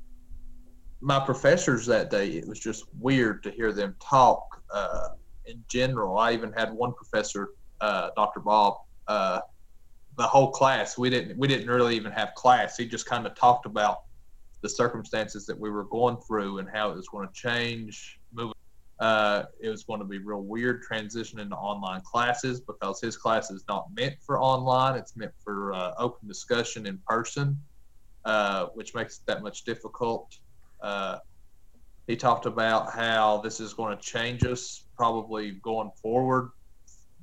my 1.02 1.18
professors 1.18 1.84
that 1.86 2.10
day, 2.10 2.28
it 2.28 2.46
was 2.46 2.58
just 2.60 2.84
weird 2.98 3.42
to 3.42 3.50
hear 3.50 3.72
them 3.72 3.94
talk. 4.00 4.62
Uh, 4.72 5.08
in 5.46 5.62
general, 5.68 6.18
I 6.18 6.32
even 6.32 6.52
had 6.52 6.72
one 6.72 6.94
professor, 6.94 7.48
uh, 7.80 8.10
Dr. 8.16 8.40
Bob. 8.40 8.76
Uh, 9.08 9.40
the 10.16 10.22
whole 10.22 10.50
class, 10.50 10.96
we 10.96 11.10
didn't 11.10 11.36
we 11.38 11.48
didn't 11.48 11.68
really 11.68 11.96
even 11.96 12.12
have 12.12 12.34
class. 12.34 12.76
He 12.76 12.86
just 12.86 13.06
kind 13.06 13.26
of 13.26 13.34
talked 13.34 13.66
about 13.66 14.02
the 14.60 14.68
circumstances 14.68 15.44
that 15.46 15.58
we 15.58 15.70
were 15.70 15.84
going 15.84 16.18
through 16.18 16.58
and 16.58 16.68
how 16.72 16.90
it 16.90 16.96
was 16.96 17.08
going 17.08 17.26
to 17.26 17.34
change 17.34 18.20
moving 18.32 18.54
uh, 19.02 19.46
it 19.60 19.68
was 19.68 19.82
going 19.82 19.98
to 19.98 20.06
be 20.06 20.18
real 20.18 20.42
weird 20.42 20.80
transitioning 20.88 21.48
to 21.48 21.56
online 21.56 22.00
classes 22.02 22.60
because 22.60 23.00
his 23.00 23.16
class 23.16 23.50
is 23.50 23.64
not 23.68 23.86
meant 23.96 24.14
for 24.24 24.40
online. 24.40 24.96
It's 24.96 25.16
meant 25.16 25.32
for 25.42 25.72
uh, 25.72 25.92
open 25.98 26.28
discussion 26.28 26.86
in 26.86 27.00
person, 27.04 27.58
uh, 28.24 28.66
which 28.74 28.94
makes 28.94 29.18
it 29.18 29.26
that 29.26 29.42
much 29.42 29.64
difficult. 29.64 30.32
Uh, 30.83 31.18
he 32.07 32.16
talked 32.16 32.47
about 32.47 32.92
how 32.92 33.38
this 33.38 33.61
is 33.61 33.73
going 33.73 33.97
to 33.97 34.03
change 34.03 34.45
us 34.45 34.85
probably 34.97 35.53
going 35.62 35.90
forward, 36.03 36.51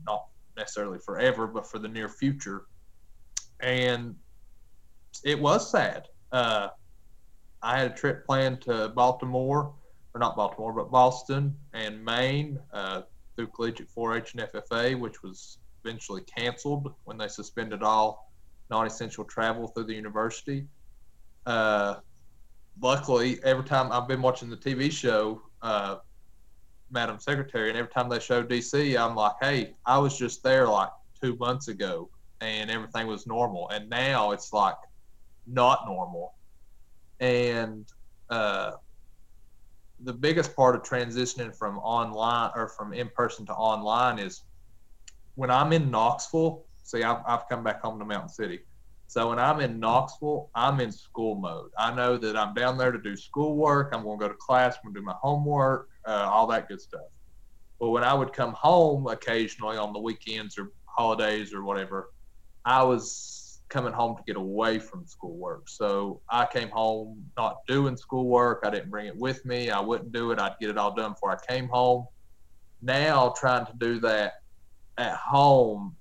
not 0.06 0.28
necessarily 0.58 1.00
forever, 1.00 1.46
but 1.48 1.70
for 1.70 1.80
the 1.80 1.88
near 1.88 2.08
future. 2.08 2.66
And 3.60 4.16
it 5.24 5.40
was 5.40 5.70
sad. 5.70 6.08
Uh, 6.32 6.70
I 7.62 7.78
had 7.78 7.92
a 7.92 7.94
trip 7.94 8.26
planned 8.26 8.62
to 8.62 8.90
Baltimore 8.96 9.74
or 10.14 10.20
not 10.20 10.36
Baltimore, 10.36 10.74
but 10.74 10.90
Boston 10.90 11.56
and 11.74 12.04
Maine 12.04 12.58
uh, 12.74 13.02
through 13.36 13.48
Collegiate 13.48 13.90
4-H 13.96 14.34
and 14.34 14.44
FFA, 14.52 14.98
which 14.98 15.22
was 15.22 15.58
eventually 15.84 16.22
canceled 16.22 16.94
when 17.04 17.18
they 17.18 17.28
suspended 17.28 17.84
all 17.84 18.32
non-essential 18.70 19.24
travel 19.26 19.68
through 19.68 19.86
the 19.86 19.94
university. 19.94 20.66
Uh, 21.46 21.96
luckily, 22.82 23.40
every 23.44 23.64
time 23.64 23.92
I've 23.92 24.08
been 24.08 24.22
watching 24.22 24.50
the 24.50 24.58
TV 24.58 24.92
show, 24.92 25.42
uh, 25.62 25.98
Madam 26.92 27.20
Secretary, 27.20 27.70
and 27.70 27.78
every 27.78 27.92
time 27.92 28.10
they 28.10 28.20
show 28.20 28.44
DC, 28.44 28.98
I'm 29.00 29.16
like, 29.16 29.34
hey, 29.42 29.76
I 29.86 29.98
was 29.98 30.18
just 30.18 30.44
there 30.44 30.68
like 30.68 30.90
two 31.22 31.36
months 31.38 31.68
ago, 31.68 32.10
and 32.42 32.72
everything 32.72 33.08
was 33.08 33.28
normal, 33.28 33.70
and 33.70 33.90
now 33.90 34.32
it's 34.32 34.54
like 34.54 34.76
not 35.46 35.86
normal. 35.86 36.34
And 37.20 37.86
uh, 38.30 38.72
the 40.02 40.14
biggest 40.14 40.56
part 40.56 40.76
of 40.76 40.84
transitioning 40.84 41.56
from 41.56 41.78
online 41.80 42.52
or 42.56 42.70
from 42.70 42.94
in 42.94 43.10
person 43.10 43.46
to 43.48 43.54
online 43.54 44.20
is 44.20 44.44
when 45.36 45.52
I'm 45.52 45.74
in 45.74 45.92
Knoxville. 45.92 46.66
See, 46.84 47.04
I've, 47.04 47.22
I've 47.28 47.48
come 47.50 47.64
back 47.64 47.82
home 47.82 48.00
to 48.00 48.06
Mountain 48.06 48.30
City. 48.30 48.62
So 49.10 49.30
when 49.30 49.40
I'm 49.40 49.60
in 49.60 49.80
Knoxville, 49.80 50.52
I'm 50.54 50.80
in 50.80 50.92
school 50.92 51.34
mode. 51.34 51.72
I 51.80 51.92
know 51.92 52.16
that 52.18 52.38
I'm 52.38 52.54
down 52.54 52.78
there 52.78 52.92
to 52.92 53.02
do 53.02 53.16
schoolwork. 53.18 53.90
I'm 53.92 54.04
going 54.04 54.20
to 54.20 54.26
go 54.28 54.30
to 54.30 54.38
class. 54.40 54.76
I'm 54.76 54.92
going 54.92 54.94
to 54.94 55.00
do 55.00 55.06
my 55.06 55.16
homework, 55.20 55.88
uh, 56.08 56.30
all 56.32 56.46
that 56.46 56.68
good 56.68 56.80
stuff. 56.80 57.08
But 57.80 57.90
when 57.90 58.04
I 58.04 58.14
would 58.14 58.34
come 58.34 58.54
home 58.54 59.08
occasionally 59.08 59.78
on 59.78 59.94
the 59.94 60.00
weekends 60.00 60.60
or 60.60 60.74
holidays 60.86 61.56
or 61.56 61.64
whatever, 61.64 62.12
I 62.66 62.84
was 62.84 63.62
coming 63.72 63.94
home 63.94 64.16
to 64.16 64.22
get 64.28 64.36
away 64.36 64.78
from 64.78 65.08
schoolwork. 65.08 65.70
So 65.70 66.22
I 66.30 66.46
came 66.46 66.70
home 66.70 67.26
not 67.36 67.56
doing 67.68 67.98
schoolwork. 67.98 68.60
I 68.64 68.70
didn't 68.70 68.92
bring 68.92 69.08
it 69.08 69.18
with 69.18 69.44
me. 69.44 69.72
I 69.72 69.80
wouldn't 69.80 70.12
do 70.12 70.30
it. 70.30 70.40
I'd 70.40 70.54
get 70.62 70.70
it 70.70 70.78
all 70.78 70.94
done 70.94 71.14
before 71.14 71.32
I 71.32 71.52
came 71.52 71.68
home. 71.68 72.06
Now 72.84 73.34
trying 73.36 73.66
to 73.66 73.74
do 73.80 74.00
that 74.02 74.34
at 75.00 75.16
home, 75.16 75.96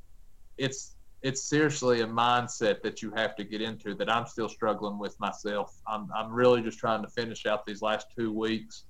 it's 0.59 0.98
it's 1.23 1.43
seriously 1.43 2.01
a 2.03 2.07
mindset 2.07 2.81
that 2.83 3.03
you 3.03 3.11
have 3.17 3.35
to 3.37 3.45
get 3.45 3.61
into 3.61 3.95
that 3.95 4.11
I'm 4.11 4.27
still 4.27 4.49
struggling 4.49 4.99
with 4.99 5.19
myself. 5.19 5.77
I'm 5.87 6.09
I'm 6.17 6.33
really 6.33 6.63
just 6.63 6.79
trying 6.79 7.03
to 7.03 7.09
finish 7.09 7.47
out 7.47 7.67
these 7.67 7.83
last 7.83 8.07
two 8.17 8.33
weeks 8.33 8.85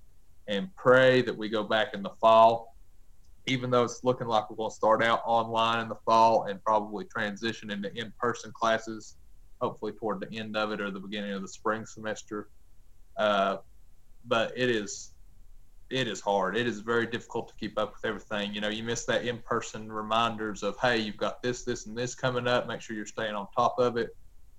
and 0.47 0.69
pray 0.77 1.23
that 1.23 1.37
we 1.37 1.49
go 1.49 1.63
back 1.63 1.95
in 1.95 2.03
the 2.03 2.11
fall 2.21 2.75
even 3.49 3.71
though 3.71 3.83
it's 3.83 4.05
looking 4.05 4.27
like 4.27 4.49
we're 4.51 4.57
going 4.57 4.71
to 4.71 4.75
start 4.75 5.03
out 5.03 5.23
online 5.25 5.81
in 5.81 5.89
the 5.89 5.97
fall 6.05 6.45
and 6.45 6.63
probably 6.63 7.05
transition 7.07 7.71
into 7.71 7.93
in-person 7.97 8.53
classes, 8.53 9.17
hopefully 9.61 9.93
toward 9.93 10.21
the 10.21 10.39
end 10.39 10.57
of 10.57 10.71
it 10.71 10.81
or 10.81 10.91
the 10.91 11.01
beginning 11.01 11.33
of 11.33 11.43
the 11.43 11.49
spring 11.49 11.87
semester. 11.87 12.49
Uh, 13.17 13.57
but 14.27 14.53
it 14.57 14.69
is 14.69 15.15
it 15.91 16.07
is 16.07 16.21
hard. 16.21 16.57
It 16.57 16.67
is 16.67 16.81
very 16.81 17.07
difficult 17.07 17.49
to 17.49 17.55
keep 17.55 17.79
up 17.79 17.93
with 17.95 18.05
everything. 18.05 18.55
You 18.55 18.61
know, 18.61 18.69
you 18.69 18.83
miss 18.83 19.05
that 19.07 19.25
in-person 19.25 19.91
reminders 19.91 20.63
of, 20.63 20.77
hey, 20.81 20.99
you've 20.99 21.17
got 21.17 21.43
this, 21.43 21.65
this, 21.65 21.87
and 21.87 21.97
this 21.97 22.15
coming 22.15 22.47
up. 22.47 22.67
Make 22.67 22.81
sure 22.81 22.95
you're 22.95 23.07
staying 23.07 23.35
on 23.35 23.47
top 23.57 23.77
of 23.79 23.97
it. 23.97 24.11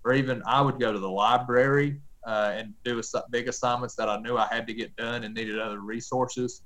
Or 0.04 0.14
even 0.14 0.42
I 0.48 0.62
would 0.62 0.80
go 0.80 0.92
to 0.92 1.00
the 1.00 1.10
library 1.10 2.02
uh, 2.26 2.54
and 2.56 2.74
do 2.84 3.00
a, 3.00 3.24
big 3.30 3.48
assignments 3.48 3.96
that 3.96 4.10
I 4.10 4.18
knew 4.20 4.38
I 4.38 4.48
had 4.48 4.66
to 4.68 4.74
get 4.74 4.96
done 4.96 5.24
and 5.24 5.34
needed 5.34 5.60
other 5.60 5.80
resources 5.80 6.64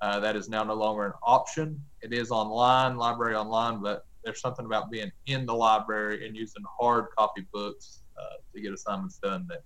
uh, 0.00 0.18
that 0.20 0.34
is 0.34 0.48
now 0.48 0.64
no 0.64 0.74
longer 0.74 1.06
an 1.06 1.12
option. 1.22 1.80
It 2.00 2.12
is 2.12 2.30
online, 2.30 2.96
library 2.96 3.34
online, 3.34 3.82
but 3.82 4.06
there's 4.24 4.40
something 4.40 4.64
about 4.64 4.90
being 4.90 5.12
in 5.26 5.46
the 5.46 5.54
library 5.54 6.26
and 6.26 6.36
using 6.36 6.62
hard 6.78 7.06
copy 7.16 7.46
books 7.52 8.02
uh, 8.18 8.36
to 8.54 8.60
get 8.60 8.72
assignments 8.72 9.18
done 9.18 9.46
that 9.48 9.62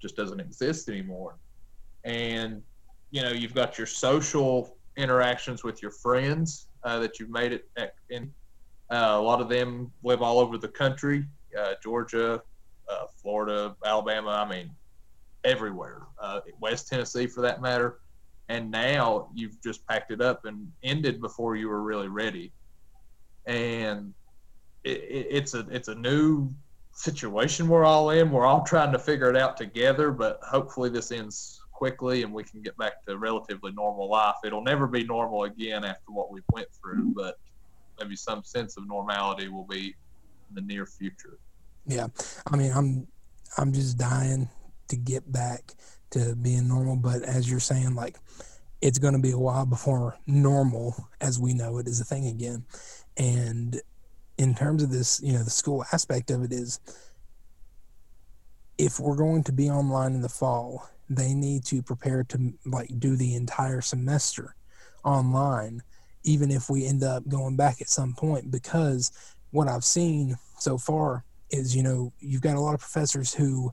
just 0.00 0.16
doesn't 0.16 0.40
exist 0.40 0.88
anymore. 0.88 1.38
And 2.04 2.62
you 3.14 3.22
know, 3.22 3.30
you've 3.30 3.54
got 3.54 3.78
your 3.78 3.86
social 3.86 4.76
interactions 4.96 5.62
with 5.62 5.80
your 5.80 5.90
friends 5.90 6.68
uh, 6.84 6.98
that 6.98 7.18
you've 7.18 7.30
made 7.30 7.52
it 7.52 7.68
at, 7.76 7.94
in. 8.10 8.32
Uh, 8.90 9.14
a 9.14 9.20
lot 9.20 9.40
of 9.40 9.48
them 9.48 9.90
live 10.02 10.20
all 10.20 10.38
over 10.38 10.58
the 10.58 10.68
country, 10.68 11.24
uh, 11.58 11.74
Georgia, 11.82 12.42
uh, 12.88 13.04
Florida, 13.22 13.74
Alabama. 13.86 14.30
I 14.30 14.48
mean, 14.48 14.70
everywhere. 15.44 16.02
West 16.60 16.88
Tennessee, 16.88 17.26
for 17.26 17.40
that 17.42 17.60
matter 17.60 17.98
and 18.48 18.70
now 18.70 19.28
you've 19.34 19.60
just 19.62 19.86
packed 19.86 20.10
it 20.10 20.20
up 20.20 20.44
and 20.44 20.70
ended 20.82 21.20
before 21.20 21.56
you 21.56 21.68
were 21.68 21.82
really 21.82 22.08
ready 22.08 22.52
and 23.46 24.12
it, 24.84 24.98
it, 25.02 25.26
it's 25.30 25.54
a 25.54 25.66
it's 25.70 25.88
a 25.88 25.94
new 25.94 26.50
situation 26.92 27.66
we're 27.68 27.84
all 27.84 28.10
in 28.10 28.30
we're 28.30 28.46
all 28.46 28.62
trying 28.62 28.92
to 28.92 28.98
figure 28.98 29.28
it 29.28 29.36
out 29.36 29.56
together 29.56 30.10
but 30.10 30.38
hopefully 30.42 30.88
this 30.88 31.10
ends 31.10 31.60
quickly 31.74 32.22
and 32.22 32.32
we 32.32 32.42
can 32.42 32.62
get 32.62 32.76
back 32.78 33.04
to 33.04 33.18
relatively 33.18 33.72
normal 33.72 34.08
life 34.08 34.36
it'll 34.44 34.62
never 34.62 34.86
be 34.86 35.04
normal 35.04 35.44
again 35.44 35.84
after 35.84 36.10
what 36.12 36.30
we 36.30 36.40
went 36.52 36.68
through 36.80 37.12
but 37.14 37.38
maybe 38.00 38.16
some 38.16 38.42
sense 38.42 38.76
of 38.76 38.86
normality 38.88 39.48
will 39.48 39.66
be 39.66 39.94
in 40.48 40.54
the 40.54 40.60
near 40.62 40.86
future 40.86 41.38
yeah 41.86 42.06
i 42.50 42.56
mean 42.56 42.72
i'm 42.72 43.06
i'm 43.58 43.72
just 43.72 43.98
dying 43.98 44.48
to 44.88 44.96
get 44.96 45.30
back 45.30 45.74
to 46.14 46.34
being 46.36 46.68
normal. 46.68 46.96
But 46.96 47.22
as 47.22 47.50
you're 47.50 47.60
saying, 47.60 47.94
like 47.94 48.16
it's 48.80 48.98
going 48.98 49.14
to 49.14 49.20
be 49.20 49.32
a 49.32 49.38
while 49.38 49.66
before 49.66 50.16
normal, 50.26 51.08
as 51.20 51.38
we 51.38 51.54
know 51.54 51.78
it, 51.78 51.88
is 51.88 52.00
a 52.00 52.04
thing 52.04 52.26
again. 52.26 52.64
And 53.16 53.80
in 54.38 54.54
terms 54.54 54.82
of 54.82 54.90
this, 54.90 55.20
you 55.22 55.32
know, 55.32 55.42
the 55.42 55.50
school 55.50 55.84
aspect 55.92 56.30
of 56.30 56.42
it 56.42 56.52
is 56.52 56.80
if 58.78 58.98
we're 58.98 59.16
going 59.16 59.44
to 59.44 59.52
be 59.52 59.70
online 59.70 60.14
in 60.14 60.20
the 60.20 60.28
fall, 60.28 60.88
they 61.14 61.34
need 61.34 61.64
to 61.66 61.82
prepare 61.82 62.24
to 62.24 62.52
like 62.66 62.90
do 62.98 63.16
the 63.16 63.34
entire 63.34 63.80
semester 63.80 64.54
online, 65.04 65.82
even 66.24 66.50
if 66.50 66.68
we 66.68 66.86
end 66.86 67.02
up 67.02 67.26
going 67.28 67.56
back 67.56 67.80
at 67.80 67.88
some 67.88 68.14
point, 68.14 68.50
because 68.50 69.12
what 69.50 69.68
I've 69.68 69.84
seen 69.84 70.36
so 70.58 70.78
far 70.78 71.24
is, 71.50 71.76
you 71.76 71.82
know, 71.82 72.12
you've 72.20 72.42
got 72.42 72.56
a 72.56 72.60
lot 72.60 72.74
of 72.74 72.80
professors 72.80 73.32
who 73.32 73.72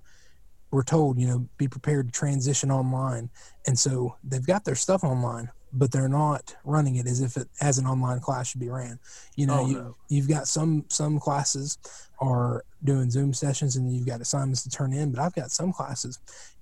we're 0.71 0.83
told, 0.83 1.19
you 1.19 1.27
know, 1.27 1.47
be 1.57 1.67
prepared 1.67 2.07
to 2.07 2.11
transition 2.17 2.71
online. 2.71 3.29
And 3.67 3.77
so 3.77 4.15
they've 4.23 4.45
got 4.45 4.63
their 4.63 4.75
stuff 4.75 5.03
online, 5.03 5.49
but 5.73 5.91
they're 5.91 6.07
not 6.07 6.55
running 6.63 6.95
it 6.95 7.07
as 7.07 7.21
if 7.21 7.35
it 7.37 7.47
as 7.59 7.77
an 7.77 7.85
online 7.85 8.19
class 8.19 8.49
should 8.49 8.61
be 8.61 8.69
ran. 8.69 8.99
You 9.35 9.47
know, 9.47 9.59
oh, 9.61 9.67
you, 9.67 9.73
no. 9.75 9.95
you've 10.09 10.29
got 10.29 10.47
some 10.47 10.85
some 10.89 11.19
classes 11.19 11.77
are 12.19 12.63
doing 12.83 13.09
Zoom 13.09 13.33
sessions 13.33 13.75
and 13.75 13.91
you've 13.91 14.07
got 14.07 14.21
assignments 14.21 14.63
to 14.63 14.69
turn 14.69 14.93
in, 14.93 15.11
but 15.11 15.19
I've 15.19 15.35
got 15.35 15.51
some 15.51 15.73
classes 15.73 16.19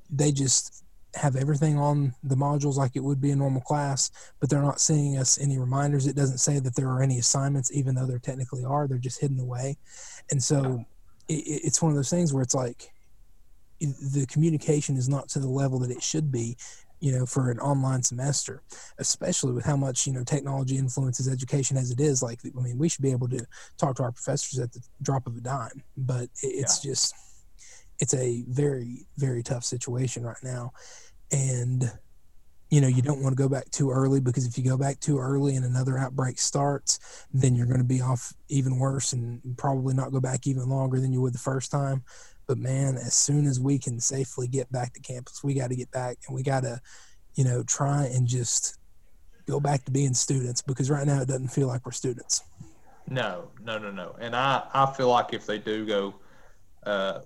they 0.10 0.32
just 0.32 0.84
have 1.16 1.36
everything 1.36 1.78
on 1.78 2.14
the 2.24 2.36
modules 2.36 2.76
like 2.76 2.96
it 2.96 3.04
would 3.04 3.20
be 3.20 3.32
a 3.32 3.36
normal 3.36 3.62
class, 3.62 4.12
but 4.40 4.50
they're 4.50 4.62
not 4.62 4.80
sending 4.80 5.18
us 5.18 5.40
any 5.40 5.58
reminders. 5.58 6.06
It 6.06 6.16
doesn't 6.16 6.38
say 6.38 6.60
that 6.60 6.76
there 6.76 6.88
are 6.88 7.02
any 7.02 7.18
assignments, 7.18 7.72
even 7.72 7.96
though 7.96 8.06
there 8.06 8.20
technically 8.20 8.64
are. 8.64 8.88
They're 8.88 8.98
just 8.98 9.20
hidden 9.20 9.40
away, 9.40 9.78
and 10.30 10.42
so 10.42 10.86
it, 11.28 11.44
it's 11.66 11.82
one 11.82 11.92
of 11.92 11.96
those 11.96 12.10
things 12.10 12.34
where 12.34 12.44
it's 12.44 12.56
like 12.56 12.92
the 13.80 14.26
communication 14.30 14.98
is 14.98 15.08
not 15.08 15.30
to 15.30 15.40
the 15.40 15.48
level 15.48 15.80
that 15.80 15.92
it 15.92 16.04
should 16.04 16.32
be 16.32 16.58
you 17.00 17.18
know 17.18 17.26
for 17.26 17.50
an 17.50 17.60
online 17.60 18.04
semester 18.04 18.62
especially 18.98 19.54
with 19.54 19.64
how 19.64 19.78
much 19.78 20.06
you 20.06 20.12
know 20.12 20.24
technology 20.24 20.78
influences 20.78 21.30
education 21.30 21.78
as 21.78 21.92
it 21.92 22.00
is 22.02 22.22
like 22.22 22.40
i 22.46 22.62
mean 22.62 22.78
we 22.78 22.90
should 22.90 23.02
be 23.02 23.12
able 23.12 23.30
to 23.30 23.40
talk 23.78 23.96
to 23.96 24.04
our 24.04 24.12
professors 24.12 24.60
at 24.60 24.72
the 24.74 24.82
drop 25.02 25.26
of 25.28 25.38
a 25.38 25.40
dime 25.40 25.82
but 25.96 26.28
it's 26.44 26.84
yeah. 26.84 26.92
just 26.92 27.16
it's 28.00 28.14
a 28.14 28.44
very 28.48 29.06
very 29.18 29.44
tough 29.44 29.64
situation 29.64 30.24
right 30.24 30.44
now 30.44 30.72
and 31.32 31.92
you 32.70 32.82
know 32.82 32.88
you 32.88 33.02
don't 33.02 33.22
want 33.22 33.36
to 33.36 33.42
go 33.42 33.50
back 33.50 33.70
too 33.72 33.90
early 33.90 34.20
because 34.20 34.46
if 34.46 34.58
you 34.58 34.64
go 34.64 34.78
back 34.78 35.00
too 35.00 35.18
early 35.18 35.56
and 35.56 35.66
another 35.66 35.98
outbreak 35.98 36.40
starts 36.40 37.26
then 37.34 37.56
you're 37.56 37.66
going 37.66 37.80
to 37.80 37.84
be 37.84 38.02
off 38.02 38.34
even 38.48 38.78
worse 38.78 39.14
and 39.14 39.42
probably 39.58 39.94
not 39.94 40.12
go 40.12 40.20
back 40.20 40.48
even 40.48 40.70
longer 40.70 41.00
than 41.00 41.12
you 41.12 41.22
would 41.22 41.34
the 41.34 41.40
first 41.40 41.72
time 41.72 42.04
but 42.50 42.58
man, 42.58 42.98
as 42.98 43.14
soon 43.14 43.46
as 43.46 43.60
we 43.60 43.78
can 43.78 44.00
safely 44.00 44.48
get 44.48 44.72
back 44.72 44.94
to 44.96 45.00
campus, 45.00 45.44
we 45.44 45.54
got 45.54 45.70
to 45.70 45.76
get 45.76 45.92
back 45.92 46.18
and 46.28 46.36
we 46.36 46.42
got 46.42 46.62
to, 46.62 46.82
you 47.36 47.44
know, 47.44 47.62
try 47.62 48.06
and 48.06 48.26
just 48.26 48.80
go 49.46 49.60
back 49.60 49.86
to 49.86 49.92
being 49.92 50.16
students 50.16 50.60
because 50.64 50.90
right 50.90 51.06
now 51.06 51.22
it 51.22 51.28
doesn't 51.28 51.50
feel 51.50 51.68
like 51.68 51.86
we're 51.86 51.92
students. 51.92 52.42
No, 53.08 53.50
no, 53.64 53.78
no, 53.78 53.92
no. 53.92 54.16
And 54.20 54.36
I, 54.36 54.64
I 54.74 54.88
feel 54.88 55.10
like 55.10 55.32
if 55.32 55.46
they 55.46 55.60
do 55.60 55.86
go 55.86 56.16
uh, 56.88 57.20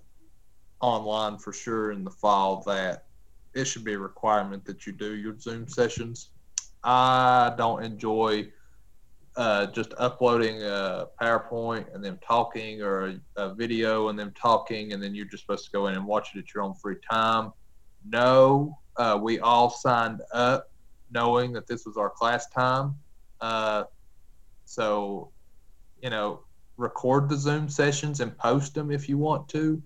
online 0.83 1.37
for 1.37 1.53
sure 1.53 1.91
in 1.93 2.03
the 2.03 2.11
fall, 2.11 2.61
that 2.67 3.05
it 3.53 3.65
should 3.65 3.85
be 3.85 3.93
a 3.93 3.99
requirement 3.99 4.65
that 4.65 4.85
you 4.85 4.91
do 4.91 5.15
your 5.15 5.39
Zoom 5.39 5.67
sessions. 5.67 6.29
I 6.83 7.53
don't 7.57 7.83
enjoy 7.83 8.51
uh, 9.37 9.67
just 9.67 9.93
uploading 9.97 10.61
a 10.61 11.07
PowerPoint 11.21 11.93
and 11.95 12.03
them 12.03 12.19
talking 12.25 12.81
or 12.81 13.05
a, 13.05 13.19
a, 13.37 13.55
video 13.55 14.09
and 14.09 14.19
them 14.19 14.33
talking, 14.39 14.93
and 14.93 15.01
then 15.01 15.15
you're 15.15 15.25
just 15.25 15.43
supposed 15.43 15.65
to 15.65 15.71
go 15.71 15.87
in 15.87 15.95
and 15.95 16.05
watch 16.05 16.35
it 16.35 16.39
at 16.39 16.53
your 16.53 16.63
own 16.63 16.75
free 16.75 16.97
time. 17.09 17.51
No, 18.05 18.77
uh, 18.97 19.17
we 19.21 19.39
all 19.39 19.69
signed 19.69 20.21
up 20.33 20.69
knowing 21.09 21.53
that 21.53 21.65
this 21.65 21.85
was 21.85 21.95
our 21.95 22.09
class 22.09 22.49
time. 22.49 22.95
Uh, 23.39 23.85
so, 24.65 25.31
you 26.01 26.09
know, 26.09 26.41
record 26.77 27.29
the 27.29 27.37
Zoom 27.37 27.69
sessions 27.69 28.19
and 28.19 28.37
post 28.37 28.73
them 28.73 28.91
if 28.91 29.07
you 29.07 29.17
want 29.17 29.47
to, 29.49 29.81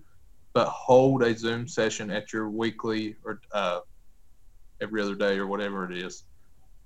but 0.54 0.68
hold 0.68 1.22
a 1.22 1.36
Zoom 1.36 1.68
session 1.68 2.10
at 2.10 2.32
your 2.32 2.50
weekly 2.50 3.16
or 3.24 3.40
uh, 3.52 3.80
every 4.80 5.02
other 5.02 5.14
day 5.14 5.38
or 5.38 5.46
whatever 5.46 5.90
it 5.90 5.96
is 5.96 6.24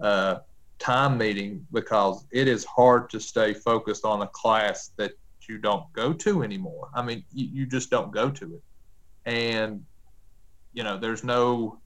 uh, 0.00 0.36
time 0.78 1.16
meeting 1.16 1.66
because 1.72 2.26
it 2.32 2.48
is 2.48 2.64
hard 2.64 3.08
to 3.10 3.20
stay 3.20 3.54
focused 3.54 4.04
on 4.04 4.22
a 4.22 4.26
class 4.28 4.90
that 4.96 5.12
you 5.48 5.58
don't 5.58 5.90
go 5.92 6.12
to 6.12 6.42
anymore. 6.42 6.88
I 6.94 7.02
mean, 7.02 7.24
you, 7.32 7.46
you 7.52 7.66
just 7.66 7.90
don't 7.90 8.12
go 8.12 8.30
to 8.30 8.54
it. 8.54 8.62
And, 9.24 9.82
you 10.72 10.82
know, 10.82 10.98
there's 10.98 11.22
no, 11.22 11.80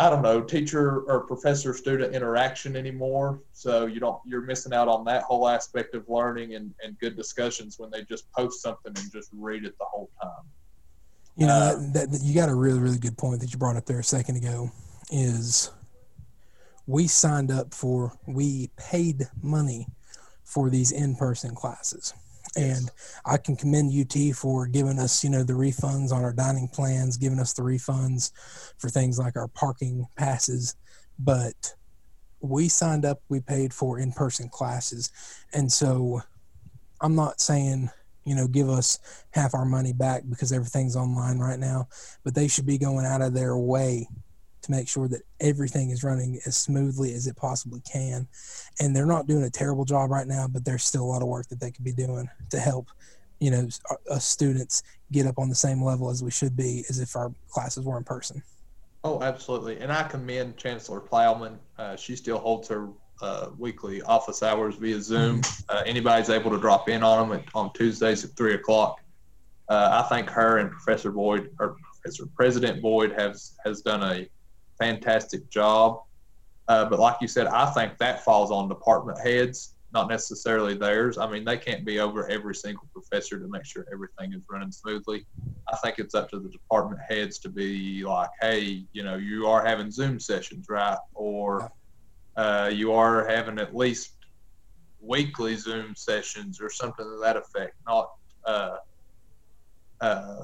I 0.00 0.08
don't 0.08 0.22
know, 0.22 0.40
teacher 0.40 1.02
or 1.02 1.20
professor 1.20 1.74
student 1.74 2.14
interaction 2.14 2.74
anymore. 2.74 3.42
So 3.52 3.84
you 3.84 4.00
don't, 4.00 4.18
you're 4.24 4.40
missing 4.40 4.72
out 4.72 4.88
on 4.88 5.04
that 5.04 5.24
whole 5.24 5.46
aspect 5.46 5.94
of 5.94 6.08
learning 6.08 6.54
and, 6.54 6.72
and 6.82 6.98
good 7.00 7.16
discussions 7.16 7.78
when 7.78 7.90
they 7.90 8.02
just 8.04 8.32
post 8.32 8.62
something 8.62 8.94
and 8.96 9.12
just 9.12 9.28
read 9.36 9.66
it 9.66 9.76
the 9.78 9.84
whole 9.84 10.08
time. 10.22 10.46
You 11.36 11.48
know, 11.48 11.52
uh, 11.52 11.76
that, 11.92 12.10
that, 12.12 12.22
you 12.22 12.34
got 12.34 12.48
a 12.48 12.54
really, 12.54 12.78
really 12.78 12.98
good 12.98 13.18
point 13.18 13.40
that 13.42 13.52
you 13.52 13.58
brought 13.58 13.76
up 13.76 13.84
there 13.84 13.98
a 13.98 14.04
second 14.04 14.36
ago. 14.36 14.70
Is 15.10 15.70
we 16.86 17.06
signed 17.06 17.50
up 17.50 17.74
for, 17.74 18.12
we 18.26 18.70
paid 18.78 19.28
money 19.42 19.86
for 20.44 20.70
these 20.70 20.92
in-person 20.92 21.54
classes, 21.54 22.14
and 22.56 22.90
I 23.24 23.36
can 23.36 23.56
commend 23.56 23.92
UT 23.92 24.34
for 24.34 24.66
giving 24.66 24.98
us, 24.98 25.22
you 25.22 25.30
know, 25.30 25.44
the 25.44 25.52
refunds 25.52 26.12
on 26.12 26.24
our 26.24 26.32
dining 26.32 26.68
plans, 26.68 27.16
giving 27.16 27.38
us 27.38 27.52
the 27.52 27.62
refunds 27.62 28.32
for 28.78 28.88
things 28.88 29.18
like 29.18 29.36
our 29.36 29.48
parking 29.48 30.06
passes, 30.16 30.74
but 31.18 31.74
we 32.40 32.68
signed 32.68 33.04
up, 33.04 33.20
we 33.28 33.40
paid 33.40 33.72
for 33.72 33.98
in-person 33.98 34.48
classes, 34.48 35.10
and 35.52 35.70
so 35.70 36.22
I'm 37.00 37.14
not 37.14 37.40
saying 37.40 37.90
you 38.24 38.34
know 38.34 38.46
give 38.46 38.68
us 38.68 38.98
half 39.30 39.54
our 39.54 39.64
money 39.64 39.92
back 39.92 40.22
because 40.28 40.52
everything's 40.52 40.96
online 40.96 41.38
right 41.38 41.58
now, 41.58 41.88
but 42.24 42.34
they 42.34 42.48
should 42.48 42.66
be 42.66 42.78
going 42.78 43.06
out 43.06 43.22
of 43.22 43.34
their 43.34 43.56
way 43.56 44.08
make 44.70 44.88
sure 44.88 45.08
that 45.08 45.22
everything 45.40 45.90
is 45.90 46.04
running 46.04 46.40
as 46.46 46.56
smoothly 46.56 47.12
as 47.14 47.26
it 47.26 47.36
possibly 47.36 47.80
can. 47.80 48.26
And 48.80 48.94
they're 48.94 49.06
not 49.06 49.26
doing 49.26 49.42
a 49.42 49.50
terrible 49.50 49.84
job 49.84 50.10
right 50.10 50.26
now, 50.26 50.46
but 50.48 50.64
there's 50.64 50.84
still 50.84 51.02
a 51.02 51.10
lot 51.10 51.22
of 51.22 51.28
work 51.28 51.48
that 51.48 51.60
they 51.60 51.70
could 51.70 51.84
be 51.84 51.92
doing 51.92 52.28
to 52.50 52.58
help, 52.58 52.88
you 53.40 53.50
know, 53.50 53.68
us 54.10 54.24
students 54.24 54.82
get 55.12 55.26
up 55.26 55.38
on 55.38 55.48
the 55.48 55.54
same 55.54 55.82
level 55.82 56.08
as 56.08 56.22
we 56.22 56.30
should 56.30 56.56
be 56.56 56.84
as 56.88 57.00
if 57.00 57.16
our 57.16 57.32
classes 57.50 57.84
were 57.84 57.98
in 57.98 58.04
person. 58.04 58.42
Oh, 59.02 59.22
absolutely. 59.22 59.80
And 59.80 59.90
I 59.90 60.02
commend 60.04 60.56
Chancellor 60.56 61.00
Plowman. 61.00 61.58
Uh, 61.78 61.96
she 61.96 62.16
still 62.16 62.38
holds 62.38 62.68
her 62.68 62.88
uh, 63.22 63.48
weekly 63.58 64.02
office 64.02 64.42
hours 64.42 64.76
via 64.76 65.00
Zoom. 65.00 65.40
Uh, 65.68 65.82
anybody's 65.86 66.30
able 66.30 66.50
to 66.50 66.58
drop 66.58 66.88
in 66.88 67.02
on 67.02 67.28
them 67.28 67.38
at, 67.38 67.44
on 67.54 67.72
Tuesdays 67.72 68.24
at 68.24 68.30
three 68.36 68.54
o'clock. 68.54 69.00
Uh, 69.68 70.02
I 70.04 70.08
think 70.08 70.28
her 70.28 70.58
and 70.58 70.70
Professor 70.70 71.10
Boyd 71.10 71.50
or 71.58 71.76
Professor 72.02 72.26
President 72.34 72.82
Boyd 72.82 73.12
has 73.12 73.56
has 73.64 73.82
done 73.82 74.02
a 74.02 74.28
fantastic 74.80 75.48
job. 75.50 76.02
Uh, 76.68 76.84
but 76.86 76.98
like 76.98 77.16
you 77.20 77.28
said, 77.28 77.46
I 77.46 77.66
think 77.66 77.98
that 77.98 78.24
falls 78.24 78.50
on 78.50 78.68
department 78.68 79.18
heads 79.18 79.74
not 79.92 80.08
necessarily 80.08 80.74
theirs. 80.76 81.18
I 81.18 81.28
mean, 81.30 81.44
they 81.44 81.56
can't 81.56 81.84
be 81.84 81.98
over 81.98 82.28
every 82.30 82.54
single 82.54 82.88
professor 82.92 83.40
to 83.40 83.48
make 83.48 83.64
sure 83.64 83.84
everything 83.92 84.32
is 84.32 84.42
running 84.48 84.70
smoothly. 84.70 85.26
I 85.72 85.76
think 85.78 85.98
it's 85.98 86.14
up 86.14 86.30
to 86.30 86.38
the 86.38 86.48
department 86.48 87.00
heads 87.08 87.38
to 87.40 87.48
be 87.48 88.04
like, 88.04 88.30
hey, 88.40 88.84
you 88.92 89.02
know, 89.02 89.16
you 89.16 89.46
are 89.48 89.64
having 89.64 89.90
Zoom 89.90 90.20
sessions, 90.20 90.66
right? 90.68 90.98
Or 91.14 91.72
uh, 92.36 92.70
you 92.72 92.92
are 92.92 93.26
having 93.26 93.58
at 93.58 93.74
least 93.74 94.12
weekly 95.00 95.56
Zoom 95.56 95.94
sessions 95.96 96.60
or 96.60 96.70
something 96.70 97.04
to 97.04 97.18
that 97.22 97.36
effect, 97.36 97.74
not 97.86 98.10
uh, 98.44 98.76
uh, 100.00 100.42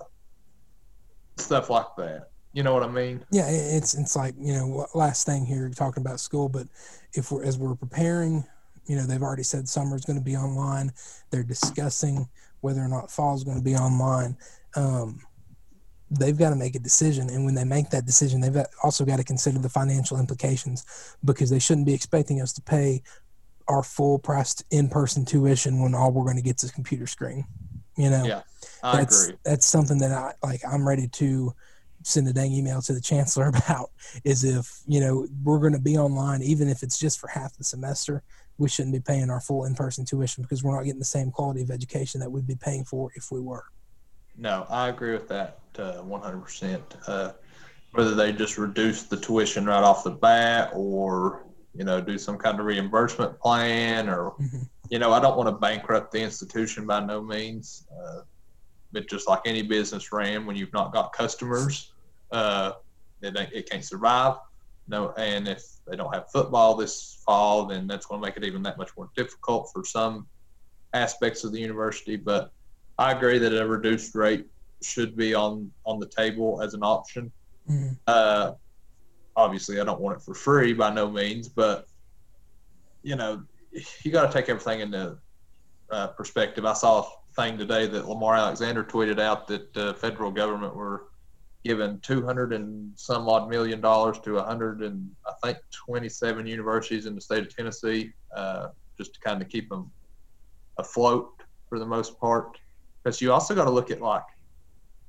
stuff 1.36 1.70
like 1.70 1.94
that. 1.98 2.30
You 2.56 2.62
know 2.62 2.72
what 2.72 2.82
I 2.82 2.88
mean? 2.88 3.22
Yeah, 3.30 3.48
it's 3.48 3.92
it's 3.92 4.16
like 4.16 4.34
you 4.40 4.54
know, 4.54 4.86
last 4.94 5.26
thing 5.26 5.44
here 5.44 5.68
talking 5.68 6.00
about 6.02 6.20
school, 6.20 6.48
but 6.48 6.66
if 7.12 7.30
we're 7.30 7.44
as 7.44 7.58
we're 7.58 7.74
preparing 7.74 8.44
you 8.86 8.96
know 8.96 9.06
they've 9.06 9.22
already 9.22 9.42
said 9.42 9.68
summer 9.68 9.96
is 9.96 10.04
going 10.04 10.18
to 10.18 10.24
be 10.24 10.36
online 10.36 10.92
they're 11.30 11.42
discussing 11.42 12.28
whether 12.60 12.80
or 12.80 12.88
not 12.88 13.10
fall 13.10 13.34
is 13.34 13.44
going 13.44 13.56
to 13.58 13.64
be 13.64 13.74
online 13.74 14.36
um, 14.76 15.20
they've 16.10 16.38
got 16.38 16.50
to 16.50 16.56
make 16.56 16.74
a 16.74 16.78
decision 16.78 17.28
and 17.28 17.44
when 17.44 17.54
they 17.54 17.64
make 17.64 17.90
that 17.90 18.06
decision 18.06 18.40
they've 18.40 18.64
also 18.82 19.04
got 19.04 19.16
to 19.16 19.24
consider 19.24 19.58
the 19.58 19.68
financial 19.68 20.18
implications 20.18 21.16
because 21.24 21.50
they 21.50 21.58
shouldn't 21.58 21.86
be 21.86 21.94
expecting 21.94 22.40
us 22.40 22.52
to 22.52 22.62
pay 22.62 23.02
our 23.68 23.82
full 23.82 24.18
priced 24.18 24.64
in-person 24.70 25.24
tuition 25.24 25.82
when 25.82 25.94
all 25.94 26.12
we're 26.12 26.24
going 26.24 26.36
to 26.36 26.42
get 26.42 26.62
is 26.62 26.70
a 26.70 26.72
computer 26.72 27.06
screen 27.06 27.44
you 27.96 28.08
know 28.08 28.24
yeah 28.24 28.42
I 28.82 28.98
that's 28.98 29.24
agree. 29.24 29.38
that's 29.44 29.66
something 29.66 29.98
that 29.98 30.12
i 30.12 30.32
like 30.46 30.60
i'm 30.70 30.86
ready 30.86 31.08
to 31.08 31.52
send 32.06 32.28
a 32.28 32.32
dang 32.32 32.52
email 32.52 32.80
to 32.80 32.92
the 32.92 33.00
chancellor 33.00 33.48
about 33.66 33.90
is 34.24 34.44
if 34.44 34.80
you 34.86 35.00
know 35.00 35.26
we're 35.42 35.58
going 35.58 35.72
to 35.72 35.78
be 35.78 35.96
online 35.96 36.42
even 36.42 36.68
if 36.68 36.82
it's 36.82 36.98
just 36.98 37.18
for 37.18 37.28
half 37.28 37.56
the 37.56 37.64
semester 37.64 38.22
we 38.58 38.68
shouldn't 38.68 38.94
be 38.94 39.00
paying 39.00 39.30
our 39.30 39.40
full 39.40 39.64
in-person 39.64 40.04
tuition 40.04 40.42
because 40.42 40.62
we're 40.62 40.74
not 40.74 40.84
getting 40.84 40.98
the 40.98 41.04
same 41.04 41.30
quality 41.30 41.62
of 41.62 41.70
education 41.70 42.20
that 42.20 42.30
we'd 42.30 42.46
be 42.46 42.56
paying 42.56 42.84
for 42.84 43.10
if 43.14 43.30
we 43.30 43.40
were. 43.40 43.64
No, 44.36 44.66
I 44.70 44.88
agree 44.88 45.12
with 45.12 45.28
that 45.28 45.58
uh, 45.78 46.02
100%. 46.02 46.82
Uh, 47.06 47.32
whether 47.92 48.14
they 48.14 48.32
just 48.32 48.58
reduce 48.58 49.04
the 49.04 49.16
tuition 49.16 49.66
right 49.66 49.82
off 49.82 50.04
the 50.04 50.10
bat 50.10 50.70
or, 50.74 51.46
you 51.74 51.84
know, 51.84 52.00
do 52.00 52.18
some 52.18 52.36
kind 52.36 52.58
of 52.58 52.66
reimbursement 52.66 53.38
plan 53.40 54.08
or, 54.08 54.32
mm-hmm. 54.32 54.62
you 54.90 54.98
know, 54.98 55.12
I 55.12 55.20
don't 55.20 55.36
want 55.36 55.48
to 55.48 55.56
bankrupt 55.56 56.12
the 56.12 56.20
institution 56.20 56.86
by 56.86 57.00
no 57.00 57.22
means. 57.22 57.86
Uh, 57.92 58.20
but 58.92 59.08
just 59.08 59.28
like 59.28 59.40
any 59.44 59.62
business 59.62 60.12
ran, 60.12 60.46
when 60.46 60.56
you've 60.56 60.72
not 60.72 60.92
got 60.92 61.12
customers, 61.12 61.92
uh, 62.32 62.72
it, 63.22 63.36
it 63.52 63.70
can't 63.70 63.84
survive. 63.84 64.36
No, 64.88 65.12
and 65.16 65.48
if 65.48 65.64
they 65.88 65.96
don't 65.96 66.14
have 66.14 66.30
football 66.30 66.76
this 66.76 67.20
fall, 67.24 67.66
then 67.66 67.86
that's 67.86 68.06
going 68.06 68.20
to 68.20 68.26
make 68.26 68.36
it 68.36 68.44
even 68.44 68.62
that 68.62 68.78
much 68.78 68.90
more 68.96 69.10
difficult 69.16 69.70
for 69.72 69.84
some 69.84 70.26
aspects 70.92 71.42
of 71.42 71.52
the 71.52 71.58
university. 71.58 72.16
But 72.16 72.52
I 72.98 73.12
agree 73.12 73.38
that 73.38 73.52
a 73.52 73.66
reduced 73.66 74.14
rate 74.14 74.46
should 74.82 75.16
be 75.16 75.34
on 75.34 75.70
on 75.84 75.98
the 75.98 76.06
table 76.06 76.62
as 76.62 76.74
an 76.74 76.82
option. 76.82 77.32
Mm-hmm. 77.68 77.94
Uh, 78.06 78.52
obviously, 79.34 79.80
I 79.80 79.84
don't 79.84 80.00
want 80.00 80.18
it 80.18 80.22
for 80.22 80.34
free 80.34 80.72
by 80.72 80.92
no 80.92 81.10
means, 81.10 81.48
but 81.48 81.88
you 83.02 83.16
know, 83.16 83.42
you 84.02 84.12
got 84.12 84.30
to 84.30 84.32
take 84.32 84.48
everything 84.48 84.80
into 84.80 85.16
uh, 85.90 86.08
perspective. 86.08 86.64
I 86.64 86.74
saw 86.74 87.00
a 87.00 87.06
thing 87.34 87.58
today 87.58 87.86
that 87.86 88.08
Lamar 88.08 88.34
Alexander 88.34 88.82
tweeted 88.82 89.20
out 89.20 89.46
that 89.48 89.72
the 89.74 89.90
uh, 89.90 89.94
federal 89.94 90.30
government 90.30 90.74
were 90.74 91.08
given 91.66 91.98
200 92.00 92.52
and 92.52 92.92
some 92.96 93.28
odd 93.28 93.48
million 93.48 93.80
dollars 93.80 94.18
to 94.20 94.34
100 94.34 94.82
and 94.82 95.10
I 95.26 95.32
think 95.42 95.58
27 95.72 96.46
universities 96.46 97.06
in 97.06 97.14
the 97.14 97.20
state 97.20 97.46
of 97.46 97.54
Tennessee, 97.54 98.12
uh, 98.34 98.68
just 98.96 99.14
to 99.14 99.20
kind 99.20 99.42
of 99.42 99.48
keep 99.48 99.68
them 99.68 99.90
afloat 100.78 101.42
for 101.68 101.78
the 101.78 101.86
most 101.86 102.18
part. 102.20 102.58
Because 103.02 103.20
you 103.20 103.32
also 103.32 103.54
got 103.54 103.64
to 103.64 103.70
look 103.70 103.90
at 103.90 104.00
like 104.00 104.24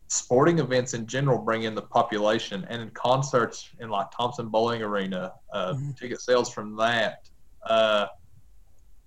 sporting 0.07 0.59
events 0.59 0.93
in 0.93 1.05
general 1.05 1.37
bring 1.37 1.63
in 1.63 1.75
the 1.75 1.81
population, 1.81 2.65
and 2.69 2.81
in 2.81 2.89
concerts 2.91 3.69
in 3.79 3.89
like 3.89 4.07
Thompson 4.11 4.49
Boling 4.49 4.81
Arena, 4.81 5.33
uh, 5.51 5.73
mm-hmm. 5.73 5.91
ticket 5.91 6.21
sales 6.21 6.49
from 6.49 6.75
that. 6.77 7.29
Uh, 7.63 8.07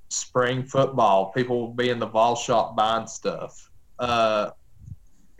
spring 0.09 0.65
football, 0.65 1.33
people 1.33 1.61
will 1.61 1.75
be 1.75 1.91
in 1.91 1.99
the 1.99 2.09
VolShop 2.09 2.77
buying 2.77 3.07
stuff. 3.07 3.71
Uh, 3.99 4.51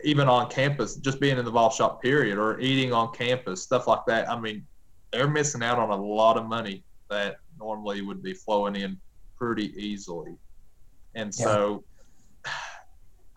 even 0.03 0.27
on 0.27 0.49
campus, 0.49 0.95
just 0.95 1.19
being 1.19 1.37
in 1.37 1.45
the 1.45 1.51
VolShop 1.51 2.01
period 2.01 2.37
or 2.37 2.59
eating 2.59 2.93
on 2.93 3.13
campus, 3.13 3.61
stuff 3.61 3.87
like 3.87 4.05
that. 4.07 4.29
I 4.29 4.39
mean, 4.39 4.65
they're 5.11 5.27
missing 5.27 5.63
out 5.63 5.79
on 5.79 5.89
a 5.89 5.95
lot 5.95 6.37
of 6.37 6.45
money 6.45 6.83
that 7.09 7.37
normally 7.59 8.01
would 8.01 8.23
be 8.23 8.33
flowing 8.33 8.75
in 8.75 8.97
pretty 9.37 9.73
easily. 9.81 10.35
And 11.15 11.33
so. 11.33 11.83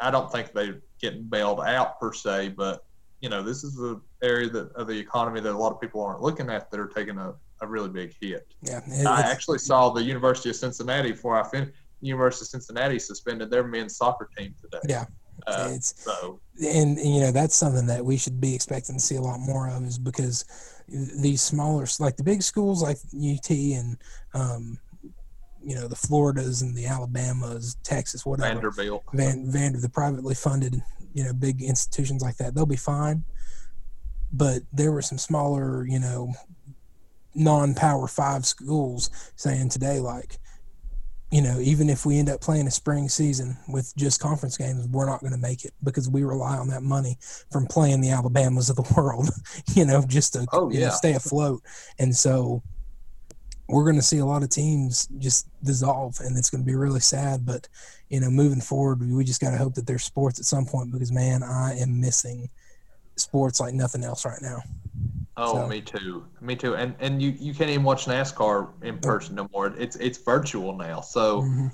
I 0.01 0.11
don't 0.11 0.31
think 0.31 0.53
they're 0.53 0.83
getting 1.01 1.23
bailed 1.23 1.61
out 1.61 1.99
per 2.01 2.13
se, 2.13 2.51
but 2.51 2.85
you 3.21 3.29
know, 3.29 3.43
this 3.43 3.65
is 3.65 3.75
the 3.75 4.01
area 4.23 4.51
that 4.51 4.73
of 4.73 4.87
the 4.87 4.99
economy 4.99 5.41
that 5.41 5.53
a 5.53 5.57
lot 5.57 5.73
of 5.73 5.81
people 5.81 6.03
aren't 6.03 6.21
looking 6.21 6.51
at 6.51 6.71
that 6.71 6.79
are 6.79 6.89
taking 6.89 7.17
a, 7.17 7.33
a 7.63 7.67
really 7.67 7.89
big 7.89 8.15
hit. 8.21 8.47
Yeah, 8.61 8.81
I 9.07 9.23
actually 9.23 9.59
saw 9.59 9.91
the 9.91 10.03
University 10.03 10.51
of 10.51 10.57
Cincinnati 10.57 11.13
before 11.13 11.41
I 11.41 11.49
finished. 11.49 11.73
University 12.01 12.45
of 12.45 12.49
Cincinnati 12.49 12.99
suspended 12.99 13.51
their 13.51 13.65
men's 13.65 13.97
soccer 13.97 14.29
team 14.37 14.55
today. 14.61 14.81
Yeah, 14.87 15.07
uh, 15.47 15.71
it's 15.73 16.03
so. 16.03 16.41
and, 16.61 16.99
and 16.99 17.15
you 17.15 17.21
know 17.21 17.31
that's 17.31 17.55
something 17.55 17.87
that 17.87 18.05
we 18.05 18.17
should 18.17 18.41
be 18.41 18.55
expecting 18.55 18.97
to 18.97 19.01
see 19.01 19.17
a 19.17 19.21
lot 19.21 19.41
more 19.41 19.69
of 19.69 19.83
is 19.85 19.99
because 19.99 20.45
these 20.89 21.43
smaller 21.43 21.87
like 21.99 22.17
the 22.17 22.23
big 22.23 22.43
schools 22.43 22.83
like 22.83 22.99
UT 23.15 23.51
and 23.51 23.97
um, 24.35 24.79
you 25.65 25.75
know 25.75 25.89
the 25.89 25.97
Floridas 25.97 26.63
and 26.63 26.77
the 26.77 26.87
Alabamas, 26.87 27.77
Texas, 27.83 28.27
whatever. 28.27 28.55
Vanderbilt, 28.55 29.05
Van, 29.13 29.51
Vander, 29.51 29.81
the 29.81 29.89
privately 29.89 30.35
funded 30.35 30.83
you 31.15 31.25
know 31.25 31.33
big 31.33 31.63
institutions 31.63 32.23
like 32.23 32.37
that, 32.37 32.55
they'll 32.55 32.67
be 32.67 32.77
fine. 32.77 33.25
But 34.33 34.63
there 34.73 34.93
were 34.93 35.03
some 35.03 35.19
smaller, 35.19 35.87
you 35.87 36.01
know, 36.01 36.33
non-power 37.35 38.09
five 38.09 38.45
schools 38.45 39.11
saying 39.37 39.69
today 39.69 40.01
like 40.01 40.39
you 41.31 41.43
know, 41.43 41.59
even 41.59 41.91
if 41.91 42.07
we 42.07 42.19
end 42.19 42.29
up 42.29 42.41
playing 42.41 42.67
a 42.67 42.71
spring 42.71 43.09
season 43.09 43.57
with 43.69 43.95
just 43.97 44.21
conference 44.21 44.57
games, 44.57 44.87
we're 44.89 45.07
not 45.07 45.21
going 45.21 45.33
to 45.33 45.39
make 45.39 45.65
it 45.65 45.73
because 45.83 46.09
we 46.09 46.23
rely 46.23 46.57
on 46.57 46.69
that 46.69 46.83
money 46.83 47.17
from 47.51 47.67
playing 47.67 48.01
the 48.01 48.11
Alabamas 48.11 48.71
of 48.71 48.77
the 48.77 48.95
world, 48.97 49.29
you 49.75 49.85
know, 49.85 50.05
just 50.07 50.35
to 50.35 50.47
oh, 50.53 50.71
yeah. 50.71 50.79
you 50.79 50.85
know, 50.87 50.91
stay 50.93 51.13
afloat. 51.15 51.63
And 51.99 52.15
so 52.15 52.63
we're 53.69 53.85
going 53.85 53.97
to 53.97 54.03
see 54.03 54.19
a 54.19 54.27
lot 54.27 54.43
of 54.43 54.51
teams 54.51 55.09
just 55.19 55.49
dissolve 55.65 56.17
and 56.21 56.37
it's 56.37 56.51
going 56.51 56.63
to 56.63 56.67
be 56.67 56.77
really 56.77 57.01
sad. 57.01 57.45
But, 57.45 57.69
you 58.11 58.21
know, 58.21 58.31
moving 58.31 58.61
forward, 58.61 59.01
we 59.01 59.25
just 59.25 59.41
got 59.41 59.51
to 59.51 59.57
hope 59.57 59.75
that 59.75 59.87
there's 59.87 60.05
sports 60.05 60.39
at 60.39 60.45
some 60.45 60.67
point 60.67 60.93
because, 60.93 61.11
man, 61.11 61.43
I 61.43 61.77
am 61.79 62.01
missing 62.01 62.49
sports 63.17 63.61
like 63.61 63.75
nothing 63.75 64.05
else 64.05 64.25
right 64.25 64.43
now. 64.43 64.59
Oh, 65.37 65.55
so. 65.55 65.67
me 65.67 65.81
too. 65.81 66.25
Me 66.41 66.55
too. 66.55 66.77
And 66.77 66.95
and 67.01 67.21
you, 67.21 67.31
you 67.31 67.55
can't 67.55 67.71
even 67.71 67.83
watch 67.83 68.07
NASCAR 68.07 68.71
in 68.83 68.99
person 68.99 69.35
no 69.35 69.49
more. 69.53 69.75
It's 69.77 69.97
it's 69.97 70.19
virtual 70.19 70.77
now. 70.77 71.01
So 71.01 71.43
mm-hmm. 71.43 71.67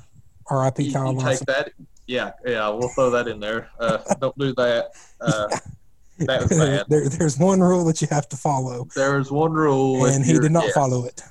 R.I.P. 0.49 0.93
Kyle 0.93 1.13
you, 1.13 1.21
take 1.21 1.41
that. 1.41 1.73
Yeah, 2.07 2.33
yeah. 2.45 2.69
We'll 2.69 2.89
throw 2.89 3.11
that 3.11 3.29
in 3.29 3.39
there. 3.39 3.71
Uh, 3.79 3.99
don't 4.21 4.37
do 4.39 4.55
that. 4.55 4.91
Uh, 5.21 5.49
that 6.21 6.43
was 6.43 6.51
bad. 6.59 6.87
there, 6.89 7.09
there's 7.09 7.39
one 7.39 7.61
rule 7.61 7.85
that 7.85 8.01
you 8.01 8.09
have 8.11 8.29
to 8.31 8.37
follow, 8.37 8.89
There's 8.95 9.31
one 9.31 9.53
rule, 9.53 10.07
and 10.07 10.25
he 10.25 10.39
did 10.39 10.53
not 10.53 10.65
yes, 10.65 10.75
follow 10.75 11.05
it. 11.05 11.23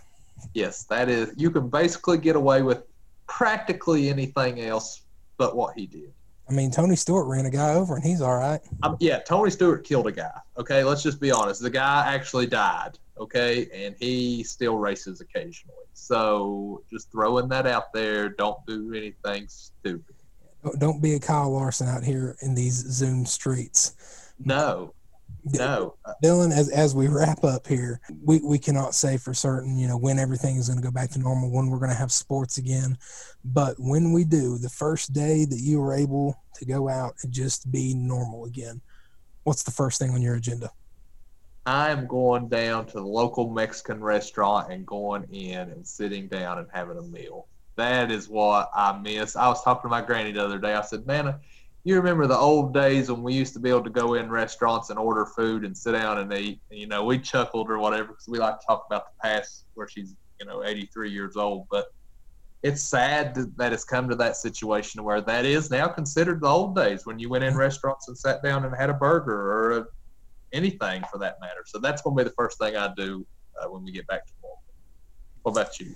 Yes, 0.54 0.84
that 0.86 1.10
is. 1.10 1.34
You 1.36 1.52
can 1.52 1.70
basically 1.70 2.18
get 2.18 2.36
away 2.36 2.62
with 2.62 2.84
practically 3.28 4.10
anything 4.10 4.62
else 4.62 5.02
but 5.38 5.56
what 5.56 5.76
he 5.76 5.86
did. 5.86 6.12
I 6.50 6.54
mean, 6.54 6.72
Tony 6.72 6.95
Stewart 6.95 7.28
ran 7.28 7.45
a 7.45 7.50
guy 7.52 7.74
over, 7.74 7.95
and 7.95 8.04
he's 8.04 8.22
all 8.22 8.38
right. 8.38 8.60
Um, 8.84 8.97
yeah, 9.00 9.20
Tony 9.20 9.52
Stewart 9.52 9.84
killed 9.84 10.08
a 10.08 10.12
guy. 10.12 10.32
Okay, 10.58 10.84
let's 10.84 11.04
just 11.04 11.20
be 11.22 11.32
honest. 11.32 11.62
The 11.62 11.70
guy 11.70 12.06
actually 12.14 12.47
died. 12.47 12.97
Okay, 13.20 13.68
and 13.74 13.95
he 14.00 14.43
still 14.43 14.78
races 14.78 15.22
occasionally. 15.22 15.76
So 15.93 16.82
just 16.89 17.12
throwing 17.12 17.50
that 17.50 17.68
out 17.68 17.93
there. 17.93 18.30
Don't 18.30 18.58
do 18.66 18.93
anything 18.93 19.47
stupid. 19.47 20.16
Don't- 20.64 20.80
Don't 20.80 21.02
be 21.02 21.14
a 21.14 21.20
Kyle 21.20 21.52
Larson 21.52 21.88
out 21.88 22.04
here 22.04 22.36
in 22.41 22.56
these 22.56 22.74
Zoom 22.76 23.26
streets. 23.26 23.95
No, 24.43 24.93
no. 25.46 25.96
Dylan, 26.24 26.52
as 26.52 26.70
as 26.70 26.96
we 26.96 27.08
wrap 27.08 27.44
up 27.44 27.68
here, 27.68 28.00
we, 28.24 28.40
we 28.40 28.60
cannot 28.60 28.94
say 28.94 29.18
for 29.18 29.34
certain, 29.34 29.78
you 29.78 29.88
know, 29.88 29.98
when 29.98 30.20
everything 30.20 30.58
is 30.58 30.68
going 30.68 30.80
to 30.80 30.86
go 30.86 30.92
back 30.92 31.10
to 31.12 31.20
normal, 31.20 31.52
when 31.52 31.70
we're 31.70 31.80
going 31.80 31.92
to 31.92 31.98
have 31.98 32.12
sports 32.12 32.58
again. 32.58 32.98
But 33.44 33.76
when 33.78 34.12
we 34.12 34.24
do, 34.24 34.58
the 34.58 34.70
first 34.70 35.14
day 35.14 35.46
that 35.46 35.60
you 35.60 35.82
are 35.82 35.94
able 35.94 36.36
to 36.56 36.66
go 36.66 36.90
out 36.90 37.16
and 37.24 37.32
just 37.32 37.72
be 37.72 37.94
normal 37.94 38.46
again, 38.46 38.82
what's 39.44 39.64
the 39.64 39.72
first 39.72 40.00
thing 40.00 40.12
on 40.12 40.22
your 40.22 40.36
agenda? 40.36 40.72
I 41.66 41.90
am 41.92 42.08
going 42.08 42.50
down 42.50 42.86
to 42.88 42.94
the 42.94 43.06
local 43.06 43.50
Mexican 43.50 44.02
restaurant 44.02 44.72
and 44.72 44.86
going 44.86 45.24
in 45.32 45.70
and 45.70 45.86
sitting 45.86 46.28
down 46.28 46.58
and 46.58 46.68
having 46.74 46.98
a 46.98 47.04
meal. 47.04 47.48
That 47.76 48.12
is 48.12 48.28
what 48.28 48.70
I 48.76 48.98
miss. 48.98 49.36
I 49.36 49.48
was 49.48 49.64
talking 49.64 49.84
to 49.84 49.90
my 49.90 50.02
granny 50.02 50.32
the 50.32 50.44
other 50.44 50.58
day. 50.58 50.74
I 50.74 50.82
said, 50.82 51.06
"Man, 51.06 51.36
you 51.84 51.96
remember 51.96 52.28
the 52.28 52.38
old 52.38 52.74
days 52.74 53.10
when 53.10 53.24
we 53.24 53.34
used 53.34 53.54
to 53.54 53.60
be 53.60 53.70
able 53.70 53.84
to 53.84 53.90
go 53.90 54.16
in 54.16 54.30
restaurants 54.30 54.90
and 54.90 55.00
order 55.00 55.26
food 55.26 55.64
and 55.64 55.76
sit 55.76 55.94
down 55.94 56.18
and 56.20 56.34
eat?" 56.34 56.62
And, 56.70 56.80
you 56.80 56.88
know, 56.88 57.06
we 57.06 57.20
chuckled 57.20 57.70
or 57.70 57.80
whatever 57.80 58.10
because 58.10 58.28
we 58.28 58.40
like 58.40 58.60
to 58.60 58.66
talk 58.68 58.86
about 58.90 59.06
the 59.06 59.30
past 59.30 59.66
where 59.76 59.88
she's, 59.88 60.16
you 60.40 60.46
know, 60.46 60.64
83 60.64 61.10
years 61.12 61.36
old. 61.36 61.68
But 61.72 61.86
it's 62.62 62.84
sad 62.84 63.38
that 63.56 63.72
it's 63.72 63.86
come 63.86 64.10
to 64.10 64.16
that 64.16 64.36
situation 64.36 65.04
where 65.04 65.22
that 65.22 65.46
is 65.46 65.72
now 65.72 65.88
considered 65.88 66.42
the 66.42 66.48
old 66.48 66.76
days 66.76 67.06
when 67.06 67.18
you 67.18 67.30
went 67.30 67.44
in 67.44 67.56
restaurants 67.56 68.10
and 68.10 68.18
sat 68.18 68.44
down 68.44 68.66
and 68.66 68.76
had 68.76 68.90
a 68.90 68.94
burger 68.94 69.52
or 69.52 69.78
a 69.78 69.86
anything 70.52 71.04
for 71.12 71.18
that 71.20 71.36
matter. 71.40 71.64
So 71.66 71.80
that's 71.80 72.02
going 72.02 72.18
to 72.18 72.24
be 72.24 72.30
the 72.30 72.36
first 72.36 72.58
thing 72.58 72.76
I 72.76 72.92
do 72.98 73.26
uh, 73.62 73.70
when 73.70 73.84
we 73.84 73.92
get 73.92 74.08
back 74.08 74.26
to 74.26 74.34
normal. 74.42 74.60
What 75.44 75.52
about 75.52 75.80
you? 75.80 75.96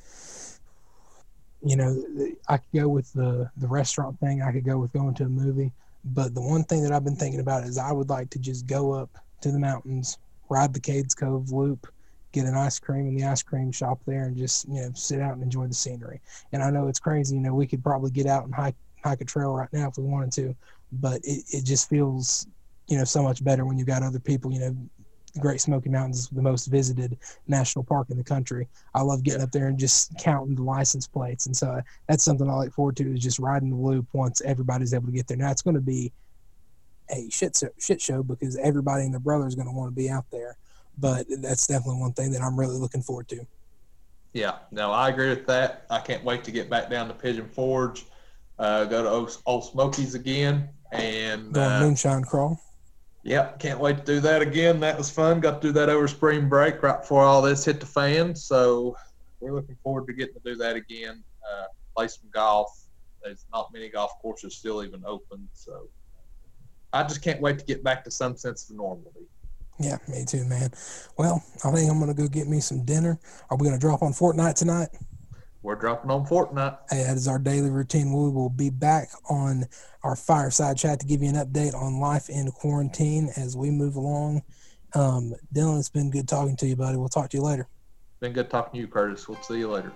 You 1.66 1.76
know, 1.76 2.04
I 2.50 2.58
could 2.58 2.82
go 2.82 2.88
with 2.88 3.12
the 3.14 3.50
the 3.58 3.68
restaurant 3.68 4.20
thing. 4.20 4.42
I 4.42 4.52
could 4.52 4.66
go 4.66 4.78
with 4.78 4.94
going 4.94 5.14
to 5.16 5.24
a 5.24 5.30
movie. 5.30 5.72
But 6.06 6.36
the 6.36 6.42
one 6.42 6.64
thing 6.66 6.84
that 6.84 6.92
I've 6.92 7.06
been 7.06 7.16
thinking 7.16 7.40
about 7.40 7.64
is 7.64 7.78
I 7.78 7.92
would 7.92 8.10
like 8.10 8.30
to 8.32 8.40
just 8.40 8.68
go 8.68 8.92
up 8.92 9.10
to 9.42 9.52
the 9.52 9.60
mountains, 9.60 10.18
ride 10.50 10.74
the 10.74 10.80
Cades 10.80 11.16
Cove 11.16 11.52
Loop, 11.52 11.88
get 12.34 12.46
an 12.46 12.56
ice 12.56 12.80
cream 12.80 13.08
in 13.08 13.16
the 13.16 13.24
ice 13.24 13.42
cream 13.42 13.72
shop 13.72 14.00
there, 14.06 14.26
and 14.26 14.36
just 14.36 14.68
you 14.68 14.82
know 14.82 14.92
sit 14.94 15.22
out 15.22 15.34
and 15.34 15.44
enjoy 15.44 15.68
the 15.68 15.74
scenery. 15.74 16.20
And 16.52 16.62
I 16.62 16.70
know 16.70 16.88
it's 16.88 17.00
crazy. 17.00 17.36
You 17.36 17.42
know, 17.42 17.54
we 17.54 17.68
could 17.68 17.84
probably 17.84 18.12
get 18.12 18.28
out 18.28 18.44
and 18.44 18.54
hike 18.54 18.76
hike 19.04 19.22
a 19.22 19.26
trail 19.26 19.54
right 19.54 19.72
now 19.72 19.90
if 19.90 19.98
we 19.98 20.04
wanted 20.04 20.32
to, 20.34 20.56
but 20.92 21.22
it, 21.24 21.44
it 21.50 21.64
just 21.64 21.90
feels 21.90 22.48
you 22.88 22.98
know 22.98 23.06
so 23.06 23.24
much 23.24 23.44
better 23.44 23.66
when 23.66 23.78
you've 23.78 23.88
got 23.88 24.04
other 24.04 24.20
people. 24.20 24.52
You 24.52 24.60
know, 24.60 24.78
the 25.34 25.40
Great 25.40 25.62
Smoky 25.62 25.90
Mountains 25.90 26.20
is 26.20 26.30
the 26.30 26.42
most 26.42 26.68
visited 26.68 27.18
national 27.48 27.84
park 27.84 28.10
in 28.10 28.18
the 28.18 28.24
country. 28.24 28.68
I 28.94 29.02
love 29.02 29.24
getting 29.24 29.42
up 29.42 29.52
there 29.52 29.68
and 29.68 29.78
just 29.78 30.16
counting 30.18 30.56
the 30.56 30.64
license 30.64 31.08
plates, 31.08 31.48
and 31.48 31.58
so 31.58 31.82
that's 32.08 32.24
something 32.24 32.50
I 32.50 32.56
look 32.60 32.74
forward 32.74 32.96
to 32.98 33.14
is 33.14 33.20
just 33.20 33.40
riding 33.40 33.70
the 33.70 33.76
loop 33.76 34.06
once 34.14 34.42
everybody's 34.42 34.94
able 34.94 35.08
to 35.08 35.12
get 35.12 35.28
there. 35.28 35.38
Now 35.38 35.52
it's 35.52 35.64
going 35.64 35.76
to 35.76 35.82
be 35.82 36.12
a 37.10 37.30
shit 37.30 37.58
show, 37.58 37.70
shit 37.80 38.00
show 38.00 38.24
because 38.24 38.58
everybody 38.58 39.06
and 39.06 39.14
their 39.14 39.20
brother 39.20 39.48
is 39.48 39.56
going 39.56 39.68
to 39.68 39.74
want 39.74 39.92
to 39.92 39.96
be 39.96 40.10
out 40.10 40.26
there, 40.32 40.56
but 41.00 41.26
that's 41.40 41.68
definitely 41.68 42.02
one 42.02 42.14
thing 42.14 42.32
that 42.32 42.42
I'm 42.42 42.60
really 42.60 42.78
looking 42.78 43.02
forward 43.02 43.28
to. 43.30 43.46
Yeah, 44.34 44.58
no, 44.72 44.92
I 44.92 45.10
agree 45.10 45.30
with 45.30 45.46
that. 45.48 45.86
I 45.90 46.00
can't 46.00 46.24
wait 46.24 46.44
to 46.46 46.52
get 46.52 46.70
back 46.70 46.90
down 46.90 47.08
to 47.08 47.14
Pigeon 47.14 47.48
Forge, 47.48 48.06
uh, 48.60 48.86
go 48.86 49.04
to 49.04 49.10
Old, 49.10 49.38
Old 49.46 49.66
Smokies 49.66 50.16
again, 50.16 50.70
and 50.92 51.56
uh, 51.58 51.80
moonshine 51.80 52.24
crawl. 52.24 52.60
Yep, 53.24 53.60
can't 53.60 53.80
wait 53.80 53.98
to 53.98 54.04
do 54.04 54.20
that 54.20 54.42
again. 54.42 54.82
That 54.82 54.98
was 54.98 55.10
fun. 55.10 55.40
Got 55.40 55.62
to 55.62 55.68
do 55.68 55.72
that 55.74 55.88
over 55.88 56.08
spring 56.08 56.50
break 56.50 56.84
right 56.84 57.00
before 57.00 57.24
all 57.24 57.42
this 57.42 57.64
hit 57.64 57.80
the 57.80 57.86
fan. 57.86 58.36
So 58.36 58.98
we're 59.40 59.54
looking 59.54 59.78
forward 59.82 60.08
to 60.08 60.14
getting 60.14 60.34
to 60.36 60.42
do 60.44 60.56
that 60.56 60.76
again. 60.76 61.24
Uh, 61.50 61.66
play 61.96 62.10
some 62.10 62.30
golf. 62.34 62.86
There's 63.24 63.46
not 63.54 63.72
many 63.74 63.88
golf 63.90 64.12
courses 64.22 64.56
still 64.56 64.84
even 64.84 65.04
open. 65.06 65.48
So 65.54 65.88
I 66.92 67.04
just 67.04 67.22
can't 67.22 67.40
wait 67.40 67.60
to 67.60 67.66
get 67.66 67.82
back 67.82 68.04
to 68.04 68.12
some 68.12 68.36
sense 68.36 68.70
of 68.70 68.76
normality. 68.76 69.28
Yeah, 69.80 69.98
me 70.08 70.26
too, 70.26 70.44
man. 70.46 70.72
Well, 71.18 71.44
I 71.64 71.72
think 71.72 71.90
I'm 71.90 72.00
gonna 72.00 72.14
go 72.14 72.28
get 72.28 72.48
me 72.48 72.60
some 72.60 72.84
dinner. 72.84 73.20
Are 73.50 73.58
we 73.58 73.66
gonna 73.66 73.80
drop 73.80 74.04
on 74.04 74.12
Fortnite 74.12 74.56
tonight? 74.56 74.90
We're 75.64 75.76
dropping 75.76 76.12
on 76.12 76.26
Fortnite. 76.26 76.78
Hey, 76.90 77.04
that 77.04 77.16
is 77.16 77.26
our 77.30 77.40
daily 77.40 77.70
routine. 77.70 78.12
We 78.12 78.30
will 78.30 78.50
be 78.50 78.70
back 78.70 79.08
on 79.30 79.64
our 80.04 80.18
fireside 80.18 80.78
chat 80.78 81.00
to 81.00 81.06
give 81.06 81.24
you 81.24 81.30
an 81.30 81.36
update 81.36 81.74
on 81.74 82.02
life 82.02 82.30
in 82.30 82.52
quarantine 82.52 83.30
as 83.38 83.56
we 83.56 83.72
move 83.72 83.96
along. 83.96 84.44
Um, 84.94 85.34
Dylan, 85.56 85.80
it's 85.80 85.90
been 85.90 86.12
good 86.12 86.28
talking 86.28 86.58
to 86.58 86.68
you, 86.68 86.76
buddy. 86.76 86.98
We'll 86.98 87.08
talk 87.08 87.30
to 87.30 87.38
you 87.38 87.44
later. 87.44 87.70
Been 88.20 88.34
good 88.34 88.50
talking 88.50 88.74
to 88.74 88.80
you, 88.80 88.88
Curtis. 88.88 89.30
We'll 89.30 89.42
see 89.42 89.60
you 89.60 89.72
later. 89.72 89.94